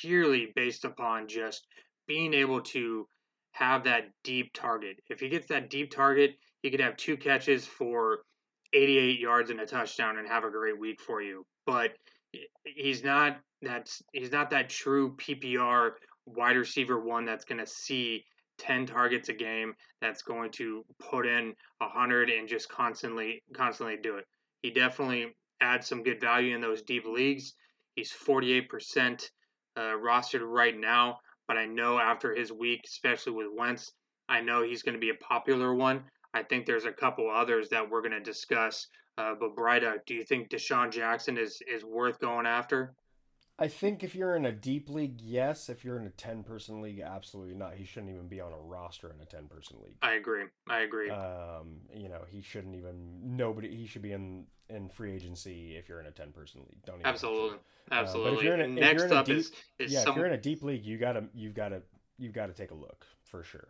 purely 0.00 0.52
based 0.56 0.84
upon 0.84 1.28
just 1.28 1.66
being 2.08 2.34
able 2.34 2.60
to 2.60 3.06
have 3.52 3.84
that 3.84 4.10
deep 4.24 4.52
target. 4.52 4.98
If 5.08 5.20
he 5.20 5.28
gets 5.28 5.46
that 5.48 5.70
deep 5.70 5.90
target, 5.92 6.36
he 6.62 6.70
could 6.70 6.80
have 6.80 6.96
two 6.96 7.16
catches 7.16 7.64
for 7.64 8.20
88 8.72 9.18
yards 9.18 9.50
and 9.50 9.60
a 9.60 9.66
touchdown 9.66 10.18
and 10.18 10.28
have 10.28 10.44
a 10.44 10.50
great 10.50 10.78
week 10.78 11.00
for 11.00 11.22
you. 11.22 11.44
But 11.66 11.92
he's 12.64 13.02
not 13.02 13.38
that's 13.62 14.02
he's 14.12 14.30
not 14.30 14.50
that 14.50 14.68
true 14.68 15.16
PPR 15.16 15.92
wide 16.26 16.56
receiver 16.56 17.00
one 17.00 17.24
that's 17.24 17.44
going 17.44 17.58
to 17.58 17.66
see 17.66 18.24
10 18.58 18.86
targets 18.86 19.28
a 19.28 19.32
game 19.32 19.74
that's 20.00 20.22
going 20.22 20.50
to 20.50 20.84
put 20.98 21.26
in 21.26 21.54
100 21.78 22.30
and 22.30 22.48
just 22.48 22.68
constantly 22.68 23.42
constantly 23.54 23.96
do 24.02 24.16
it. 24.16 24.24
He 24.62 24.70
definitely 24.70 25.34
adds 25.60 25.86
some 25.86 26.02
good 26.02 26.20
value 26.20 26.54
in 26.54 26.60
those 26.60 26.82
deep 26.82 27.04
leagues. 27.06 27.54
He's 27.94 28.12
48% 28.12 29.28
uh, 29.76 29.80
rostered 29.80 30.42
right 30.44 30.78
now, 30.78 31.18
but 31.46 31.56
I 31.56 31.66
know 31.66 31.98
after 31.98 32.34
his 32.34 32.52
week, 32.52 32.82
especially 32.84 33.32
with 33.32 33.48
Wentz, 33.56 33.92
I 34.28 34.40
know 34.40 34.62
he's 34.62 34.82
going 34.82 34.94
to 34.94 35.00
be 35.00 35.10
a 35.10 35.14
popular 35.14 35.74
one. 35.74 36.04
I 36.34 36.42
think 36.42 36.66
there's 36.66 36.84
a 36.84 36.92
couple 36.92 37.30
others 37.30 37.68
that 37.70 37.88
we're 37.88 38.02
going 38.02 38.12
to 38.12 38.20
discuss. 38.20 38.88
Uh, 39.16 39.34
but 39.38 39.56
Bryduck, 39.56 40.06
do 40.06 40.14
you 40.14 40.22
think 40.22 40.48
DeSean 40.48 40.92
Jackson 40.92 41.36
is 41.36 41.60
is 41.66 41.84
worth 41.84 42.20
going 42.20 42.46
after? 42.46 42.94
I 43.60 43.66
think 43.66 44.04
if 44.04 44.14
you're 44.14 44.36
in 44.36 44.46
a 44.46 44.52
deep 44.52 44.88
league, 44.88 45.20
yes. 45.20 45.68
If 45.68 45.84
you're 45.84 45.98
in 45.98 46.06
a 46.06 46.10
ten 46.10 46.44
person 46.44 46.80
league, 46.80 47.00
absolutely 47.00 47.56
not. 47.56 47.74
He 47.74 47.84
shouldn't 47.84 48.12
even 48.12 48.28
be 48.28 48.40
on 48.40 48.52
a 48.52 48.58
roster 48.58 49.10
in 49.12 49.20
a 49.20 49.24
ten 49.24 49.48
person 49.48 49.78
league. 49.82 49.96
I 50.00 50.12
agree. 50.12 50.44
I 50.68 50.80
agree. 50.80 51.10
Um, 51.10 51.78
you 51.92 52.08
know, 52.08 52.20
he 52.28 52.40
shouldn't 52.40 52.76
even 52.76 53.36
nobody. 53.36 53.74
He 53.74 53.86
should 53.86 54.02
be 54.02 54.12
in 54.12 54.44
in 54.68 54.88
free 54.88 55.12
agency 55.12 55.76
if 55.76 55.88
you're 55.88 55.98
in 55.98 56.06
a 56.06 56.12
ten 56.12 56.30
person 56.30 56.60
league. 56.60 56.84
Don't 56.86 57.00
even 57.00 57.06
absolutely, 57.06 57.58
absolutely. 57.90 58.30
Uh, 58.30 58.34
but 58.34 58.38
if 58.38 58.44
you're 58.44 58.54
in 58.54 58.60
a, 58.60 58.68
next 58.68 58.98
you're 58.98 59.06
in 59.06 59.12
a 59.12 59.16
up 59.16 59.26
deep, 59.26 59.38
is, 59.38 59.52
is 59.80 59.92
yeah, 59.92 60.04
some... 60.04 60.12
if 60.12 60.16
you're 60.18 60.26
in 60.26 60.34
a 60.34 60.40
deep 60.40 60.62
league, 60.62 60.84
you 60.84 60.96
gotta 60.96 61.24
you've 61.34 61.54
gotta 61.54 61.82
you've 62.18 62.34
got 62.34 62.46
to 62.46 62.52
take 62.52 62.70
a 62.70 62.74
look 62.74 63.04
for 63.24 63.42
sure 63.42 63.68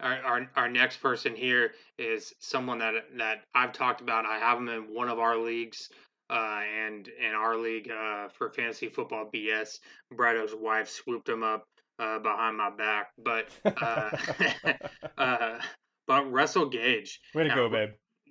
our, 0.00 0.14
our, 0.22 0.50
our 0.56 0.68
next 0.68 0.98
person 0.98 1.34
here 1.34 1.72
is 1.98 2.34
someone 2.40 2.78
that 2.78 2.94
that 3.16 3.44
I've 3.54 3.72
talked 3.72 4.00
about. 4.00 4.26
I 4.26 4.38
have 4.38 4.58
him 4.58 4.68
in 4.68 4.94
one 4.94 5.08
of 5.08 5.18
our 5.18 5.36
leagues, 5.36 5.88
uh, 6.30 6.60
and 6.86 7.08
in 7.08 7.32
our 7.34 7.56
league 7.56 7.90
uh, 7.90 8.28
for 8.28 8.50
fantasy 8.50 8.88
football 8.88 9.30
BS. 9.32 9.78
Brado's 10.14 10.54
wife 10.54 10.88
swooped 10.88 11.28
him 11.28 11.42
up 11.42 11.66
uh, 11.98 12.18
behind 12.18 12.56
my 12.56 12.70
back, 12.70 13.08
but 13.18 13.48
uh, 13.64 14.10
uh, 15.18 15.58
but 16.06 16.30
Russell 16.30 16.68
Gage. 16.68 17.20
Way 17.34 17.44
to 17.44 17.48
now, 17.48 17.54
go, 17.54 17.68
babe. 17.70 17.90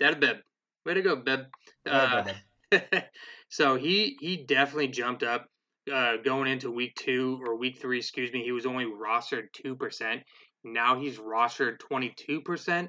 that 0.00 0.20
babe. 0.20 0.36
Way 0.86 0.94
to 0.94 1.02
go, 1.02 1.16
babe. 1.16 1.40
Uh, 1.88 2.24
so 3.48 3.76
he 3.76 4.16
he 4.20 4.36
definitely 4.36 4.88
jumped 4.88 5.22
up 5.22 5.46
uh, 5.92 6.16
going 6.18 6.50
into 6.50 6.70
week 6.70 6.94
two 6.96 7.40
or 7.44 7.56
week 7.56 7.78
three, 7.80 7.98
excuse 7.98 8.32
me, 8.32 8.42
he 8.42 8.52
was 8.52 8.66
only 8.66 8.84
rostered 8.84 9.46
2%. 9.64 10.22
Now 10.64 11.00
he's 11.00 11.18
rostered 11.18 11.78
22%, 11.90 12.88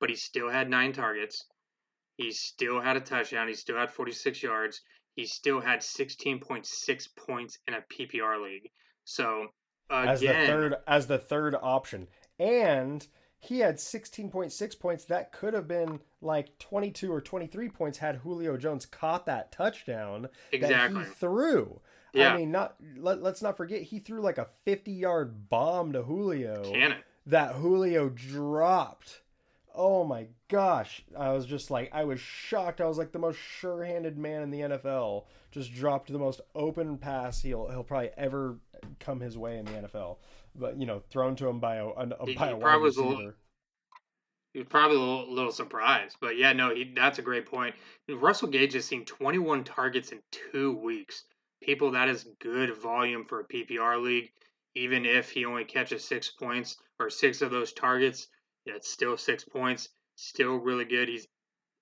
but 0.00 0.10
he 0.10 0.16
still 0.16 0.48
had 0.48 0.70
nine 0.70 0.92
targets. 0.92 1.44
He 2.16 2.32
still 2.32 2.80
had 2.80 2.96
a 2.96 3.00
touchdown. 3.00 3.48
He 3.48 3.54
still 3.54 3.76
had 3.76 3.90
46 3.90 4.42
yards. 4.42 4.80
He 5.14 5.26
still 5.26 5.60
had 5.60 5.80
16.6 5.80 7.08
points 7.16 7.58
in 7.66 7.74
a 7.74 7.80
PPR 7.92 8.42
league. 8.42 8.70
So, 9.04 9.48
again, 9.90 10.08
as 10.08 10.20
the 10.20 10.26
third 10.26 10.76
as 10.86 11.06
the 11.06 11.18
third 11.18 11.56
option. 11.60 12.08
And 12.38 13.06
he 13.38 13.58
had 13.58 13.76
16.6 13.76 14.78
points. 14.78 15.04
That 15.04 15.32
could 15.32 15.52
have 15.52 15.66
been 15.66 16.00
like 16.20 16.58
22 16.58 17.12
or 17.12 17.20
23 17.20 17.68
points 17.68 17.98
had 17.98 18.16
Julio 18.16 18.56
Jones 18.56 18.86
caught 18.86 19.26
that 19.26 19.52
touchdown 19.52 20.28
exactly. 20.52 21.00
that 21.00 21.08
he 21.08 21.14
threw. 21.14 21.80
Yeah. 22.12 22.34
I 22.34 22.36
mean, 22.36 22.50
not 22.50 22.76
let, 22.96 23.22
us 23.22 23.42
not 23.42 23.56
forget 23.56 23.82
he 23.82 23.98
threw 23.98 24.20
like 24.20 24.38
a 24.38 24.48
50 24.64 24.92
yard 24.92 25.48
bomb 25.48 25.92
to 25.92 26.02
Julio. 26.02 26.62
Cannon. 26.64 26.98
That 27.26 27.54
Julio 27.54 28.08
dropped. 28.08 29.22
Oh 29.74 30.04
my 30.04 30.26
gosh. 30.48 31.02
I 31.16 31.32
was 31.32 31.46
just 31.46 31.70
like 31.70 31.90
I 31.92 32.04
was 32.04 32.20
shocked. 32.20 32.80
I 32.80 32.86
was 32.86 32.98
like 32.98 33.12
the 33.12 33.18
most 33.18 33.38
sure-handed 33.38 34.18
man 34.18 34.42
in 34.42 34.50
the 34.50 34.60
NFL 34.60 35.24
just 35.50 35.72
dropped 35.72 36.12
the 36.12 36.18
most 36.18 36.40
open 36.54 36.98
pass 36.98 37.40
he'll 37.40 37.68
he'll 37.68 37.84
probably 37.84 38.10
ever 38.16 38.58
come 39.00 39.20
his 39.20 39.38
way 39.38 39.58
in 39.58 39.64
the 39.64 39.72
NFL. 39.72 40.18
But 40.54 40.78
you 40.78 40.86
know, 40.86 41.02
thrown 41.10 41.36
to 41.36 41.48
him 41.48 41.60
by 41.60 41.76
a, 41.76 41.86
a, 41.86 42.08
a 42.20 42.34
by 42.34 42.50
a 42.50 42.56
wide 42.56 42.74
receiver. 42.74 43.36
he 44.52 44.58
was 44.58 44.68
probably 44.68 44.98
a 44.98 45.00
little, 45.00 45.32
little 45.32 45.52
surprised. 45.52 46.16
But 46.20 46.36
yeah, 46.36 46.52
no, 46.52 46.74
he, 46.74 46.92
that's 46.94 47.18
a 47.18 47.22
great 47.22 47.46
point. 47.46 47.74
Russell 48.08 48.48
Gage 48.48 48.74
has 48.74 48.84
seen 48.84 49.06
21 49.06 49.64
targets 49.64 50.12
in 50.12 50.20
two 50.30 50.76
weeks. 50.76 51.24
People, 51.62 51.92
that 51.92 52.08
is 52.08 52.28
good 52.40 52.76
volume 52.76 53.24
for 53.24 53.40
a 53.40 53.44
PPR 53.44 54.02
league. 54.02 54.30
Even 54.74 55.04
if 55.04 55.30
he 55.30 55.44
only 55.44 55.64
catches 55.64 56.04
six 56.04 56.30
points 56.30 56.76
or 56.98 57.10
six 57.10 57.42
of 57.42 57.50
those 57.50 57.72
targets, 57.72 58.28
that's 58.66 58.90
still 58.90 59.16
six 59.16 59.44
points. 59.44 59.88
Still 60.16 60.56
really 60.56 60.84
good. 60.84 61.08
He's 61.08 61.26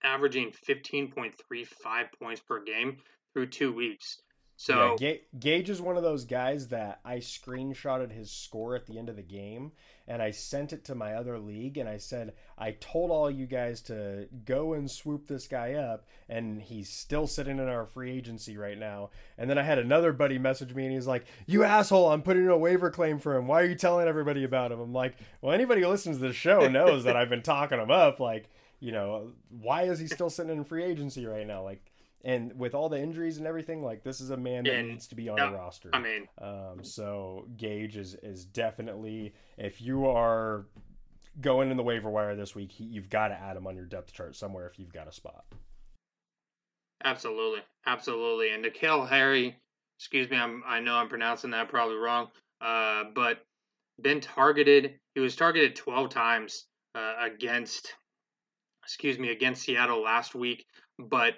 averaging 0.03 0.53
15.35 0.69 2.13
points 2.19 2.41
per 2.41 2.63
game 2.63 2.99
through 3.33 3.49
two 3.49 3.73
weeks. 3.73 4.21
So 4.61 4.99
yeah, 5.01 5.15
Gage 5.39 5.71
is 5.71 5.81
one 5.81 5.97
of 5.97 6.03
those 6.03 6.27
guys 6.27 6.69
that 6.69 7.01
I 7.03 7.17
screenshotted 7.17 8.13
his 8.13 8.31
score 8.31 8.77
at 8.77 8.85
the 8.85 8.99
end 8.99 9.09
of 9.09 9.17
the 9.17 9.23
game 9.23 9.73
and 10.07 10.21
I 10.21 10.33
sent 10.33 10.75
it 10.75 10.85
to 10.85 10.95
my 10.95 11.15
other 11.15 11.39
league 11.39 11.79
and 11.79 11.89
I 11.89 11.97
said 11.97 12.35
I 12.59 12.73
told 12.73 13.11
all 13.11 13.31
you 13.31 13.47
guys 13.47 13.81
to 13.85 14.29
go 14.45 14.75
and 14.75 14.91
swoop 14.91 15.27
this 15.27 15.47
guy 15.47 15.73
up 15.73 16.05
and 16.29 16.61
he's 16.61 16.91
still 16.91 17.27
sitting 17.27 17.59
in 17.59 17.69
our 17.69 17.87
free 17.87 18.11
agency 18.11 18.59
right 18.59 18.77
now. 18.77 19.09
And 19.39 19.49
then 19.49 19.57
I 19.57 19.63
had 19.63 19.79
another 19.79 20.13
buddy 20.13 20.37
message 20.37 20.75
me 20.75 20.85
and 20.85 20.93
he's 20.93 21.07
like, 21.07 21.25
"You 21.47 21.65
asshole, 21.65 22.11
I'm 22.11 22.21
putting 22.21 22.45
in 22.45 22.51
a 22.51 22.59
waiver 22.59 22.91
claim 22.91 23.19
for 23.19 23.35
him. 23.35 23.47
Why 23.47 23.63
are 23.63 23.67
you 23.67 23.77
telling 23.77 24.09
everybody 24.09 24.45
about 24.45 24.73
him?" 24.73 24.81
I'm 24.81 24.93
like, 24.93 25.17
"Well, 25.41 25.55
anybody 25.55 25.81
who 25.81 25.89
listens 25.89 26.19
to 26.19 26.25
the 26.25 26.35
show 26.35 26.69
knows 26.69 27.05
that 27.05 27.17
I've 27.17 27.31
been 27.31 27.41
talking 27.41 27.81
him 27.81 27.91
up 27.91 28.21
like, 28.21 28.51
you 28.79 28.93
know, 28.93 29.33
why 29.49 29.85
is 29.85 29.99
he 29.99 30.07
still 30.07 30.29
sitting 30.29 30.53
in 30.53 30.65
free 30.65 30.85
agency 30.85 31.25
right 31.25 31.47
now? 31.47 31.63
Like 31.63 31.90
and 32.25 32.59
with 32.59 32.75
all 32.75 32.89
the 32.89 33.01
injuries 33.01 33.39
and 33.39 33.47
everything, 33.47 33.83
like 33.83 34.03
this 34.03 34.21
is 34.21 34.31
a 34.31 34.37
man 34.37 34.65
that 34.65 34.75
and, 34.75 34.89
needs 34.89 35.07
to 35.09 35.15
be 35.15 35.29
on 35.29 35.37
the 35.37 35.57
roster. 35.57 35.91
I 35.93 36.01
mean, 36.01 36.29
um, 36.41 36.83
so 36.83 37.47
Gage 37.57 37.97
is 37.97 38.15
is 38.23 38.45
definitely 38.45 39.35
if 39.57 39.81
you 39.81 40.07
are 40.07 40.67
going 41.41 41.71
in 41.71 41.77
the 41.77 41.83
waiver 41.83 42.11
wire 42.11 42.37
this 42.37 42.55
week, 42.55 42.73
he, 42.73 42.85
you've 42.85 43.09
got 43.09 43.29
to 43.29 43.35
add 43.35 43.57
him 43.57 43.67
on 43.67 43.77
your 43.77 43.87
depth 43.87 44.13
chart 44.13 44.37
somewhere 44.37 44.67
if 44.67 44.79
you've 44.79 44.93
got 44.93 45.09
a 45.09 45.13
spot. 45.13 45.45
Absolutely, 47.05 47.61
absolutely. 47.87 48.51
And 48.51 48.65
N'Keal 48.65 49.09
Harry, 49.09 49.57
excuse 49.99 50.29
me, 50.29 50.37
I'm 50.37 50.63
I 50.67 50.81
know 50.81 50.95
I'm 50.95 51.09
pronouncing 51.09 51.51
that 51.53 51.69
probably 51.69 51.97
wrong, 51.97 52.29
uh, 52.61 53.05
but 53.15 53.39
been 54.03 54.21
targeted. 54.21 54.95
He 55.15 55.21
was 55.21 55.37
targeted 55.37 55.77
12 55.77 56.11
times 56.11 56.67
uh, 56.95 57.15
against, 57.21 57.95
excuse 58.85 59.19
me, 59.19 59.31
against 59.31 59.63
Seattle 59.63 60.03
last 60.03 60.35
week, 60.35 60.67
but 60.99 61.35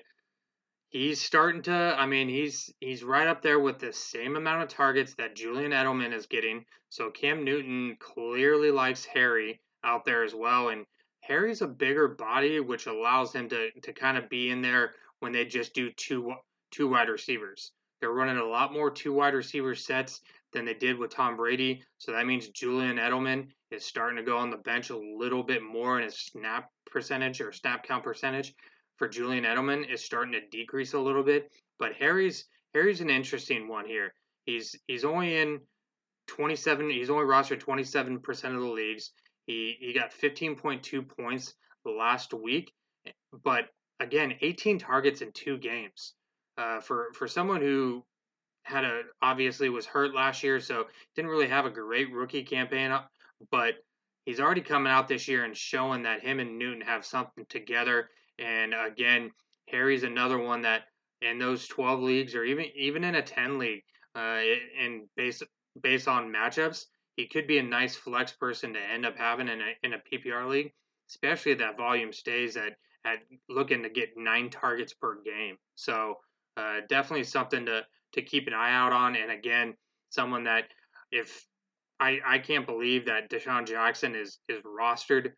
he's 0.92 1.22
starting 1.22 1.62
to 1.62 1.96
i 1.98 2.06
mean 2.06 2.28
he's 2.28 2.72
he's 2.78 3.02
right 3.02 3.26
up 3.26 3.40
there 3.40 3.58
with 3.58 3.78
the 3.78 3.92
same 3.92 4.36
amount 4.36 4.62
of 4.62 4.68
targets 4.68 5.14
that 5.14 5.34
julian 5.34 5.72
edelman 5.72 6.12
is 6.12 6.26
getting. 6.26 6.64
So 6.90 7.10
cam 7.10 7.44
newton 7.44 7.96
clearly 7.98 8.70
likes 8.70 9.04
harry 9.04 9.60
out 9.82 10.04
there 10.04 10.22
as 10.22 10.34
well. 10.34 10.68
And 10.68 10.84
harry's 11.22 11.62
a 11.62 11.66
bigger 11.66 12.08
body 12.08 12.60
which 12.60 12.86
allows 12.86 13.34
him 13.34 13.48
to 13.48 13.70
to 13.80 13.92
kind 13.92 14.18
of 14.18 14.28
be 14.28 14.50
in 14.50 14.60
there 14.60 14.92
when 15.20 15.32
they 15.32 15.46
just 15.46 15.72
do 15.74 15.90
two 15.92 16.34
two 16.70 16.88
wide 16.88 17.08
receivers. 17.08 17.72
They're 18.00 18.12
running 18.12 18.38
a 18.38 18.44
lot 18.44 18.72
more 18.72 18.90
two 18.90 19.14
wide 19.14 19.34
receiver 19.34 19.74
sets 19.74 20.20
than 20.52 20.66
they 20.66 20.74
did 20.74 20.98
with 20.98 21.14
tom 21.14 21.36
brady. 21.36 21.82
So 21.96 22.12
that 22.12 22.26
means 22.26 22.48
julian 22.48 22.98
edelman 22.98 23.48
is 23.70 23.82
starting 23.82 24.18
to 24.18 24.22
go 24.22 24.36
on 24.36 24.50
the 24.50 24.58
bench 24.58 24.90
a 24.90 24.98
little 24.98 25.42
bit 25.42 25.62
more 25.62 25.96
in 25.96 26.04
his 26.04 26.18
snap 26.18 26.68
percentage 26.84 27.40
or 27.40 27.52
snap 27.52 27.84
count 27.84 28.04
percentage 28.04 28.54
for 29.02 29.08
Julian 29.08 29.42
Edelman 29.42 29.92
is 29.92 30.04
starting 30.04 30.30
to 30.30 30.56
decrease 30.56 30.92
a 30.92 31.00
little 31.00 31.24
bit. 31.24 31.50
But 31.80 31.94
Harry's 31.94 32.44
Harry's 32.72 33.00
an 33.00 33.10
interesting 33.10 33.66
one 33.66 33.84
here. 33.84 34.14
He's 34.46 34.76
he's 34.86 35.04
only 35.04 35.38
in 35.38 35.58
27. 36.28 36.88
He's 36.88 37.10
only 37.10 37.24
rostered 37.24 37.58
27 37.58 38.20
percent 38.20 38.54
of 38.54 38.60
the 38.60 38.68
leagues. 38.68 39.10
He 39.46 39.76
he 39.80 39.92
got 39.92 40.12
15.2 40.12 41.08
points 41.16 41.52
last 41.84 42.32
week, 42.32 42.70
but 43.42 43.64
again, 43.98 44.34
18 44.40 44.78
targets 44.78 45.20
in 45.20 45.32
two 45.32 45.58
games. 45.58 46.14
Uh, 46.56 46.78
for 46.78 47.08
for 47.14 47.26
someone 47.26 47.60
who 47.60 48.04
had 48.62 48.84
a 48.84 49.00
obviously 49.20 49.68
was 49.68 49.84
hurt 49.84 50.14
last 50.14 50.44
year, 50.44 50.60
so 50.60 50.86
didn't 51.16 51.32
really 51.32 51.48
have 51.48 51.66
a 51.66 51.70
great 51.70 52.12
rookie 52.12 52.44
campaign. 52.44 52.96
But 53.50 53.74
he's 54.26 54.38
already 54.38 54.60
coming 54.60 54.92
out 54.92 55.08
this 55.08 55.26
year 55.26 55.44
and 55.44 55.56
showing 55.56 56.04
that 56.04 56.22
him 56.22 56.38
and 56.38 56.56
Newton 56.56 56.82
have 56.82 57.04
something 57.04 57.46
together. 57.48 58.08
And 58.38 58.74
again, 58.74 59.30
Harry's 59.68 60.02
another 60.02 60.38
one 60.38 60.62
that 60.62 60.82
in 61.20 61.38
those 61.38 61.66
12 61.68 62.00
leagues 62.00 62.34
or 62.34 62.44
even 62.44 62.66
even 62.74 63.04
in 63.04 63.14
a 63.14 63.22
10 63.22 63.58
league, 63.58 63.84
uh, 64.14 64.40
and 64.80 65.02
based 65.16 65.42
based 65.80 66.08
on 66.08 66.32
matchups, 66.32 66.86
he 67.16 67.26
could 67.26 67.46
be 67.46 67.58
a 67.58 67.62
nice 67.62 67.96
flex 67.96 68.32
person 68.32 68.74
to 68.74 68.80
end 68.80 69.06
up 69.06 69.16
having 69.16 69.48
in 69.48 69.60
a 69.60 69.72
in 69.82 69.92
a 69.94 69.98
PPR 69.98 70.48
league, 70.48 70.72
especially 71.10 71.52
if 71.52 71.58
that 71.58 71.76
volume 71.76 72.12
stays 72.12 72.56
at 72.56 72.76
at 73.04 73.18
looking 73.48 73.82
to 73.82 73.90
get 73.90 74.16
nine 74.16 74.50
targets 74.50 74.94
per 74.94 75.20
game. 75.22 75.56
So 75.74 76.18
uh, 76.56 76.80
definitely 76.88 77.24
something 77.24 77.66
to 77.66 77.82
to 78.14 78.22
keep 78.22 78.46
an 78.46 78.54
eye 78.54 78.72
out 78.72 78.92
on. 78.92 79.16
And 79.16 79.30
again, 79.30 79.74
someone 80.10 80.44
that 80.44 80.64
if 81.10 81.46
I 82.00 82.18
I 82.26 82.38
can't 82.38 82.66
believe 82.66 83.06
that 83.06 83.30
DeSean 83.30 83.66
Jackson 83.66 84.14
is 84.14 84.38
is 84.48 84.62
rostered 84.62 85.32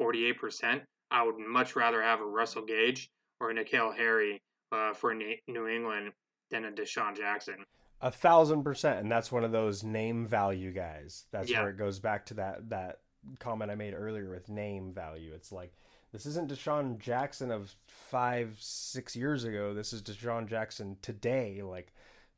48%. 0.00 0.82
I 1.10 1.24
would 1.24 1.38
much 1.38 1.76
rather 1.76 2.02
have 2.02 2.20
a 2.20 2.26
Russell 2.26 2.64
Gage 2.64 3.10
or 3.40 3.50
a 3.50 3.54
N'Keal 3.54 3.96
Harry 3.96 4.42
uh, 4.72 4.92
for 4.94 5.14
New 5.14 5.68
England 5.68 6.12
than 6.50 6.64
a 6.64 6.70
DeSean 6.70 7.16
Jackson. 7.16 7.64
A 8.00 8.10
thousand 8.10 8.62
percent, 8.62 9.00
and 9.00 9.10
that's 9.10 9.32
one 9.32 9.44
of 9.44 9.52
those 9.52 9.82
name 9.82 10.26
value 10.26 10.72
guys. 10.72 11.24
That's 11.32 11.50
yeah. 11.50 11.62
where 11.62 11.70
it 11.70 11.78
goes 11.78 11.98
back 11.98 12.26
to 12.26 12.34
that 12.34 12.70
that 12.70 13.00
comment 13.40 13.70
I 13.70 13.74
made 13.74 13.94
earlier 13.94 14.30
with 14.30 14.48
name 14.48 14.92
value. 14.92 15.32
It's 15.34 15.50
like 15.50 15.72
this 16.12 16.26
isn't 16.26 16.50
DeSean 16.50 16.98
Jackson 16.98 17.50
of 17.50 17.74
five, 17.86 18.56
six 18.60 19.14
years 19.14 19.44
ago. 19.44 19.74
This 19.74 19.92
is 19.92 20.02
DeSean 20.02 20.48
Jackson 20.48 20.96
today. 21.02 21.62
Like, 21.62 21.92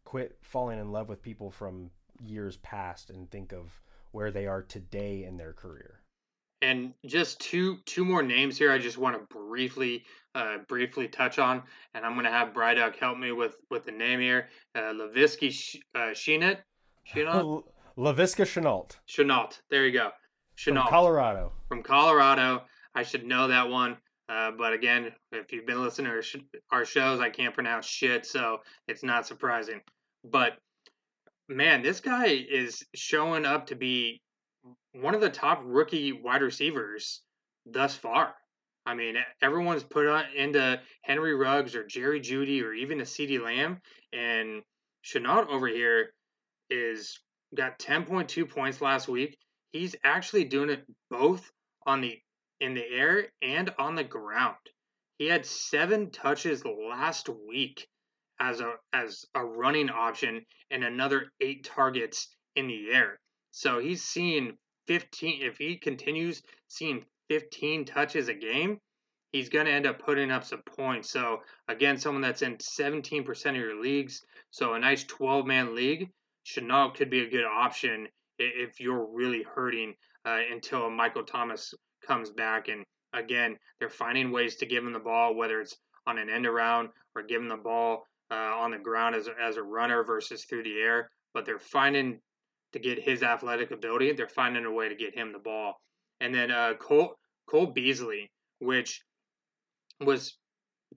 quit 0.04 0.38
falling 0.40 0.80
in 0.80 0.92
love 0.92 1.08
with 1.08 1.22
people 1.22 1.50
from 1.50 1.90
years 2.24 2.56
past 2.58 3.10
and 3.10 3.30
think 3.30 3.52
of 3.52 3.80
where 4.10 4.30
they 4.30 4.46
are 4.46 4.62
today 4.62 5.24
in 5.24 5.36
their 5.36 5.52
career. 5.52 5.99
And 6.62 6.92
just 7.06 7.40
two 7.40 7.78
two 7.86 8.04
more 8.04 8.22
names 8.22 8.58
here. 8.58 8.70
I 8.70 8.78
just 8.78 8.98
want 8.98 9.16
to 9.16 9.34
briefly 9.34 10.04
uh, 10.34 10.58
briefly 10.68 11.08
touch 11.08 11.38
on, 11.38 11.62
and 11.94 12.04
I'm 12.04 12.12
going 12.14 12.26
to 12.26 12.30
have 12.30 12.52
Bryduck 12.52 12.96
help 12.96 13.18
me 13.18 13.32
with 13.32 13.56
with 13.70 13.84
the 13.86 13.92
name 13.92 14.20
here. 14.20 14.48
Uh, 14.74 14.92
Laviska 14.92 15.50
Sh- 15.50 15.76
uh, 15.94 16.10
Shenault. 16.12 16.58
Shenault. 17.10 17.64
Laviska 17.96 18.44
Shenault. 18.44 18.90
Shenault. 19.08 19.58
There 19.70 19.86
you 19.86 19.92
go. 19.92 20.10
Shenault. 20.56 20.82
From 20.82 20.90
Colorado. 20.90 21.52
From 21.68 21.82
Colorado. 21.82 22.62
I 22.94 23.02
should 23.04 23.24
know 23.24 23.48
that 23.48 23.68
one. 23.68 23.96
Uh, 24.28 24.50
but 24.56 24.72
again, 24.72 25.12
if 25.32 25.52
you've 25.52 25.66
been 25.66 25.82
listening 25.82 26.10
to 26.10 26.16
our, 26.16 26.22
sh- 26.22 26.36
our 26.70 26.84
shows, 26.84 27.20
I 27.20 27.30
can't 27.30 27.54
pronounce 27.54 27.86
shit, 27.86 28.24
so 28.26 28.58
it's 28.86 29.02
not 29.02 29.26
surprising. 29.26 29.80
But 30.24 30.52
man, 31.48 31.82
this 31.82 32.00
guy 32.00 32.26
is 32.26 32.84
showing 32.94 33.44
up 33.44 33.66
to 33.68 33.74
be 33.74 34.20
one 34.92 35.14
of 35.14 35.20
the 35.20 35.30
top 35.30 35.62
rookie 35.64 36.12
wide 36.12 36.42
receivers 36.42 37.22
thus 37.66 37.94
far. 37.94 38.34
I 38.86 38.94
mean, 38.94 39.16
everyone's 39.42 39.82
put 39.82 40.06
on 40.06 40.24
into 40.34 40.80
Henry 41.02 41.34
Ruggs 41.34 41.74
or 41.74 41.84
Jerry 41.84 42.20
Jeudy 42.20 42.62
or 42.62 42.72
even 42.72 43.00
a 43.00 43.04
CeeDee 43.04 43.42
Lamb, 43.42 43.80
and 44.12 44.62
Shenault 45.04 45.48
over 45.48 45.66
here 45.66 46.12
is 46.70 47.18
got 47.54 47.78
10.2 47.78 48.48
points 48.48 48.80
last 48.80 49.08
week. 49.08 49.36
He's 49.72 49.94
actually 50.02 50.44
doing 50.44 50.70
it 50.70 50.84
both 51.10 51.50
on 51.86 52.00
the 52.00 52.18
in 52.60 52.74
the 52.74 52.86
air 52.86 53.28
and 53.42 53.70
on 53.78 53.94
the 53.94 54.04
ground. 54.04 54.56
He 55.18 55.26
had 55.26 55.46
seven 55.46 56.10
touches 56.10 56.64
last 56.64 57.28
week 57.28 57.86
as 58.40 58.60
a 58.60 58.74
as 58.92 59.26
a 59.34 59.44
running 59.44 59.90
option 59.90 60.44
and 60.70 60.82
another 60.82 61.30
eight 61.40 61.64
targets 61.64 62.28
in 62.56 62.66
the 62.66 62.90
air. 62.90 63.20
So 63.50 63.78
he's 63.78 64.02
seeing 64.02 64.56
15 64.90 65.42
if 65.42 65.56
he 65.56 65.76
continues 65.76 66.42
seeing 66.66 67.04
15 67.28 67.84
touches 67.84 68.26
a 68.26 68.34
game, 68.34 68.80
he's 69.30 69.48
going 69.48 69.66
to 69.66 69.72
end 69.72 69.86
up 69.86 70.00
putting 70.00 70.32
up 70.32 70.42
some 70.42 70.62
points. 70.62 71.12
So 71.12 71.42
again, 71.68 71.96
someone 71.96 72.22
that's 72.22 72.42
in 72.42 72.56
17% 72.56 73.46
of 73.50 73.54
your 73.54 73.80
leagues, 73.80 74.20
so 74.50 74.74
a 74.74 74.80
nice 74.80 75.04
12-man 75.04 75.76
league, 75.76 76.10
Shenault 76.44 76.96
could 76.96 77.08
be 77.08 77.20
a 77.20 77.30
good 77.30 77.44
option 77.44 78.08
if 78.40 78.80
you're 78.80 79.06
really 79.12 79.44
hurting 79.44 79.94
uh, 80.24 80.40
until 80.50 80.90
Michael 80.90 81.22
Thomas 81.22 81.72
comes 82.04 82.30
back. 82.30 82.66
And 82.66 82.84
again, 83.12 83.58
they're 83.78 83.90
finding 83.90 84.32
ways 84.32 84.56
to 84.56 84.66
give 84.66 84.84
him 84.84 84.92
the 84.92 84.98
ball, 84.98 85.36
whether 85.36 85.60
it's 85.60 85.76
on 86.08 86.18
an 86.18 86.28
end 86.28 86.46
around 86.46 86.88
or 87.14 87.22
give 87.22 87.40
him 87.40 87.48
the 87.48 87.56
ball 87.56 88.08
uh, 88.32 88.34
on 88.34 88.72
the 88.72 88.78
ground 88.78 89.14
as, 89.14 89.28
as 89.40 89.56
a 89.56 89.62
runner 89.62 90.02
versus 90.02 90.44
through 90.46 90.64
the 90.64 90.80
air. 90.80 91.10
But 91.32 91.46
they're 91.46 91.60
finding 91.60 92.18
to 92.72 92.78
get 92.78 93.02
his 93.02 93.22
athletic 93.22 93.70
ability. 93.70 94.12
They're 94.12 94.28
finding 94.28 94.64
a 94.64 94.72
way 94.72 94.88
to 94.88 94.94
get 94.94 95.14
him 95.14 95.32
the 95.32 95.38
ball. 95.38 95.80
And 96.20 96.34
then 96.34 96.50
uh, 96.50 96.74
Cole 96.74 97.14
Cole 97.48 97.66
Beasley, 97.66 98.30
which 98.58 99.02
was 100.00 100.36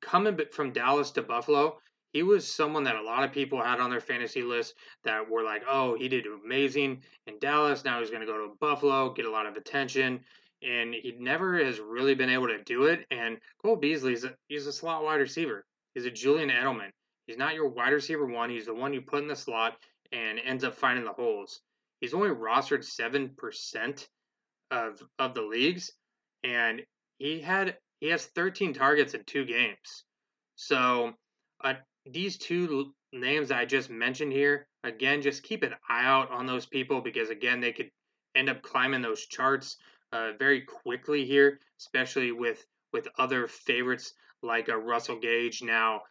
coming 0.01 0.37
from 0.51 0.73
Dallas 0.73 1.11
to 1.11 1.21
Buffalo, 1.21 1.77
he 2.11 2.23
was 2.23 2.53
someone 2.53 2.83
that 2.83 2.95
a 2.95 3.01
lot 3.01 3.23
of 3.23 3.31
people 3.31 3.61
had 3.61 3.79
on 3.79 3.89
their 3.89 4.01
fantasy 4.01 4.43
list 4.43 4.75
that 5.03 5.29
were 5.29 5.43
like, 5.43 5.63
"Oh, 5.67 5.95
he 5.95 6.07
did 6.09 6.25
amazing 6.45 7.03
in 7.27 7.39
Dallas. 7.39 7.83
Now 7.83 7.99
he's 7.99 8.09
going 8.09 8.21
to 8.21 8.27
go 8.27 8.37
to 8.37 8.55
Buffalo, 8.59 9.13
get 9.13 9.25
a 9.25 9.31
lot 9.31 9.45
of 9.45 9.55
attention." 9.55 10.21
and 10.63 10.93
he 10.93 11.13
never 11.19 11.63
has 11.63 11.79
really 11.79 12.15
been 12.15 12.29
able 12.29 12.47
to 12.47 12.63
do 12.63 12.85
it. 12.85 13.05
And 13.11 13.37
Cole 13.61 13.75
Beasley's 13.75 14.23
a, 14.23 14.33
he's 14.47 14.65
a 14.65 14.73
slot 14.73 15.03
wide 15.03 15.19
receiver. 15.19 15.65
He's 15.93 16.05
a 16.05 16.11
Julian 16.11 16.49
Edelman. 16.49 16.89
He's 17.27 17.37
not 17.37 17.53
your 17.53 17.67
wide 17.67 17.93
receiver 17.93 18.25
one. 18.25 18.49
He's 18.49 18.65
the 18.65 18.73
one 18.73 18.93
you 18.93 19.01
put 19.01 19.21
in 19.21 19.27
the 19.27 19.35
slot 19.35 19.73
and 20.13 20.39
ends 20.39 20.63
up 20.63 20.75
finding 20.75 21.03
the 21.05 21.11
holes. 21.11 21.59
He's 21.99 22.13
only 22.13 22.29
rostered 22.29 22.85
seven 22.85 23.29
percent 23.29 24.07
of 24.71 25.01
of 25.19 25.33
the 25.33 25.41
leagues, 25.41 25.91
and 26.43 26.81
he 27.17 27.41
had 27.41 27.77
he 27.99 28.07
has 28.09 28.25
13 28.25 28.73
targets 28.73 29.13
in 29.13 29.23
two 29.23 29.45
games. 29.45 30.05
So 30.55 31.13
uh, 31.63 31.75
these 32.05 32.37
two 32.37 32.93
names 33.11 33.51
I 33.51 33.65
just 33.65 33.89
mentioned 33.89 34.33
here, 34.33 34.67
again, 34.83 35.21
just 35.21 35.43
keep 35.43 35.63
an 35.63 35.73
eye 35.89 36.05
out 36.05 36.31
on 36.31 36.45
those 36.45 36.65
people 36.65 37.01
because 37.01 37.29
again, 37.29 37.61
they 37.61 37.71
could 37.71 37.89
end 38.35 38.49
up 38.49 38.61
climbing 38.61 39.01
those 39.01 39.25
charts 39.25 39.77
uh, 40.11 40.31
very 40.37 40.61
quickly 40.61 41.25
here, 41.25 41.59
especially 41.79 42.31
with 42.31 42.65
with 42.91 43.07
other 43.17 43.47
favorites 43.47 44.13
like 44.43 44.67
a 44.67 44.77
Russell 44.77 45.19
Gage 45.19 45.63
now 45.63 46.01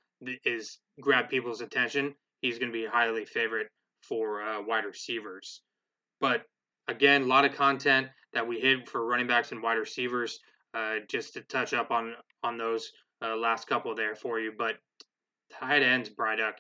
is 0.45 0.79
grab 1.01 1.29
people's 1.29 1.61
attention. 1.61 2.15
He's 2.41 2.59
going 2.59 2.73
to 2.73 2.79
be 2.79 2.87
highly 2.87 3.25
favorite 3.25 3.69
for 4.03 4.43
uh, 4.43 4.63
wide 4.63 4.85
receivers. 4.85 5.63
But 6.21 6.43
again, 6.89 7.23
a 7.23 7.27
lot 7.27 7.45
of 7.45 7.55
content 7.55 8.09
that 8.33 8.47
we 8.47 8.61
hit 8.61 8.89
for 8.89 9.05
running 9.05 9.27
backs 9.27 9.53
and 9.53 9.63
wide 9.63 9.79
receivers. 9.79 10.41
Uh, 10.75 11.01
just 11.07 11.35
to 11.35 11.43
touch 11.43 11.75
up 11.75 11.91
on 11.91 12.15
on 12.43 12.57
those 12.57 12.93
uh, 13.21 13.37
last 13.37 13.67
couple 13.67 13.95
there 13.95 14.15
for 14.15 14.41
you, 14.41 14.53
but 14.57 14.77
tight 15.51 15.83
ends, 15.83 16.09
Bryduck. 16.09 16.55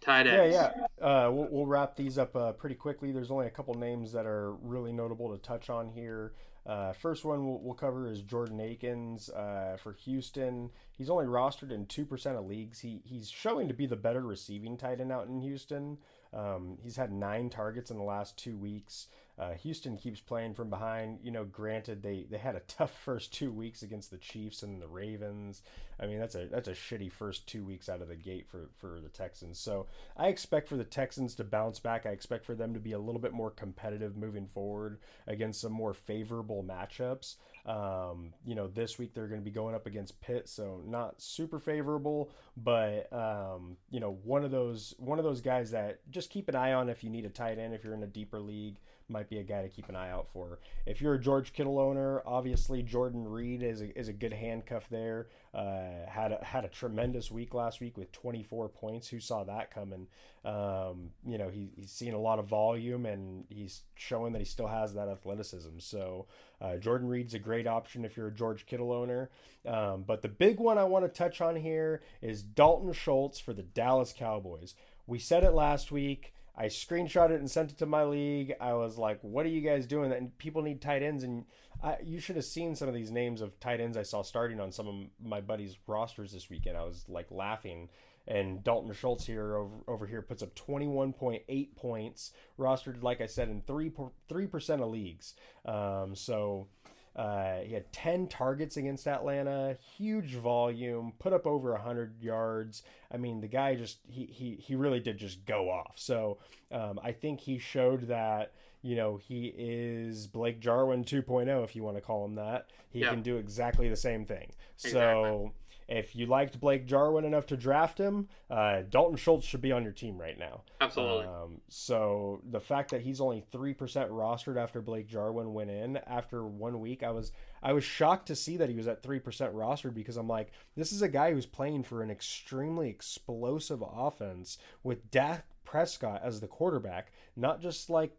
Tight 0.00 0.26
ends. 0.26 0.54
Yeah, 0.54 0.70
yeah. 1.00 1.04
Uh, 1.04 1.30
we'll, 1.30 1.48
we'll, 1.50 1.66
wrap 1.66 1.96
these 1.96 2.16
up 2.16 2.36
uh, 2.36 2.52
pretty 2.52 2.76
quickly. 2.76 3.10
There's 3.10 3.30
only 3.30 3.46
a 3.46 3.50
couple 3.50 3.74
names 3.74 4.12
that 4.12 4.24
are 4.24 4.52
really 4.62 4.92
notable 4.92 5.32
to 5.32 5.42
touch 5.42 5.68
on 5.68 5.88
here. 5.88 6.34
Uh, 6.66 6.92
first 6.94 7.24
one 7.24 7.44
we'll, 7.44 7.60
we'll, 7.60 7.74
cover 7.74 8.06
is 8.06 8.22
Jordan 8.22 8.58
Akins 8.60 9.28
uh, 9.30 9.76
for 9.82 9.92
Houston. 10.04 10.70
He's 10.92 11.10
only 11.10 11.26
rostered 11.26 11.72
in 11.72 11.86
two 11.86 12.06
percent 12.06 12.36
of 12.36 12.46
leagues. 12.46 12.80
He 12.80 13.02
he's 13.04 13.28
showing 13.28 13.68
to 13.68 13.74
be 13.74 13.86
the 13.86 13.96
better 13.96 14.22
receiving 14.22 14.78
tight 14.78 15.00
end 15.00 15.12
out 15.12 15.26
in 15.26 15.42
Houston. 15.42 15.98
Um, 16.34 16.78
he's 16.82 16.96
had 16.96 17.12
nine 17.12 17.48
targets 17.48 17.90
in 17.90 17.96
the 17.96 18.02
last 18.02 18.36
two 18.36 18.56
weeks. 18.56 19.08
Uh, 19.36 19.54
Houston 19.54 19.96
keeps 19.96 20.20
playing 20.20 20.54
from 20.54 20.70
behind. 20.70 21.18
You 21.22 21.32
know, 21.32 21.44
granted 21.44 22.02
they 22.02 22.26
they 22.30 22.38
had 22.38 22.54
a 22.54 22.60
tough 22.60 22.96
first 23.04 23.32
two 23.32 23.50
weeks 23.50 23.82
against 23.82 24.10
the 24.10 24.16
Chiefs 24.16 24.62
and 24.62 24.80
the 24.80 24.86
Ravens. 24.86 25.62
I 25.98 26.06
mean, 26.06 26.18
that's 26.18 26.34
a 26.34 26.46
that's 26.46 26.68
a 26.68 26.72
shitty 26.72 27.10
first 27.10 27.46
two 27.46 27.64
weeks 27.64 27.88
out 27.88 28.00
of 28.00 28.08
the 28.08 28.16
gate 28.16 28.46
for 28.48 28.70
for 28.76 29.00
the 29.00 29.08
Texans. 29.08 29.58
So 29.58 29.86
I 30.16 30.28
expect 30.28 30.68
for 30.68 30.76
the 30.76 30.84
Texans 30.84 31.34
to 31.36 31.44
bounce 31.44 31.80
back. 31.80 32.06
I 32.06 32.10
expect 32.10 32.44
for 32.44 32.54
them 32.54 32.74
to 32.74 32.80
be 32.80 32.92
a 32.92 32.98
little 32.98 33.20
bit 33.20 33.32
more 33.32 33.50
competitive 33.50 34.16
moving 34.16 34.46
forward 34.46 34.98
against 35.26 35.60
some 35.60 35.72
more 35.72 35.94
favorable 35.94 36.64
matchups. 36.64 37.36
Um, 37.66 38.34
you 38.44 38.54
know, 38.54 38.68
this 38.68 38.98
week 38.98 39.14
they're 39.14 39.26
going 39.26 39.40
to 39.40 39.44
be 39.44 39.50
going 39.50 39.74
up 39.74 39.86
against 39.86 40.20
Pitt, 40.20 40.48
so 40.48 40.82
not 40.86 41.20
super 41.20 41.58
favorable, 41.58 42.30
but 42.56 43.12
um, 43.12 43.78
you 43.90 44.00
know, 44.00 44.18
one 44.22 44.44
of 44.44 44.50
those 44.50 44.94
one 44.98 45.18
of 45.18 45.24
those 45.24 45.40
guys 45.40 45.72
that 45.72 46.00
just 46.10 46.30
keep 46.30 46.48
an 46.48 46.54
eye 46.54 46.72
on 46.72 46.88
if 46.88 47.02
you 47.02 47.10
need 47.10 47.24
a 47.24 47.30
tight 47.30 47.58
end 47.58 47.74
if 47.74 47.82
you're 47.82 47.94
in 47.94 48.02
a 48.02 48.08
deeper 48.08 48.38
league 48.38 48.76
might 49.08 49.28
be 49.28 49.38
a 49.38 49.42
guy 49.42 49.62
to 49.62 49.68
keep 49.68 49.88
an 49.88 49.96
eye 49.96 50.10
out 50.10 50.28
for. 50.32 50.58
If 50.86 51.00
you're 51.00 51.14
a 51.14 51.20
George 51.20 51.52
Kittle 51.52 51.78
owner, 51.78 52.22
obviously 52.26 52.82
Jordan 52.82 53.28
Reed 53.28 53.62
is 53.62 53.82
a, 53.82 53.98
is 53.98 54.08
a 54.08 54.12
good 54.12 54.32
handcuff 54.32 54.88
there. 54.90 55.28
Uh, 55.52 56.06
had 56.08 56.32
a, 56.32 56.44
had 56.44 56.64
a 56.64 56.68
tremendous 56.68 57.30
week 57.30 57.54
last 57.54 57.80
week 57.80 57.96
with 57.96 58.10
24 58.12 58.68
points. 58.70 59.08
Who 59.08 59.20
saw 59.20 59.44
that 59.44 59.72
coming? 59.72 60.06
Um, 60.44 61.10
you 61.26 61.38
know, 61.38 61.48
he, 61.48 61.70
he's 61.76 61.90
seen 61.90 62.14
a 62.14 62.18
lot 62.18 62.38
of 62.38 62.46
volume 62.46 63.06
and 63.06 63.44
he's 63.48 63.82
showing 63.94 64.32
that 64.32 64.40
he 64.40 64.44
still 64.44 64.66
has 64.66 64.94
that 64.94 65.08
athleticism. 65.08 65.78
So 65.78 66.26
uh, 66.60 66.76
Jordan 66.76 67.08
Reed's 67.08 67.34
a 67.34 67.38
great 67.38 67.66
option 67.66 68.04
if 68.04 68.16
you're 68.16 68.28
a 68.28 68.34
George 68.34 68.66
Kittle 68.66 68.92
owner. 68.92 69.30
Um, 69.66 70.04
but 70.06 70.22
the 70.22 70.28
big 70.28 70.58
one 70.58 70.78
I 70.78 70.84
want 70.84 71.04
to 71.04 71.08
touch 71.08 71.40
on 71.40 71.56
here 71.56 72.02
is 72.20 72.42
Dalton 72.42 72.92
Schultz 72.92 73.38
for 73.38 73.52
the 73.52 73.62
Dallas 73.62 74.14
Cowboys. 74.16 74.74
We 75.06 75.18
said 75.18 75.44
it 75.44 75.52
last 75.52 75.92
week. 75.92 76.32
I 76.56 76.66
screenshot 76.66 77.30
it 77.30 77.40
and 77.40 77.50
sent 77.50 77.72
it 77.72 77.78
to 77.78 77.86
my 77.86 78.04
league. 78.04 78.54
I 78.60 78.74
was 78.74 78.96
like, 78.96 79.18
"What 79.22 79.46
are 79.46 79.50
you 79.50 79.60
guys 79.60 79.86
doing?" 79.86 80.12
And 80.12 80.36
people 80.38 80.62
need 80.62 80.80
tight 80.80 81.02
ends, 81.02 81.24
and 81.24 81.44
I, 81.82 81.96
you 82.02 82.20
should 82.20 82.36
have 82.36 82.44
seen 82.44 82.74
some 82.74 82.88
of 82.88 82.94
these 82.94 83.10
names 83.10 83.40
of 83.40 83.58
tight 83.60 83.80
ends 83.80 83.96
I 83.96 84.02
saw 84.02 84.22
starting 84.22 84.60
on 84.60 84.72
some 84.72 84.88
of 84.88 84.94
my 85.22 85.40
buddies' 85.40 85.76
rosters 85.86 86.32
this 86.32 86.48
weekend. 86.48 86.76
I 86.76 86.84
was 86.84 87.04
like 87.08 87.30
laughing. 87.30 87.88
And 88.26 88.64
Dalton 88.64 88.90
Schultz 88.94 89.26
here 89.26 89.54
over, 89.54 89.74
over 89.86 90.06
here 90.06 90.22
puts 90.22 90.42
up 90.42 90.54
21.8 90.54 91.76
points, 91.76 92.32
rostered 92.58 93.02
like 93.02 93.20
I 93.20 93.26
said 93.26 93.50
in 93.50 93.60
three 93.62 93.92
three 94.28 94.46
percent 94.46 94.80
of 94.80 94.88
leagues. 94.88 95.34
Um, 95.66 96.14
so 96.14 96.68
uh, 97.16 97.58
he 97.58 97.74
had 97.74 97.92
10 97.92 98.26
targets 98.26 98.76
against 98.76 99.06
Atlanta, 99.06 99.76
huge 99.96 100.34
volume, 100.34 101.12
put 101.18 101.32
up 101.32 101.46
over 101.46 101.72
100 101.72 102.20
yards. 102.20 102.82
I 103.12 103.18
mean, 103.18 103.40
the 103.40 103.48
guy 103.48 103.76
just, 103.76 103.98
he, 104.08 104.24
he, 104.24 104.56
he 104.56 104.74
really 104.74 105.00
did 105.00 105.18
just 105.18 105.44
go 105.44 105.70
off. 105.70 105.92
So 105.94 106.38
um, 106.72 106.98
I 107.02 107.12
think 107.12 107.40
he 107.40 107.58
showed 107.58 108.08
that, 108.08 108.52
you 108.82 108.96
know, 108.96 109.16
he 109.16 109.54
is 109.56 110.26
Blake 110.26 110.60
Jarwin 110.60 111.04
2.0, 111.04 111.64
if 111.64 111.76
you 111.76 111.84
want 111.84 111.96
to 111.96 112.02
call 112.02 112.24
him 112.24 112.34
that. 112.34 112.70
He 112.90 113.00
yeah. 113.00 113.10
can 113.10 113.22
do 113.22 113.36
exactly 113.36 113.88
the 113.88 113.96
same 113.96 114.24
thing. 114.24 114.50
Exactly. 114.76 114.92
So 114.92 115.52
if 115.88 116.16
you 116.16 116.26
liked 116.26 116.60
Blake 116.60 116.86
Jarwin 116.86 117.24
enough 117.24 117.46
to 117.46 117.56
draft 117.56 117.98
him, 117.98 118.28
uh, 118.50 118.82
Dalton 118.88 119.16
Schultz 119.16 119.46
should 119.46 119.60
be 119.60 119.72
on 119.72 119.82
your 119.82 119.92
team 119.92 120.18
right 120.18 120.38
now. 120.38 120.62
Absolutely. 120.80 121.26
Um, 121.26 121.60
so 121.68 122.40
the 122.50 122.60
fact 122.60 122.90
that 122.90 123.02
he's 123.02 123.20
only 123.20 123.44
three 123.52 123.74
percent 123.74 124.10
rostered 124.10 124.56
after 124.56 124.80
Blake 124.80 125.06
Jarwin 125.06 125.52
went 125.52 125.70
in 125.70 125.98
after 126.06 126.46
one 126.46 126.80
week, 126.80 127.02
I 127.02 127.10
was 127.10 127.32
I 127.62 127.72
was 127.72 127.84
shocked 127.84 128.26
to 128.26 128.36
see 128.36 128.56
that 128.56 128.68
he 128.68 128.76
was 128.76 128.88
at 128.88 129.02
three 129.02 129.18
percent 129.18 129.54
rostered 129.54 129.94
because 129.94 130.16
I'm 130.16 130.28
like, 130.28 130.52
this 130.76 130.92
is 130.92 131.02
a 131.02 131.08
guy 131.08 131.32
who's 131.32 131.46
playing 131.46 131.82
for 131.82 132.02
an 132.02 132.10
extremely 132.10 132.88
explosive 132.88 133.82
offense 133.82 134.58
with 134.82 135.10
Dak 135.10 135.46
Prescott 135.64 136.22
as 136.24 136.40
the 136.40 136.46
quarterback, 136.46 137.12
not 137.36 137.60
just 137.60 137.90
like 137.90 138.12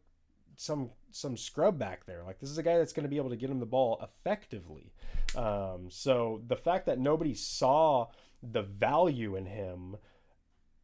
some 0.57 0.91
some 1.11 1.38
scrub 1.38 1.80
back 1.80 2.05
there. 2.05 2.24
Like 2.24 2.39
this 2.39 2.49
is 2.49 2.57
a 2.57 2.63
guy 2.63 2.78
that's 2.78 2.93
going 2.93 3.03
to 3.03 3.09
be 3.09 3.18
able 3.18 3.30
to 3.30 3.38
get 3.38 3.49
him 3.49 3.59
the 3.59 3.66
ball 3.66 3.99
effectively. 4.03 4.91
Um, 5.38 5.88
so 5.89 6.41
the 6.47 6.55
fact 6.55 6.86
that 6.86 6.99
nobody 6.99 7.33
saw 7.33 8.07
the 8.41 8.61
value 8.61 9.36
in 9.36 9.45
him 9.45 9.97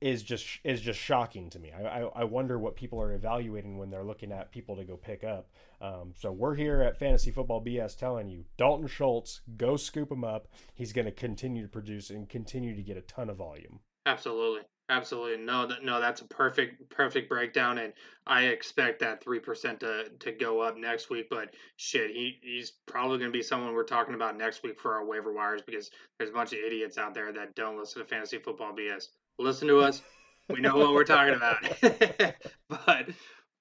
is 0.02 0.24
just 0.24 0.48
is 0.64 0.82
just 0.82 1.00
shocking 1.00 1.50
to 1.52 1.60
me. 1.60 1.72
I, 1.72 2.00
I, 2.00 2.02
I, 2.16 2.24
wonder 2.24 2.58
what 2.58 2.76
people 2.76 3.00
are 3.00 3.14
evaluating 3.14 3.78
when 3.78 3.92
they're 3.92 4.04
looking 4.04 4.32
at 4.32 4.52
people 4.52 4.76
to 4.78 4.84
go 4.84 4.98
pick 4.98 5.24
up. 5.24 5.52
Um, 5.80 6.14
so 6.18 6.32
we're 6.32 6.56
here 6.56 6.82
at 6.82 6.98
Fantasy 6.98 7.30
Football 7.30 7.64
BS 7.64 7.98
telling 7.98 8.28
you 8.28 8.46
Dalton 8.58 8.88
Schultz, 8.88 9.42
go 9.58 9.78
scoop 9.78 10.12
him 10.12 10.24
up. 10.24 10.48
He's 10.74 10.92
going 10.92 11.06
to 11.06 11.12
continue 11.12 11.62
to 11.62 11.70
produce 11.70 12.10
and 12.10 12.28
continue 12.28 12.76
to 12.76 12.82
get 12.82 12.98
a 12.98 13.02
ton 13.02 13.30
of 13.30 13.38
volume. 13.38 13.80
Absolutely. 14.08 14.62
Absolutely. 14.92 15.46
No, 15.46 15.70
no, 15.82 16.02
that's 16.02 16.20
a 16.20 16.26
perfect, 16.26 16.90
perfect 16.90 17.30
breakdown. 17.30 17.78
And 17.78 17.94
I 18.28 18.44
expect 18.44 19.00
that 19.00 19.24
3% 19.24 19.80
to, 19.80 20.10
to 20.20 20.32
go 20.34 20.60
up 20.60 20.76
next 20.76 21.10
week. 21.10 21.28
But 21.30 21.54
shit, 21.78 22.12
he, 22.12 22.38
he's 22.42 22.74
probably 22.88 23.18
going 23.18 23.32
to 23.32 23.38
be 23.38 23.42
someone 23.42 23.74
we're 23.74 23.86
talking 23.86 24.16
about 24.16 24.38
next 24.38 24.64
week 24.64 24.82
for 24.82 24.94
our 24.94 25.06
waiver 25.06 25.32
wires 25.32 25.62
because 25.66 25.92
there's 26.18 26.30
a 26.30 26.34
bunch 26.34 26.52
of 26.52 26.60
idiots 26.60 26.98
out 26.98 27.14
there 27.14 27.32
that 27.32 27.56
don't 27.56 27.80
listen 27.80 28.02
to 28.02 28.08
fantasy 28.08 28.38
football 28.38 28.74
BS. 28.74 29.06
Listen 29.40 29.70
to 29.70 29.80
us. 29.80 30.02
We 30.50 30.60
know 30.60 30.76
what 30.76 30.92
we're 30.94 31.06
talking 31.06 31.36
about. 31.36 31.64
but 32.70 33.08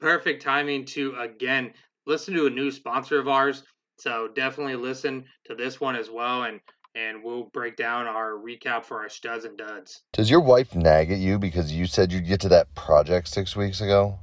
perfect 0.00 0.42
timing 0.42 0.84
to, 0.86 1.14
again, 1.14 1.72
listen 2.06 2.34
to 2.34 2.46
a 2.46 2.50
new 2.50 2.72
sponsor 2.72 3.20
of 3.20 3.28
ours. 3.28 3.62
So 4.00 4.28
definitely 4.34 4.74
listen 4.74 5.26
to 5.44 5.54
this 5.54 5.80
one 5.80 5.94
as 5.94 6.10
well. 6.10 6.42
And 6.42 6.58
and 6.94 7.22
we'll 7.22 7.44
break 7.44 7.76
down 7.76 8.06
our 8.06 8.32
recap 8.32 8.84
for 8.84 9.00
our 9.00 9.08
studs 9.08 9.44
and 9.44 9.56
duds. 9.56 10.02
Does 10.12 10.30
your 10.30 10.40
wife 10.40 10.74
nag 10.74 11.10
at 11.10 11.18
you 11.18 11.38
because 11.38 11.72
you 11.72 11.86
said 11.86 12.12
you'd 12.12 12.26
get 12.26 12.40
to 12.40 12.48
that 12.48 12.74
project 12.74 13.28
six 13.28 13.54
weeks 13.54 13.80
ago? 13.80 14.18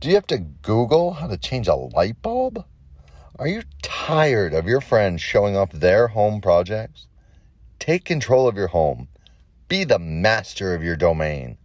Do 0.00 0.08
you 0.08 0.14
have 0.14 0.26
to 0.28 0.38
Google 0.38 1.12
how 1.12 1.26
to 1.26 1.36
change 1.36 1.68
a 1.68 1.74
light 1.74 2.20
bulb? 2.22 2.64
Are 3.38 3.48
you 3.48 3.62
tired 3.82 4.54
of 4.54 4.66
your 4.66 4.80
friends 4.80 5.20
showing 5.20 5.56
off 5.56 5.72
their 5.72 6.08
home 6.08 6.40
projects? 6.40 7.06
Take 7.78 8.04
control 8.04 8.48
of 8.48 8.56
your 8.56 8.68
home. 8.68 9.08
Be 9.68 9.84
the 9.84 9.98
master 9.98 10.74
of 10.74 10.82
your 10.82 10.96
domain. 10.96 11.58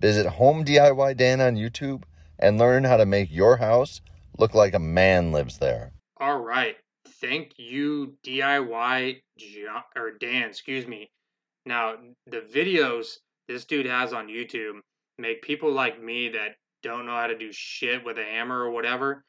Visit 0.00 0.26
Home 0.26 0.64
DIY 0.64 1.16
Dan 1.16 1.40
on 1.40 1.56
YouTube 1.56 2.04
and 2.38 2.58
learn 2.58 2.84
how 2.84 2.96
to 2.96 3.06
make 3.06 3.30
your 3.30 3.56
house 3.58 4.00
look 4.38 4.54
like 4.54 4.74
a 4.74 4.78
man 4.78 5.32
lives 5.32 5.58
there. 5.58 5.92
All 6.18 6.40
right 6.40 6.76
thank 7.22 7.52
you 7.56 8.14
DIY 8.24 9.22
John, 9.38 9.82
or 9.96 10.10
Dan, 10.10 10.48
excuse 10.48 10.86
me. 10.86 11.10
Now 11.64 11.94
the 12.26 12.40
videos 12.40 13.16
this 13.48 13.64
dude 13.64 13.86
has 13.86 14.12
on 14.12 14.26
YouTube 14.26 14.80
make 15.18 15.42
people 15.42 15.72
like 15.72 16.02
me 16.02 16.28
that 16.30 16.56
don't 16.82 17.06
know 17.06 17.12
how 17.12 17.28
to 17.28 17.38
do 17.38 17.50
shit 17.52 18.04
with 18.04 18.18
a 18.18 18.24
hammer 18.24 18.60
or 18.60 18.70
whatever. 18.70 19.24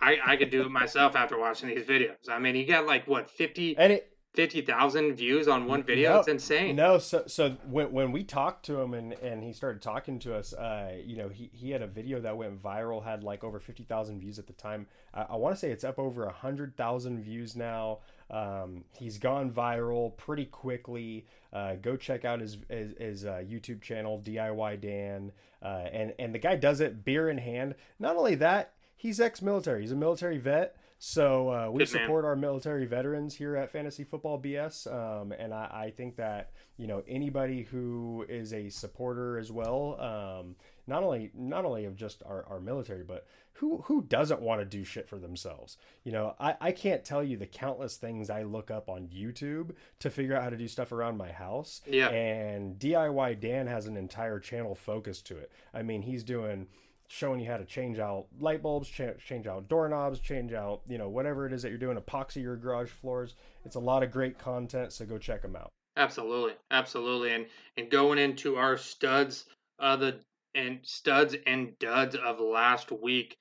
I 0.00 0.18
I 0.24 0.36
could 0.36 0.50
do 0.50 0.62
it 0.62 0.70
myself 0.70 1.16
after 1.16 1.38
watching 1.38 1.68
these 1.68 1.86
videos. 1.86 2.28
I 2.28 2.38
mean, 2.38 2.54
he 2.54 2.64
got 2.64 2.86
like 2.86 3.08
what 3.08 3.30
fifty 3.30 3.76
and 3.76 3.94
it 3.94 4.16
fifty 4.34 4.60
thousand 4.60 5.14
views 5.14 5.48
on 5.48 5.66
one 5.66 5.82
video. 5.82 6.14
No, 6.14 6.18
it's 6.20 6.28
insane. 6.28 6.76
No, 6.76 6.98
so 6.98 7.24
so 7.26 7.56
when 7.68 7.92
when 7.92 8.12
we 8.12 8.22
talked 8.24 8.64
to 8.66 8.80
him 8.80 8.94
and 8.94 9.12
and 9.14 9.42
he 9.42 9.52
started 9.52 9.82
talking 9.82 10.18
to 10.20 10.34
us, 10.34 10.52
uh, 10.52 10.96
you 11.04 11.16
know, 11.16 11.28
he 11.28 11.50
he 11.52 11.70
had 11.70 11.82
a 11.82 11.86
video 11.86 12.20
that 12.20 12.36
went 12.36 12.62
viral, 12.62 13.04
had 13.04 13.24
like 13.24 13.44
over 13.44 13.58
fifty 13.58 13.84
thousand 13.84 14.20
views 14.20 14.38
at 14.38 14.46
the 14.46 14.52
time. 14.52 14.86
I, 15.12 15.22
I 15.30 15.36
want 15.36 15.54
to 15.54 15.58
say 15.58 15.70
it's 15.70 15.84
up 15.84 15.98
over 15.98 16.24
a 16.24 16.32
hundred 16.32 16.76
thousand 16.76 17.22
views 17.22 17.56
now. 17.56 17.98
Um, 18.30 18.84
he's 18.96 19.18
gone 19.18 19.50
viral 19.50 20.16
pretty 20.16 20.44
quickly. 20.44 21.26
Uh, 21.52 21.74
go 21.74 21.96
check 21.96 22.24
out 22.24 22.40
his 22.40 22.58
his, 22.68 22.94
his 22.98 23.24
uh, 23.24 23.42
YouTube 23.48 23.82
channel, 23.82 24.22
DIY 24.24 24.80
Dan, 24.80 25.32
uh, 25.62 25.86
and 25.92 26.14
and 26.18 26.34
the 26.34 26.38
guy 26.38 26.54
does 26.56 26.80
it 26.80 27.04
beer 27.04 27.28
in 27.28 27.38
hand. 27.38 27.74
Not 27.98 28.16
only 28.16 28.36
that, 28.36 28.74
he's 28.96 29.20
ex-military. 29.20 29.80
He's 29.80 29.92
a 29.92 29.96
military 29.96 30.38
vet. 30.38 30.76
So 31.02 31.48
uh, 31.48 31.70
we 31.70 31.78
Good 31.78 31.94
man. 31.94 32.02
support 32.02 32.26
our 32.26 32.36
military 32.36 32.84
veterans 32.84 33.34
here 33.34 33.56
at 33.56 33.72
Fantasy 33.72 34.04
Football 34.04 34.38
BS, 34.38 34.86
um, 34.86 35.32
and 35.32 35.54
I, 35.54 35.86
I 35.86 35.92
think 35.96 36.16
that 36.16 36.50
you 36.76 36.86
know 36.86 37.02
anybody 37.08 37.62
who 37.62 38.26
is 38.28 38.52
a 38.52 38.68
supporter 38.68 39.38
as 39.38 39.50
well, 39.50 39.98
um, 39.98 40.56
not 40.86 41.02
only 41.02 41.30
not 41.34 41.64
only 41.64 41.86
of 41.86 41.96
just 41.96 42.22
our, 42.26 42.44
our 42.50 42.60
military, 42.60 43.02
but 43.02 43.26
who 43.54 43.78
who 43.86 44.02
doesn't 44.02 44.42
want 44.42 44.60
to 44.60 44.66
do 44.66 44.84
shit 44.84 45.08
for 45.08 45.18
themselves? 45.18 45.78
You 46.04 46.12
know, 46.12 46.34
I, 46.38 46.56
I 46.60 46.72
can't 46.72 47.02
tell 47.02 47.24
you 47.24 47.38
the 47.38 47.46
countless 47.46 47.96
things 47.96 48.28
I 48.28 48.42
look 48.42 48.70
up 48.70 48.90
on 48.90 49.08
YouTube 49.08 49.70
to 50.00 50.10
figure 50.10 50.36
out 50.36 50.42
how 50.42 50.50
to 50.50 50.56
do 50.58 50.68
stuff 50.68 50.92
around 50.92 51.16
my 51.16 51.32
house. 51.32 51.80
Yeah. 51.86 52.10
And 52.10 52.78
DIY 52.78 53.40
Dan 53.40 53.68
has 53.68 53.86
an 53.86 53.96
entire 53.96 54.38
channel 54.38 54.74
focused 54.74 55.26
to 55.28 55.38
it. 55.38 55.50
I 55.72 55.80
mean, 55.80 56.02
he's 56.02 56.24
doing 56.24 56.66
showing 57.10 57.40
you 57.40 57.50
how 57.50 57.56
to 57.56 57.64
change 57.64 57.98
out 57.98 58.26
light 58.38 58.62
bulbs, 58.62 58.88
cha- 58.88 59.14
change 59.14 59.48
out 59.48 59.68
doorknobs, 59.68 60.20
change 60.20 60.52
out, 60.52 60.80
you 60.88 60.96
know, 60.96 61.08
whatever 61.08 61.44
it 61.44 61.52
is 61.52 61.60
that 61.60 61.70
you're 61.70 61.78
doing, 61.78 61.98
epoxy 61.98 62.40
your 62.40 62.56
garage 62.56 62.88
floors. 62.88 63.34
It's 63.64 63.74
a 63.74 63.80
lot 63.80 64.04
of 64.04 64.12
great 64.12 64.38
content, 64.38 64.92
so 64.92 65.04
go 65.04 65.18
check 65.18 65.42
them 65.42 65.56
out. 65.56 65.70
Absolutely, 65.96 66.52
absolutely, 66.70 67.32
and 67.32 67.46
and 67.76 67.90
going 67.90 68.18
into 68.18 68.56
our 68.56 68.76
studs, 68.76 69.44
uh, 69.80 69.96
the 69.96 70.20
and 70.54 70.78
studs 70.82 71.34
and 71.46 71.76
duds 71.80 72.14
of 72.14 72.38
last 72.38 72.92
week, 72.92 73.36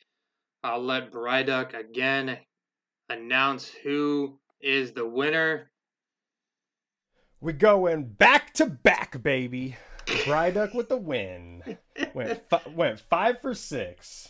I'll 0.63 0.83
let 0.83 1.11
Bryduck 1.11 1.75
again 1.75 2.39
announce 3.07 3.69
who 3.69 4.39
is 4.59 4.93
the 4.93 5.07
winner. 5.07 5.69
We're 7.39 7.51
going 7.51 8.05
back 8.05 8.53
to 8.55 8.65
back, 8.65 9.21
baby. 9.21 9.77
Bryduck 10.25 10.73
with 10.73 10.89
the 10.89 10.97
win. 10.97 11.63
Went 12.13 12.41
went 12.75 12.99
five 12.99 13.41
for 13.41 13.53
six. 13.53 14.29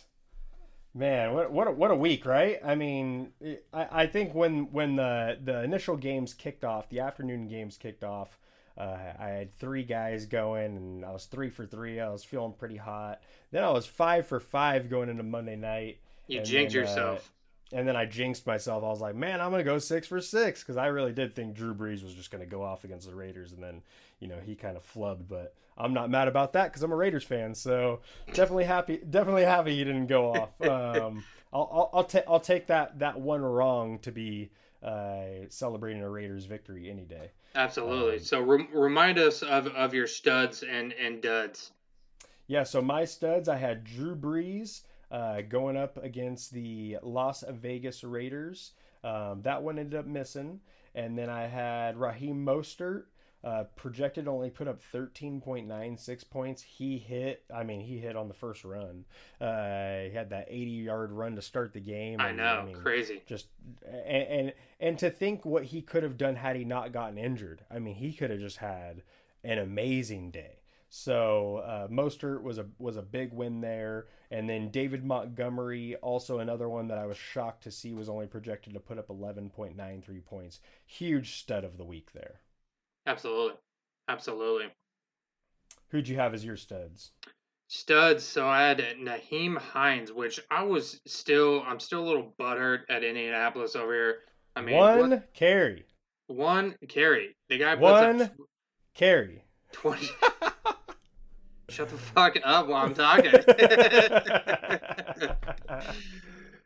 Man, 0.92 1.34
what 1.34 1.52
what 1.52 1.68
a, 1.68 1.70
what 1.70 1.90
a 1.90 1.96
week, 1.96 2.26
right? 2.26 2.58
I 2.64 2.74
mean, 2.74 3.32
I, 3.72 3.86
I 3.90 4.06
think 4.06 4.34
when 4.34 4.72
when 4.72 4.96
the 4.96 5.38
the 5.42 5.62
initial 5.62 5.96
games 5.96 6.34
kicked 6.34 6.64
off, 6.64 6.88
the 6.88 7.00
afternoon 7.00 7.46
games 7.46 7.76
kicked 7.76 8.02
off, 8.02 8.38
uh, 8.76 8.96
I 9.18 9.28
had 9.28 9.56
three 9.58 9.84
guys 9.84 10.26
going, 10.26 10.76
and 10.76 11.04
I 11.04 11.12
was 11.12 11.26
three 11.26 11.50
for 11.50 11.64
three. 11.64 12.00
I 12.00 12.08
was 12.10 12.24
feeling 12.24 12.54
pretty 12.54 12.76
hot. 12.76 13.20
Then 13.52 13.62
I 13.62 13.70
was 13.70 13.86
five 13.86 14.26
for 14.26 14.40
five 14.40 14.90
going 14.90 15.08
into 15.08 15.22
Monday 15.22 15.56
night. 15.56 15.98
You 16.26 16.42
jinxed 16.42 16.74
uh, 16.74 16.80
yourself. 16.80 17.32
And 17.72 17.86
then 17.86 17.96
I 17.96 18.04
jinxed 18.04 18.46
myself. 18.46 18.82
I 18.82 18.88
was 18.88 19.00
like, 19.00 19.14
man, 19.14 19.40
I'm 19.40 19.50
going 19.50 19.60
to 19.60 19.70
go 19.70 19.78
six 19.78 20.06
for 20.06 20.20
six 20.20 20.60
because 20.60 20.76
I 20.76 20.86
really 20.86 21.12
did 21.12 21.36
think 21.36 21.54
Drew 21.54 21.74
Brees 21.74 22.02
was 22.02 22.14
just 22.14 22.30
going 22.30 22.42
to 22.42 22.50
go 22.50 22.62
off 22.62 22.84
against 22.84 23.08
the 23.08 23.14
Raiders. 23.14 23.52
And 23.52 23.62
then, 23.62 23.82
you 24.18 24.26
know, 24.26 24.38
he 24.44 24.56
kind 24.56 24.76
of 24.76 24.82
flubbed. 24.82 25.28
But 25.28 25.54
I'm 25.78 25.94
not 25.94 26.10
mad 26.10 26.26
about 26.26 26.52
that 26.54 26.64
because 26.64 26.82
I'm 26.82 26.90
a 26.90 26.96
Raiders 26.96 27.24
fan. 27.24 27.54
So 27.54 28.00
definitely 28.32 28.64
happy. 28.64 28.98
Definitely 29.08 29.44
happy 29.44 29.76
he 29.76 29.84
didn't 29.84 30.06
go 30.06 30.34
off. 30.34 30.50
Um, 30.70 31.24
I'll, 31.52 31.68
I'll, 31.72 31.90
I'll, 31.94 32.04
ta- 32.04 32.22
I'll 32.28 32.40
take 32.40 32.68
that, 32.68 33.00
that 33.00 33.20
one 33.20 33.42
wrong 33.42 33.98
to 34.00 34.12
be 34.12 34.50
uh, 34.82 35.46
celebrating 35.48 36.02
a 36.02 36.08
Raiders 36.08 36.44
victory 36.44 36.90
any 36.90 37.04
day. 37.04 37.30
Absolutely. 37.54 38.18
um, 38.18 38.22
so 38.22 38.40
rem 38.40 38.68
remind 38.72 39.18
us 39.18 39.42
of, 39.42 39.66
of 39.68 39.92
your 39.94 40.06
studs 40.06 40.62
and 40.62 40.92
and 40.92 41.20
duds. 41.20 41.72
Yeah, 42.46 42.64
so 42.64 42.82
my 42.82 43.04
studs, 43.04 43.48
I 43.48 43.56
had 43.56 43.84
Drew 43.84 44.16
Brees 44.16 44.82
uh, 45.10 45.42
going 45.42 45.76
up 45.76 46.02
against 46.02 46.52
the 46.52 46.98
Las 47.02 47.44
Vegas 47.48 48.04
Raiders. 48.04 48.72
Um, 49.02 49.42
that 49.42 49.62
one 49.62 49.78
ended 49.78 49.98
up 49.98 50.06
missing. 50.06 50.60
And 50.94 51.16
then 51.16 51.30
I 51.30 51.46
had 51.46 51.96
Raheem 51.96 52.44
Mostert, 52.44 53.04
uh, 53.42 53.64
projected 53.74 54.28
only 54.28 54.50
put 54.50 54.68
up 54.68 54.80
13.96 54.92 56.28
points. 56.28 56.62
He 56.62 56.98
hit, 56.98 57.42
I 57.54 57.62
mean, 57.62 57.80
he 57.80 57.98
hit 57.98 58.14
on 58.16 58.28
the 58.28 58.34
first 58.34 58.64
run. 58.64 59.04
Uh, 59.40 60.02
he 60.02 60.10
had 60.10 60.30
that 60.30 60.46
80 60.50 60.70
yard 60.70 61.12
run 61.12 61.36
to 61.36 61.42
start 61.42 61.72
the 61.72 61.80
game. 61.80 62.20
I 62.20 62.28
and, 62.28 62.36
know, 62.36 62.64
mean, 62.66 62.74
crazy. 62.74 63.22
just 63.26 63.46
and, 63.86 64.28
and 64.28 64.52
and 64.78 64.98
to 64.98 65.10
think 65.10 65.44
what 65.44 65.64
he 65.64 65.80
could 65.80 66.02
have 66.02 66.18
done 66.18 66.36
had 66.36 66.56
he 66.56 66.64
not 66.64 66.92
gotten 66.92 67.16
injured. 67.16 67.62
I 67.70 67.78
mean, 67.78 67.94
he 67.94 68.12
could 68.12 68.30
have 68.30 68.40
just 68.40 68.58
had 68.58 69.02
an 69.42 69.58
amazing 69.58 70.30
day. 70.32 70.58
So 70.90 71.58
uh, 71.58 71.88
Mostert 71.88 72.42
was 72.42 72.58
a 72.58 72.66
was 72.78 72.96
a 72.96 73.02
big 73.02 73.32
win 73.32 73.60
there, 73.60 74.06
and 74.30 74.48
then 74.48 74.70
David 74.70 75.04
Montgomery, 75.04 75.96
also 75.96 76.38
another 76.38 76.68
one 76.68 76.88
that 76.88 76.98
I 76.98 77.06
was 77.06 77.16
shocked 77.16 77.64
to 77.64 77.70
see 77.70 77.92
was 77.92 78.08
only 78.08 78.26
projected 78.26 78.74
to 78.74 78.80
put 78.80 78.98
up 78.98 79.08
11.93 79.08 80.24
points. 80.24 80.60
Huge 80.86 81.38
stud 81.40 81.64
of 81.64 81.76
the 81.78 81.84
week 81.84 82.12
there. 82.12 82.40
Absolutely, 83.06 83.58
absolutely. 84.08 84.66
Who'd 85.88 86.08
you 86.08 86.16
have 86.16 86.34
as 86.34 86.44
your 86.44 86.56
studs? 86.56 87.10
Studs. 87.68 88.24
So 88.24 88.48
I 88.48 88.62
had 88.62 88.78
Nyheim 89.00 89.56
Hines, 89.56 90.12
which 90.12 90.40
I 90.50 90.62
was 90.62 91.00
still, 91.06 91.62
I'm 91.66 91.80
still 91.80 92.02
a 92.04 92.06
little 92.06 92.34
butthurt 92.38 92.80
at 92.88 93.02
Indianapolis 93.04 93.74
over 93.76 93.92
here. 93.92 94.18
I 94.56 94.60
mean, 94.60 94.76
one 94.76 95.10
what- 95.10 95.34
carry, 95.34 95.86
one 96.26 96.76
carry. 96.88 97.36
The 97.48 97.58
guy 97.58 97.74
One- 97.76 98.22
up 98.22 98.32
carry. 98.94 99.44
twenty. 99.72 100.08
Shut 101.70 101.88
the 101.88 101.96
fuck 101.96 102.36
up 102.42 102.66
while 102.66 102.84
I'm 102.84 102.94
talking. 102.94 103.30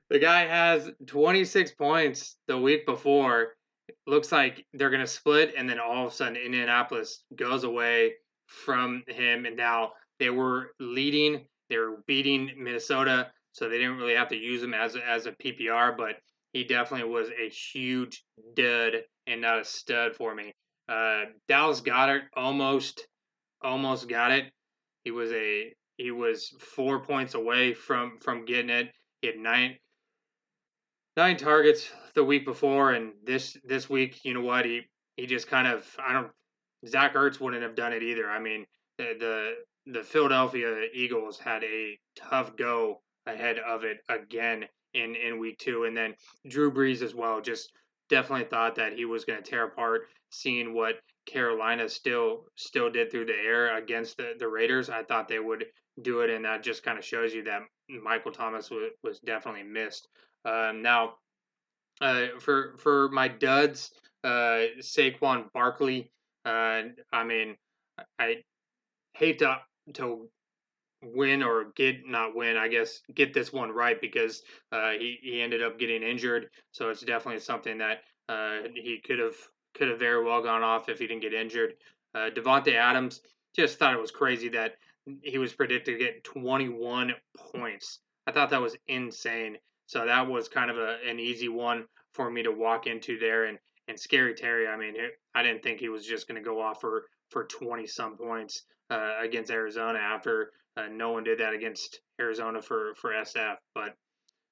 the 0.09 0.19
guy 0.19 0.47
has 0.47 0.91
26 1.07 1.73
points 1.73 2.37
the 2.47 2.59
week 2.59 2.87
before. 2.87 3.49
Looks 4.07 4.33
like 4.33 4.65
they're 4.73 4.89
gonna 4.89 5.07
split, 5.07 5.53
and 5.57 5.69
then 5.69 5.79
all 5.79 6.07
of 6.07 6.13
a 6.13 6.15
sudden 6.15 6.37
Indianapolis 6.37 7.23
goes 7.37 7.65
away 7.65 8.15
from 8.47 9.03
him, 9.07 9.45
and 9.45 9.57
now 9.57 9.93
they 10.19 10.31
were 10.31 10.71
leading. 10.81 11.45
They 11.69 11.77
were 11.77 12.03
beating 12.07 12.53
Minnesota, 12.57 13.31
so 13.53 13.69
they 13.69 13.77
didn't 13.77 13.99
really 13.99 14.15
have 14.15 14.29
to 14.29 14.37
use 14.37 14.63
him 14.63 14.73
as 14.73 14.97
a, 14.97 15.07
as 15.07 15.27
a 15.27 15.33
PPR, 15.33 15.99
but 15.99 16.17
he 16.55 16.65
definitely 16.65 17.11
was 17.11 17.29
a 17.29 17.51
huge 17.51 18.25
dud 18.57 19.03
and 19.27 19.43
not 19.43 19.61
a 19.61 19.65
stud 19.65 20.15
for 20.17 20.35
me. 20.35 20.55
Uh, 20.89 21.25
Dallas 21.47 21.83
Goedert 21.83 22.23
almost 22.35 23.07
almost 23.63 24.09
got 24.09 24.31
it. 24.33 24.51
He 25.05 25.11
was 25.11 25.31
a 25.33 25.75
he 25.97 26.11
was 26.11 26.55
four 26.59 27.01
points 27.01 27.35
away 27.35 27.75
from 27.75 28.19
from 28.21 28.45
getting 28.45 28.71
it. 28.71 28.93
He 29.21 29.29
had 29.29 29.39
nine 29.39 29.79
nine 31.17 31.37
targets 31.37 31.91
the 32.15 32.25
week 32.25 32.45
before, 32.45 32.93
and 32.93 33.13
this 33.25 33.57
this 33.65 33.89
week, 33.89 34.25
you 34.25 34.35
know 34.35 34.41
what? 34.41 34.65
He 34.65 34.83
he 35.17 35.27
just 35.27 35.49
kind 35.49 35.67
of 35.67 35.87
I 35.99 36.13
don't. 36.13 36.31
Zach 36.87 37.15
Ertz 37.15 37.41
wouldn't 37.41 37.63
have 37.63 37.77
done 37.77 37.93
it 37.93 38.03
either. 38.03 38.29
I 38.29 38.39
mean, 38.41 38.67
the 38.99 39.15
the, 39.87 39.93
the 39.93 40.03
Philadelphia 40.03 40.87
Eagles 40.93 41.39
had 41.39 41.65
a 41.65 41.99
tough 42.17 42.57
go 42.57 43.01
ahead 43.27 43.59
of 43.59 43.85
it 43.85 43.99
again 44.09 44.65
in 44.95 45.15
in 45.17 45.39
week 45.39 45.59
two, 45.59 45.85
and 45.85 45.97
then 45.97 46.15
Drew 46.49 46.73
Brees 46.73 47.03
as 47.03 47.15
well. 47.15 47.41
Just 47.41 47.73
definitely 48.09 48.47
thought 48.47 48.77
that 48.77 48.95
he 48.95 49.05
was 49.05 49.25
going 49.25 49.43
to 49.43 49.51
tear 49.51 49.65
apart. 49.65 50.09
Seeing 50.31 50.75
what 50.75 50.97
Carolina 51.27 51.89
still 51.89 52.45
still 52.57 52.91
did 52.91 53.11
through 53.11 53.27
the 53.27 53.37
air 53.37 53.77
against 53.77 54.17
the, 54.17 54.35
the 54.39 54.49
Raiders, 54.49 54.91
I 54.91 55.03
thought 55.03 55.29
they 55.29 55.39
would 55.39 55.65
do 56.03 56.21
it, 56.21 56.31
and 56.31 56.45
that 56.45 56.63
just 56.63 56.83
kind 56.83 56.99
of 56.99 57.05
shows 57.05 57.35
you 57.35 57.45
that 57.45 57.63
Michael 57.89 58.33
Thomas 58.33 58.71
was, 58.71 58.91
was 59.03 59.21
definitely 59.21 59.63
missed. 59.63 60.09
Um, 60.45 60.83
now, 60.83 61.15
uh, 62.01 62.27
for 62.41 62.77
for 62.79 63.09
my 63.11 63.29
duds, 63.29 63.93
uh, 64.23 64.67
Saquon 64.81 65.53
Barkley. 65.53 66.11
Uh, 66.45 66.83
I 67.13 67.25
mean, 67.25 67.57
I 68.19 68.43
hate 69.15 69.39
to 69.39 69.59
to 69.95 70.29
win 71.03 71.43
or 71.43 71.73
get 71.77 72.07
not 72.07 72.35
win. 72.35 72.57
I 72.57 72.69
guess 72.69 73.01
get 73.15 73.35
this 73.35 73.53
one 73.53 73.71
right 73.71 74.01
because 74.01 74.43
uh, 74.73 74.93
he 74.93 75.19
he 75.23 75.41
ended 75.41 75.63
up 75.63 75.79
getting 75.79 76.03
injured. 76.03 76.49
So 76.73 76.91
it's 76.91 77.03
definitely 77.03 77.41
something 77.41 77.79
that 77.79 78.01
uh, 78.29 78.69
he 78.75 79.01
could 79.05 79.19
have 79.19 79.37
could 79.75 79.89
have 79.89 79.99
very 79.99 80.25
well 80.25 80.43
gone 80.43 80.63
off 80.63 80.89
if 80.89 80.99
he 80.99 81.07
didn't 81.07 81.23
get 81.23 81.35
injured. 81.35 81.75
Uh, 82.15 82.31
Davante 82.31 82.75
Adams 82.75 83.21
just 83.55 83.79
thought 83.79 83.95
it 83.95 84.01
was 84.01 84.11
crazy 84.11 84.49
that 84.51 84.77
he 85.23 85.39
was 85.39 85.53
predicted 85.53 85.99
to 85.99 86.05
get 86.05 86.25
21 86.25 87.13
points. 87.53 88.01
I 88.27 88.33
thought 88.33 88.51
that 88.51 88.63
was 88.63 88.77
insane. 88.89 89.59
So 89.87 90.07
that 90.07 90.27
was 90.27 90.49
kind 90.49 90.71
of 90.71 90.79
a, 90.79 90.97
an 91.07 91.19
easy 91.19 91.49
one 91.49 91.85
for 92.13 92.31
me 92.31 92.43
to 92.43 92.51
walk 92.51 92.87
into 92.87 93.19
there. 93.19 93.45
And, 93.45 93.59
and 93.89 93.99
Scary 93.99 94.35
Terry, 94.35 94.67
I 94.67 94.77
mean, 94.77 94.95
I 95.35 95.43
didn't 95.43 95.63
think 95.63 95.81
he 95.81 95.89
was 95.89 96.07
just 96.07 96.27
going 96.27 96.43
to 96.43 96.49
go 96.49 96.61
off 96.61 96.81
for, 96.81 97.05
for 97.31 97.45
20 97.45 97.87
some 97.87 98.17
points 98.17 98.63
uh, 98.91 99.13
against 99.21 99.51
Arizona 99.51 99.99
after 99.99 100.53
uh, 100.77 100.87
no 100.91 101.11
one 101.11 101.25
did 101.25 101.39
that 101.39 101.53
against 101.53 102.01
Arizona 102.21 102.63
for, 102.63 102.95
for 102.95 103.13
SF. 103.13 103.57
But 103.75 103.95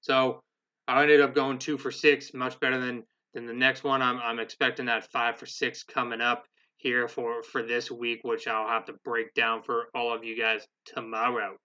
so 0.03 0.41
I 0.87 1.03
ended 1.03 1.21
up 1.21 1.35
going 1.35 1.59
two 1.59 1.79
for 1.79 1.91
six, 1.91 2.35
much 2.35 2.61
better 2.61 2.79
than 2.79 3.05
then 3.35 3.47
the 3.47 3.53
next 3.55 3.85
one 3.85 4.03
I'm 4.03 4.19
I'm 4.19 4.39
expecting 4.39 4.87
that 4.87 5.11
five 5.11 5.39
for 5.39 5.47
six 5.47 5.83
coming 5.83 6.21
up 6.21 6.47
here 6.77 7.09
for 7.09 7.43
for 7.43 7.63
this 7.63 7.91
week, 7.91 8.21
which 8.23 8.47
I'll 8.47 8.69
have 8.69 8.87
to 8.87 8.95
break 9.05 9.35
down 9.35 9.63
for 9.63 9.87
all 9.95 10.15
of 10.15 10.25
you 10.25 10.37
guys 10.37 10.67
tomorrow. 10.85 11.57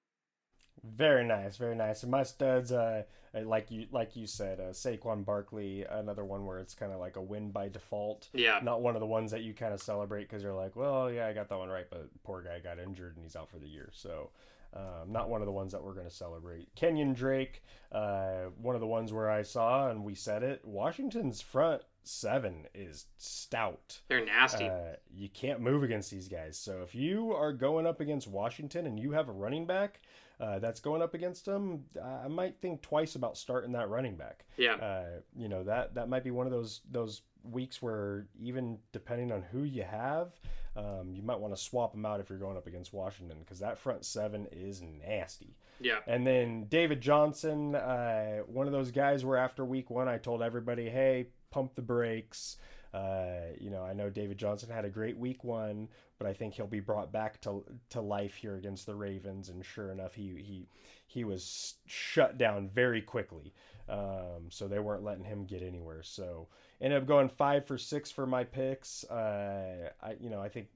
Very 0.83 1.25
nice, 1.25 1.57
very 1.57 1.75
nice. 1.75 2.03
And 2.03 2.11
my 2.11 2.23
studs, 2.23 2.71
uh, 2.71 3.03
like 3.33 3.71
you 3.71 3.87
like 3.91 4.15
you 4.15 4.27
said, 4.27 4.59
uh, 4.59 4.71
Saquon 4.71 5.25
Barkley, 5.25 5.83
another 5.89 6.23
one 6.23 6.45
where 6.45 6.59
it's 6.59 6.75
kind 6.75 6.93
of 6.93 6.99
like 6.99 7.15
a 7.15 7.21
win 7.21 7.51
by 7.51 7.67
default. 7.67 8.29
Yeah. 8.33 8.59
Not 8.63 8.81
one 8.81 8.95
of 8.95 8.99
the 8.99 9.07
ones 9.07 9.31
that 9.31 9.41
you 9.41 9.53
kind 9.53 9.73
of 9.73 9.81
celebrate 9.81 10.29
because 10.29 10.43
you're 10.43 10.53
like, 10.53 10.75
well, 10.75 11.11
yeah, 11.11 11.27
I 11.27 11.33
got 11.33 11.49
that 11.49 11.57
one 11.57 11.69
right, 11.69 11.87
but 11.89 12.09
poor 12.23 12.41
guy 12.41 12.59
got 12.59 12.79
injured 12.79 13.15
and 13.15 13.23
he's 13.23 13.35
out 13.35 13.49
for 13.49 13.57
the 13.57 13.67
year. 13.67 13.89
So, 13.91 14.29
um, 14.77 15.11
not 15.11 15.29
one 15.29 15.41
of 15.41 15.47
the 15.47 15.51
ones 15.51 15.71
that 15.71 15.83
we're 15.83 15.93
going 15.93 16.07
to 16.07 16.13
celebrate. 16.13 16.67
Kenyon 16.75 17.13
Drake, 17.13 17.63
uh, 17.91 18.45
one 18.61 18.75
of 18.75 18.81
the 18.81 18.87
ones 18.87 19.11
where 19.11 19.29
I 19.29 19.41
saw 19.41 19.89
and 19.89 20.03
we 20.03 20.13
said 20.13 20.43
it. 20.43 20.61
Washington's 20.63 21.41
front 21.41 21.81
seven 22.03 22.65
is 22.73 23.05
stout. 23.17 23.99
They're 24.07 24.23
nasty. 24.23 24.65
Uh, 24.65 24.95
you 25.13 25.29
can't 25.29 25.59
move 25.59 25.83
against 25.83 26.11
these 26.11 26.27
guys. 26.27 26.57
So 26.57 26.81
if 26.83 26.93
you 26.95 27.33
are 27.33 27.51
going 27.51 27.87
up 27.87 27.99
against 27.99 28.27
Washington 28.27 28.85
and 28.85 28.99
you 28.99 29.11
have 29.11 29.29
a 29.29 29.33
running 29.33 29.65
back 29.65 29.99
uh, 30.39 30.59
that's 30.59 30.79
going 30.79 31.01
up 31.01 31.13
against 31.13 31.45
them, 31.45 31.85
I 32.03 32.27
might 32.27 32.59
think 32.61 32.81
twice 32.81 33.15
about 33.15 33.37
starting 33.37 33.71
that 33.73 33.89
running 33.89 34.15
back. 34.15 34.45
Yeah. 34.57 34.75
Uh, 34.75 35.19
you 35.35 35.49
know 35.49 35.63
that 35.63 35.95
that 35.95 36.09
might 36.09 36.23
be 36.23 36.31
one 36.31 36.45
of 36.45 36.51
those 36.51 36.81
those 36.91 37.21
weeks 37.43 37.81
where 37.81 38.27
even 38.39 38.77
depending 38.91 39.31
on 39.31 39.41
who 39.51 39.63
you 39.63 39.83
have, 39.83 40.39
um, 40.77 41.11
you 41.11 41.23
might 41.23 41.39
want 41.39 41.55
to 41.55 41.61
swap 41.61 41.91
them 41.91 42.05
out 42.05 42.19
if 42.19 42.29
you're 42.29 42.37
going 42.37 42.55
up 42.55 42.67
against 42.67 42.93
Washington 42.93 43.37
because 43.39 43.59
that 43.59 43.79
front 43.79 44.05
seven 44.05 44.47
is 44.51 44.81
nasty. 44.81 45.55
Yeah. 45.79 45.99
And 46.05 46.25
then 46.25 46.65
David 46.69 47.01
Johnson, 47.01 47.73
uh, 47.75 48.39
one 48.45 48.67
of 48.67 48.73
those 48.73 48.91
guys 48.91 49.25
where 49.25 49.37
after 49.37 49.65
week 49.65 49.89
one 49.89 50.07
I 50.07 50.17
told 50.17 50.43
everybody, 50.43 50.89
hey, 50.89 51.27
pump 51.49 51.73
the 51.75 51.81
brakes. 51.81 52.57
Uh, 52.93 53.53
you 53.59 53.69
know, 53.69 53.83
I 53.83 53.93
know 53.93 54.09
David 54.09 54.37
Johnson 54.37 54.69
had 54.69 54.85
a 54.85 54.89
great 54.89 55.17
week 55.17 55.43
one, 55.43 55.89
but 56.19 56.27
I 56.27 56.33
think 56.33 56.53
he'll 56.53 56.67
be 56.67 56.79
brought 56.79 57.11
back 57.11 57.41
to 57.41 57.63
to 57.89 58.01
life 58.01 58.35
here 58.35 58.55
against 58.55 58.85
the 58.85 58.95
Ravens. 58.95 59.49
And 59.49 59.65
sure 59.65 59.91
enough, 59.91 60.13
he 60.13 60.35
he 60.41 60.67
he 61.07 61.23
was 61.23 61.75
shut 61.85 62.37
down 62.37 62.69
very 62.69 63.01
quickly. 63.01 63.53
Um, 63.89 64.49
so 64.49 64.67
they 64.67 64.79
weren't 64.79 65.03
letting 65.03 65.25
him 65.25 65.45
get 65.45 65.63
anywhere. 65.63 66.03
So 66.03 66.47
ended 66.81 67.01
up 67.01 67.07
going 67.07 67.29
five 67.29 67.65
for 67.65 67.77
six 67.77 68.11
for 68.11 68.25
my 68.25 68.43
picks. 68.43 69.03
Uh, 69.05 69.89
I 70.01 70.15
you 70.19 70.29
know 70.29 70.41
I 70.41 70.49
think 70.49 70.67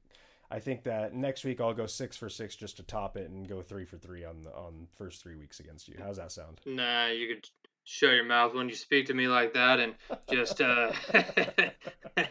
I 0.50 0.60
think 0.60 0.84
that 0.84 1.14
next 1.14 1.44
week 1.44 1.62
I'll 1.62 1.74
go 1.74 1.86
six 1.86 2.18
for 2.18 2.30
six 2.30 2.56
just 2.56 2.78
to 2.78 2.84
top 2.84 3.18
it 3.18 3.30
and 3.30 3.48
go 3.48 3.62
three 3.62 3.86
for 3.86 3.98
three 3.98 4.26
on 4.26 4.44
the 4.44 4.52
on 4.52 4.88
first 4.96 5.22
three 5.22 5.36
weeks 5.36 5.60
against 5.60 5.88
you. 5.88 5.96
How's 6.00 6.18
that 6.18 6.32
sound? 6.32 6.60
Nah, 6.66 7.08
you 7.08 7.28
could 7.28 7.50
shut 7.84 8.14
your 8.14 8.26
mouth 8.26 8.54
when 8.54 8.70
you 8.70 8.76
speak 8.76 9.08
to 9.08 9.14
me 9.14 9.28
like 9.28 9.54
that 9.54 9.80
and 9.80 9.96
just 10.32 10.62
uh 10.62 10.92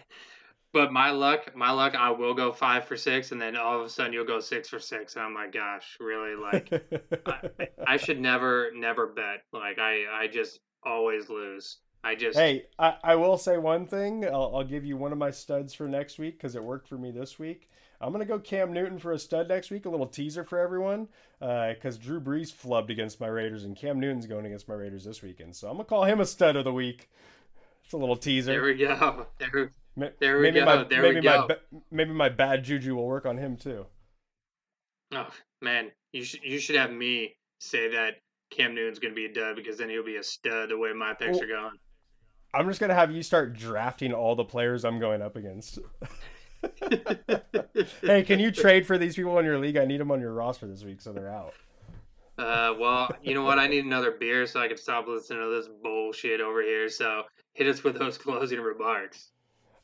but 0.72 0.92
my 0.92 1.10
luck 1.10 1.54
my 1.56 1.72
luck 1.72 1.94
i 1.96 2.10
will 2.10 2.34
go 2.34 2.52
five 2.52 2.84
for 2.84 2.96
six 2.96 3.32
and 3.32 3.40
then 3.40 3.56
all 3.56 3.80
of 3.80 3.84
a 3.84 3.88
sudden 3.88 4.12
you'll 4.12 4.24
go 4.24 4.38
six 4.38 4.68
for 4.68 4.78
six 4.78 5.16
and 5.16 5.24
i'm 5.24 5.34
like 5.34 5.52
gosh 5.52 5.96
really 5.98 6.36
like 6.36 6.72
I, 7.26 7.68
I 7.86 7.96
should 7.96 8.20
never 8.20 8.70
never 8.74 9.08
bet 9.08 9.42
like 9.52 9.78
i 9.78 10.04
i 10.12 10.28
just 10.28 10.60
always 10.84 11.28
lose 11.28 11.78
i 12.02 12.14
just 12.14 12.38
hey 12.38 12.66
i, 12.78 12.94
I 13.02 13.16
will 13.16 13.36
say 13.36 13.58
one 13.58 13.86
thing. 13.86 14.24
I'll, 14.24 14.52
I'll 14.54 14.64
give 14.64 14.84
you 14.84 14.96
one 14.96 15.12
of 15.12 15.18
my 15.18 15.30
studs 15.30 15.74
for 15.74 15.88
next 15.88 16.18
week 16.18 16.38
because 16.38 16.56
it 16.56 16.62
worked 16.62 16.88
for 16.88 16.96
me 16.96 17.10
this 17.10 17.38
week. 17.38 17.68
I'm 18.00 18.12
gonna 18.12 18.24
go 18.24 18.38
cam 18.38 18.72
newton 18.72 18.98
for 18.98 19.12
a 19.12 19.18
stud 19.18 19.48
next 19.48 19.70
week 19.70 19.84
a 19.84 19.90
little 19.90 20.06
teaser 20.06 20.44
for 20.44 20.58
everyone 20.58 21.08
because 21.38 21.96
uh, 21.96 22.02
drew 22.02 22.20
brees 22.20 22.52
flubbed 22.52 22.88
against 22.88 23.20
my 23.20 23.26
raiders 23.26 23.64
and 23.64 23.76
cam 23.76 24.00
newton's 24.00 24.26
going 24.26 24.46
against 24.46 24.68
my 24.68 24.74
raiders 24.74 25.04
this 25.04 25.22
weekend. 25.22 25.54
So 25.54 25.68
i'm 25.68 25.74
gonna 25.74 25.84
call 25.84 26.04
him 26.04 26.20
a 26.20 26.26
stud 26.26 26.56
of 26.56 26.64
the 26.64 26.72
week. 26.72 27.10
It's 27.84 27.92
a 27.92 27.98
little 27.98 28.16
teaser. 28.16 28.52
There 28.52 28.62
we 28.62 28.74
go. 28.74 29.26
There, 29.38 29.70
there 30.20 30.36
we 30.36 30.42
maybe 30.42 30.60
go. 30.60 30.66
my, 30.66 30.84
there 30.84 31.02
maybe 31.02 31.16
we 31.16 31.22
go. 31.22 31.48
my 31.48 31.80
maybe 31.90 32.12
my 32.12 32.28
bad 32.28 32.62
juju 32.64 32.94
will 32.94 33.06
work 33.06 33.26
on 33.26 33.36
him 33.36 33.56
too. 33.56 33.84
Oh 35.12 35.28
man. 35.60 35.90
You 36.12 36.24
should 36.24 36.42
you 36.42 36.58
should 36.58 36.76
have 36.76 36.92
me 36.92 37.36
say 37.58 37.90
that 37.90 38.14
cam 38.50 38.74
newton's 38.74 38.98
gonna 39.00 39.14
be 39.14 39.26
a 39.26 39.32
dud 39.32 39.56
because 39.56 39.78
then 39.78 39.90
he'll 39.90 40.04
be 40.04 40.16
a 40.16 40.22
stud 40.22 40.70
the 40.70 40.78
way 40.78 40.92
my 40.92 41.14
picks 41.14 41.32
Well, 41.32 41.42
are 41.42 41.48
going 41.48 41.78
i'm 42.54 42.66
just 42.68 42.80
gonna 42.80 42.94
have 42.94 43.10
you 43.10 43.22
start 43.22 43.54
drafting 43.54 44.12
all 44.12 44.34
the 44.34 44.44
players 44.44 44.84
i'm 44.84 44.98
going 44.98 45.22
up 45.22 45.36
against 45.36 45.78
hey 48.02 48.22
can 48.22 48.38
you 48.38 48.50
trade 48.50 48.86
for 48.86 48.98
these 48.98 49.16
people 49.16 49.38
in 49.38 49.44
your 49.44 49.58
league 49.58 49.76
i 49.76 49.84
need 49.84 50.00
them 50.00 50.10
on 50.10 50.20
your 50.20 50.32
roster 50.32 50.66
this 50.66 50.84
week 50.84 51.00
so 51.00 51.12
they're 51.12 51.30
out 51.30 51.54
Uh, 52.38 52.72
well, 52.80 53.10
you 53.22 53.34
know 53.34 53.42
what? 53.44 53.58
I 53.58 53.66
need 53.66 53.84
another 53.84 54.12
beer 54.12 54.46
so 54.46 54.60
I 54.60 54.68
can 54.68 54.78
stop 54.78 55.06
listening 55.06 55.40
to 55.42 55.50
this 55.54 55.68
bullshit 55.82 56.40
over 56.40 56.62
here. 56.62 56.88
So 56.88 57.24
hit 57.52 57.66
us 57.66 57.84
with 57.84 57.98
those 57.98 58.16
closing 58.26 58.60
remarks. 58.60 59.32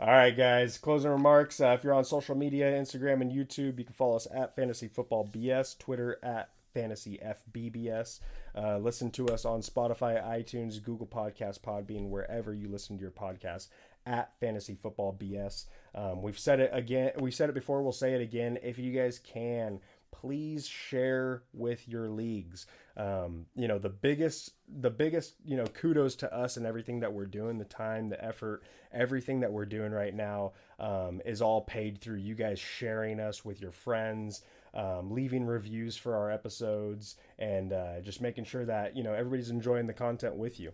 All 0.00 0.06
right, 0.08 0.34
guys. 0.34 0.78
Closing 0.78 1.10
remarks. 1.10 1.60
Uh, 1.60 1.74
if 1.76 1.84
you're 1.84 1.92
on 1.92 2.04
social 2.04 2.34
media, 2.34 2.72
Instagram 2.72 3.20
and 3.20 3.30
YouTube, 3.30 3.78
you 3.78 3.84
can 3.84 3.92
follow 3.92 4.16
us 4.16 4.26
at 4.34 4.56
Fantasy 4.56 4.88
Football 4.88 5.28
BS, 5.30 5.78
Twitter 5.78 6.18
at 6.22 6.48
Fantasy 6.76 7.18
FBBS. 7.24 8.20
Uh, 8.54 8.76
listen 8.76 9.10
to 9.12 9.28
us 9.28 9.46
on 9.46 9.62
Spotify, 9.62 10.22
iTunes, 10.22 10.82
Google 10.82 11.06
Podcasts, 11.06 11.58
Podbean, 11.58 12.10
wherever 12.10 12.52
you 12.52 12.68
listen 12.68 12.98
to 12.98 13.00
your 13.00 13.10
podcast 13.10 13.68
at 14.04 14.38
Fantasy 14.40 14.74
Football 14.74 15.16
BS. 15.18 15.64
Um, 15.94 16.20
we've 16.20 16.38
said 16.38 16.60
it 16.60 16.70
again. 16.74 17.12
We 17.18 17.30
said 17.30 17.48
it 17.48 17.54
before. 17.54 17.82
We'll 17.82 17.92
say 17.92 18.12
it 18.12 18.20
again. 18.20 18.58
If 18.62 18.78
you 18.78 18.92
guys 18.92 19.18
can, 19.18 19.80
please 20.12 20.66
share 20.66 21.44
with 21.54 21.88
your 21.88 22.10
leagues. 22.10 22.66
Um, 22.98 23.46
you 23.54 23.68
know, 23.68 23.78
the 23.78 23.88
biggest, 23.88 24.50
the 24.68 24.90
biggest, 24.90 25.34
you 25.46 25.56
know, 25.56 25.66
kudos 25.66 26.14
to 26.16 26.34
us 26.34 26.58
and 26.58 26.66
everything 26.66 27.00
that 27.00 27.12
we're 27.12 27.24
doing, 27.24 27.56
the 27.56 27.64
time, 27.64 28.10
the 28.10 28.22
effort, 28.22 28.62
everything 28.92 29.40
that 29.40 29.52
we're 29.52 29.66
doing 29.66 29.92
right 29.92 30.14
now 30.14 30.52
um, 30.78 31.22
is 31.24 31.40
all 31.40 31.62
paid 31.62 32.00
through 32.00 32.16
you 32.16 32.34
guys 32.34 32.58
sharing 32.58 33.18
us 33.18 33.46
with 33.46 33.62
your 33.62 33.72
friends. 33.72 34.42
Um, 34.76 35.10
leaving 35.10 35.46
reviews 35.46 35.96
for 35.96 36.14
our 36.14 36.30
episodes 36.30 37.16
and 37.38 37.72
uh, 37.72 38.00
just 38.02 38.20
making 38.20 38.44
sure 38.44 38.66
that 38.66 38.94
you 38.94 39.02
know 39.02 39.14
everybody's 39.14 39.48
enjoying 39.48 39.86
the 39.86 39.94
content 39.94 40.36
with 40.36 40.60
you. 40.60 40.70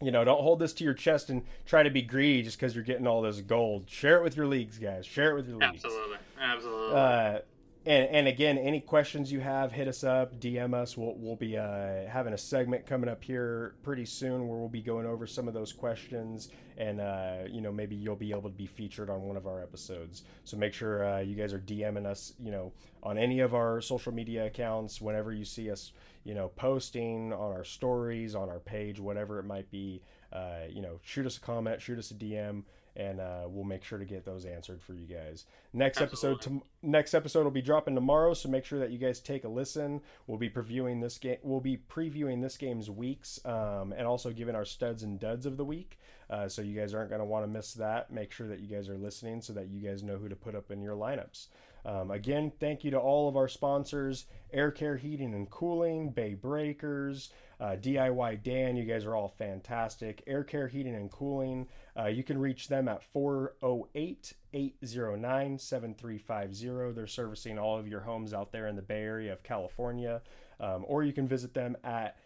You 0.00 0.10
know 0.12 0.24
don't 0.24 0.40
hold 0.40 0.60
this 0.60 0.72
to 0.74 0.84
your 0.84 0.94
chest 0.94 1.28
and 1.28 1.42
try 1.66 1.82
to 1.82 1.90
be 1.90 2.00
greedy 2.00 2.42
just 2.42 2.58
because 2.58 2.74
you're 2.74 2.84
getting 2.84 3.06
all 3.06 3.20
this 3.20 3.42
gold. 3.42 3.84
Share 3.86 4.16
it 4.16 4.22
with 4.22 4.34
your 4.34 4.46
leagues 4.46 4.78
guys. 4.78 5.04
Share 5.04 5.32
it 5.32 5.34
with 5.34 5.46
your 5.46 5.58
leagues. 5.58 5.84
Absolutely, 5.84 6.16
absolutely. 6.40 6.96
uh, 6.96 7.38
and, 7.86 8.08
and 8.08 8.28
again, 8.28 8.56
any 8.56 8.80
questions 8.80 9.30
you 9.30 9.40
have, 9.40 9.70
hit 9.72 9.88
us 9.88 10.04
up, 10.04 10.40
DM 10.40 10.72
us. 10.72 10.96
We'll, 10.96 11.14
we'll 11.16 11.36
be 11.36 11.58
uh, 11.58 12.06
having 12.08 12.32
a 12.32 12.38
segment 12.38 12.86
coming 12.86 13.10
up 13.10 13.22
here 13.22 13.74
pretty 13.82 14.06
soon 14.06 14.48
where 14.48 14.58
we'll 14.58 14.68
be 14.68 14.80
going 14.80 15.06
over 15.06 15.26
some 15.26 15.48
of 15.48 15.54
those 15.54 15.72
questions, 15.72 16.48
and 16.78 17.00
uh, 17.00 17.40
you 17.50 17.60
know 17.60 17.70
maybe 17.70 17.94
you'll 17.94 18.16
be 18.16 18.30
able 18.30 18.42
to 18.42 18.48
be 18.48 18.66
featured 18.66 19.10
on 19.10 19.22
one 19.22 19.36
of 19.36 19.46
our 19.46 19.62
episodes. 19.62 20.22
So 20.44 20.56
make 20.56 20.72
sure 20.72 21.06
uh, 21.06 21.20
you 21.20 21.34
guys 21.34 21.52
are 21.52 21.60
DMing 21.60 22.06
us, 22.06 22.32
you 22.42 22.50
know, 22.50 22.72
on 23.02 23.18
any 23.18 23.40
of 23.40 23.54
our 23.54 23.82
social 23.82 24.12
media 24.12 24.46
accounts 24.46 25.02
whenever 25.02 25.32
you 25.32 25.44
see 25.44 25.70
us, 25.70 25.92
you 26.24 26.34
know, 26.34 26.48
posting 26.56 27.34
on 27.34 27.52
our 27.52 27.64
stories, 27.64 28.34
on 28.34 28.48
our 28.48 28.60
page, 28.60 28.98
whatever 28.98 29.38
it 29.38 29.44
might 29.44 29.70
be. 29.70 30.00
Uh, 30.32 30.66
you 30.70 30.80
know, 30.80 30.98
shoot 31.02 31.26
us 31.26 31.36
a 31.36 31.40
comment, 31.40 31.80
shoot 31.80 31.98
us 31.98 32.10
a 32.10 32.14
DM 32.14 32.64
and 32.96 33.20
uh, 33.20 33.44
we'll 33.46 33.64
make 33.64 33.84
sure 33.84 33.98
to 33.98 34.04
get 34.04 34.24
those 34.24 34.44
answered 34.44 34.82
for 34.82 34.94
you 34.94 35.06
guys. 35.06 35.46
Next 35.72 36.00
episode, 36.00 36.40
to, 36.42 36.62
next 36.82 37.14
episode 37.14 37.44
will 37.44 37.50
be 37.50 37.62
dropping 37.62 37.94
tomorrow, 37.94 38.34
so 38.34 38.48
make 38.48 38.64
sure 38.64 38.78
that 38.78 38.90
you 38.90 38.98
guys 38.98 39.20
take 39.20 39.44
a 39.44 39.48
listen. 39.48 40.00
We'll 40.26 40.38
be 40.38 40.50
previewing 40.50 41.00
this 41.00 41.18
game. 41.18 41.38
We'll 41.42 41.60
be 41.60 41.76
previewing 41.76 42.42
this 42.42 42.56
game's 42.56 42.90
weeks, 42.90 43.40
um, 43.44 43.92
and 43.96 44.06
also 44.06 44.30
giving 44.30 44.54
our 44.54 44.64
studs 44.64 45.02
and 45.02 45.18
duds 45.18 45.46
of 45.46 45.56
the 45.56 45.64
week. 45.64 45.98
Uh, 46.30 46.48
so 46.48 46.62
you 46.62 46.78
guys 46.78 46.94
aren't 46.94 47.10
going 47.10 47.20
to 47.20 47.24
want 47.26 47.44
to 47.44 47.48
miss 47.48 47.74
that. 47.74 48.10
Make 48.10 48.32
sure 48.32 48.48
that 48.48 48.60
you 48.60 48.68
guys 48.68 48.88
are 48.88 48.96
listening 48.96 49.42
so 49.42 49.52
that 49.52 49.68
you 49.68 49.80
guys 49.80 50.02
know 50.02 50.16
who 50.16 50.28
to 50.28 50.36
put 50.36 50.54
up 50.54 50.70
in 50.70 50.80
your 50.80 50.96
lineups. 50.96 51.48
Um, 51.84 52.10
again, 52.10 52.50
thank 52.60 52.82
you 52.82 52.90
to 52.92 52.98
all 52.98 53.28
of 53.28 53.36
our 53.36 53.48
sponsors 53.48 54.24
Air 54.52 54.70
Care 54.70 54.96
Heating 54.96 55.34
and 55.34 55.50
Cooling, 55.50 56.10
Bay 56.10 56.34
Breakers, 56.34 57.30
uh, 57.60 57.76
DIY 57.80 58.42
Dan. 58.42 58.76
You 58.76 58.84
guys 58.84 59.04
are 59.04 59.16
all 59.16 59.28
fantastic. 59.28 60.22
Air 60.26 60.44
Care 60.44 60.68
Heating 60.68 60.94
and 60.94 61.10
Cooling. 61.10 61.66
Uh, 61.98 62.06
you 62.06 62.22
can 62.22 62.38
reach 62.38 62.68
them 62.68 62.88
at 62.88 63.02
408 63.02 64.34
809 64.52 65.58
7350. 65.58 66.92
They're 66.94 67.06
servicing 67.06 67.58
all 67.58 67.78
of 67.78 67.88
your 67.88 68.00
homes 68.00 68.32
out 68.32 68.52
there 68.52 68.68
in 68.68 68.76
the 68.76 68.82
Bay 68.82 69.02
Area 69.02 69.32
of 69.32 69.42
California. 69.42 70.22
Um, 70.60 70.84
or 70.86 71.02
you 71.02 71.12
can 71.12 71.26
visit 71.26 71.52
them 71.52 71.76
at 71.82 72.16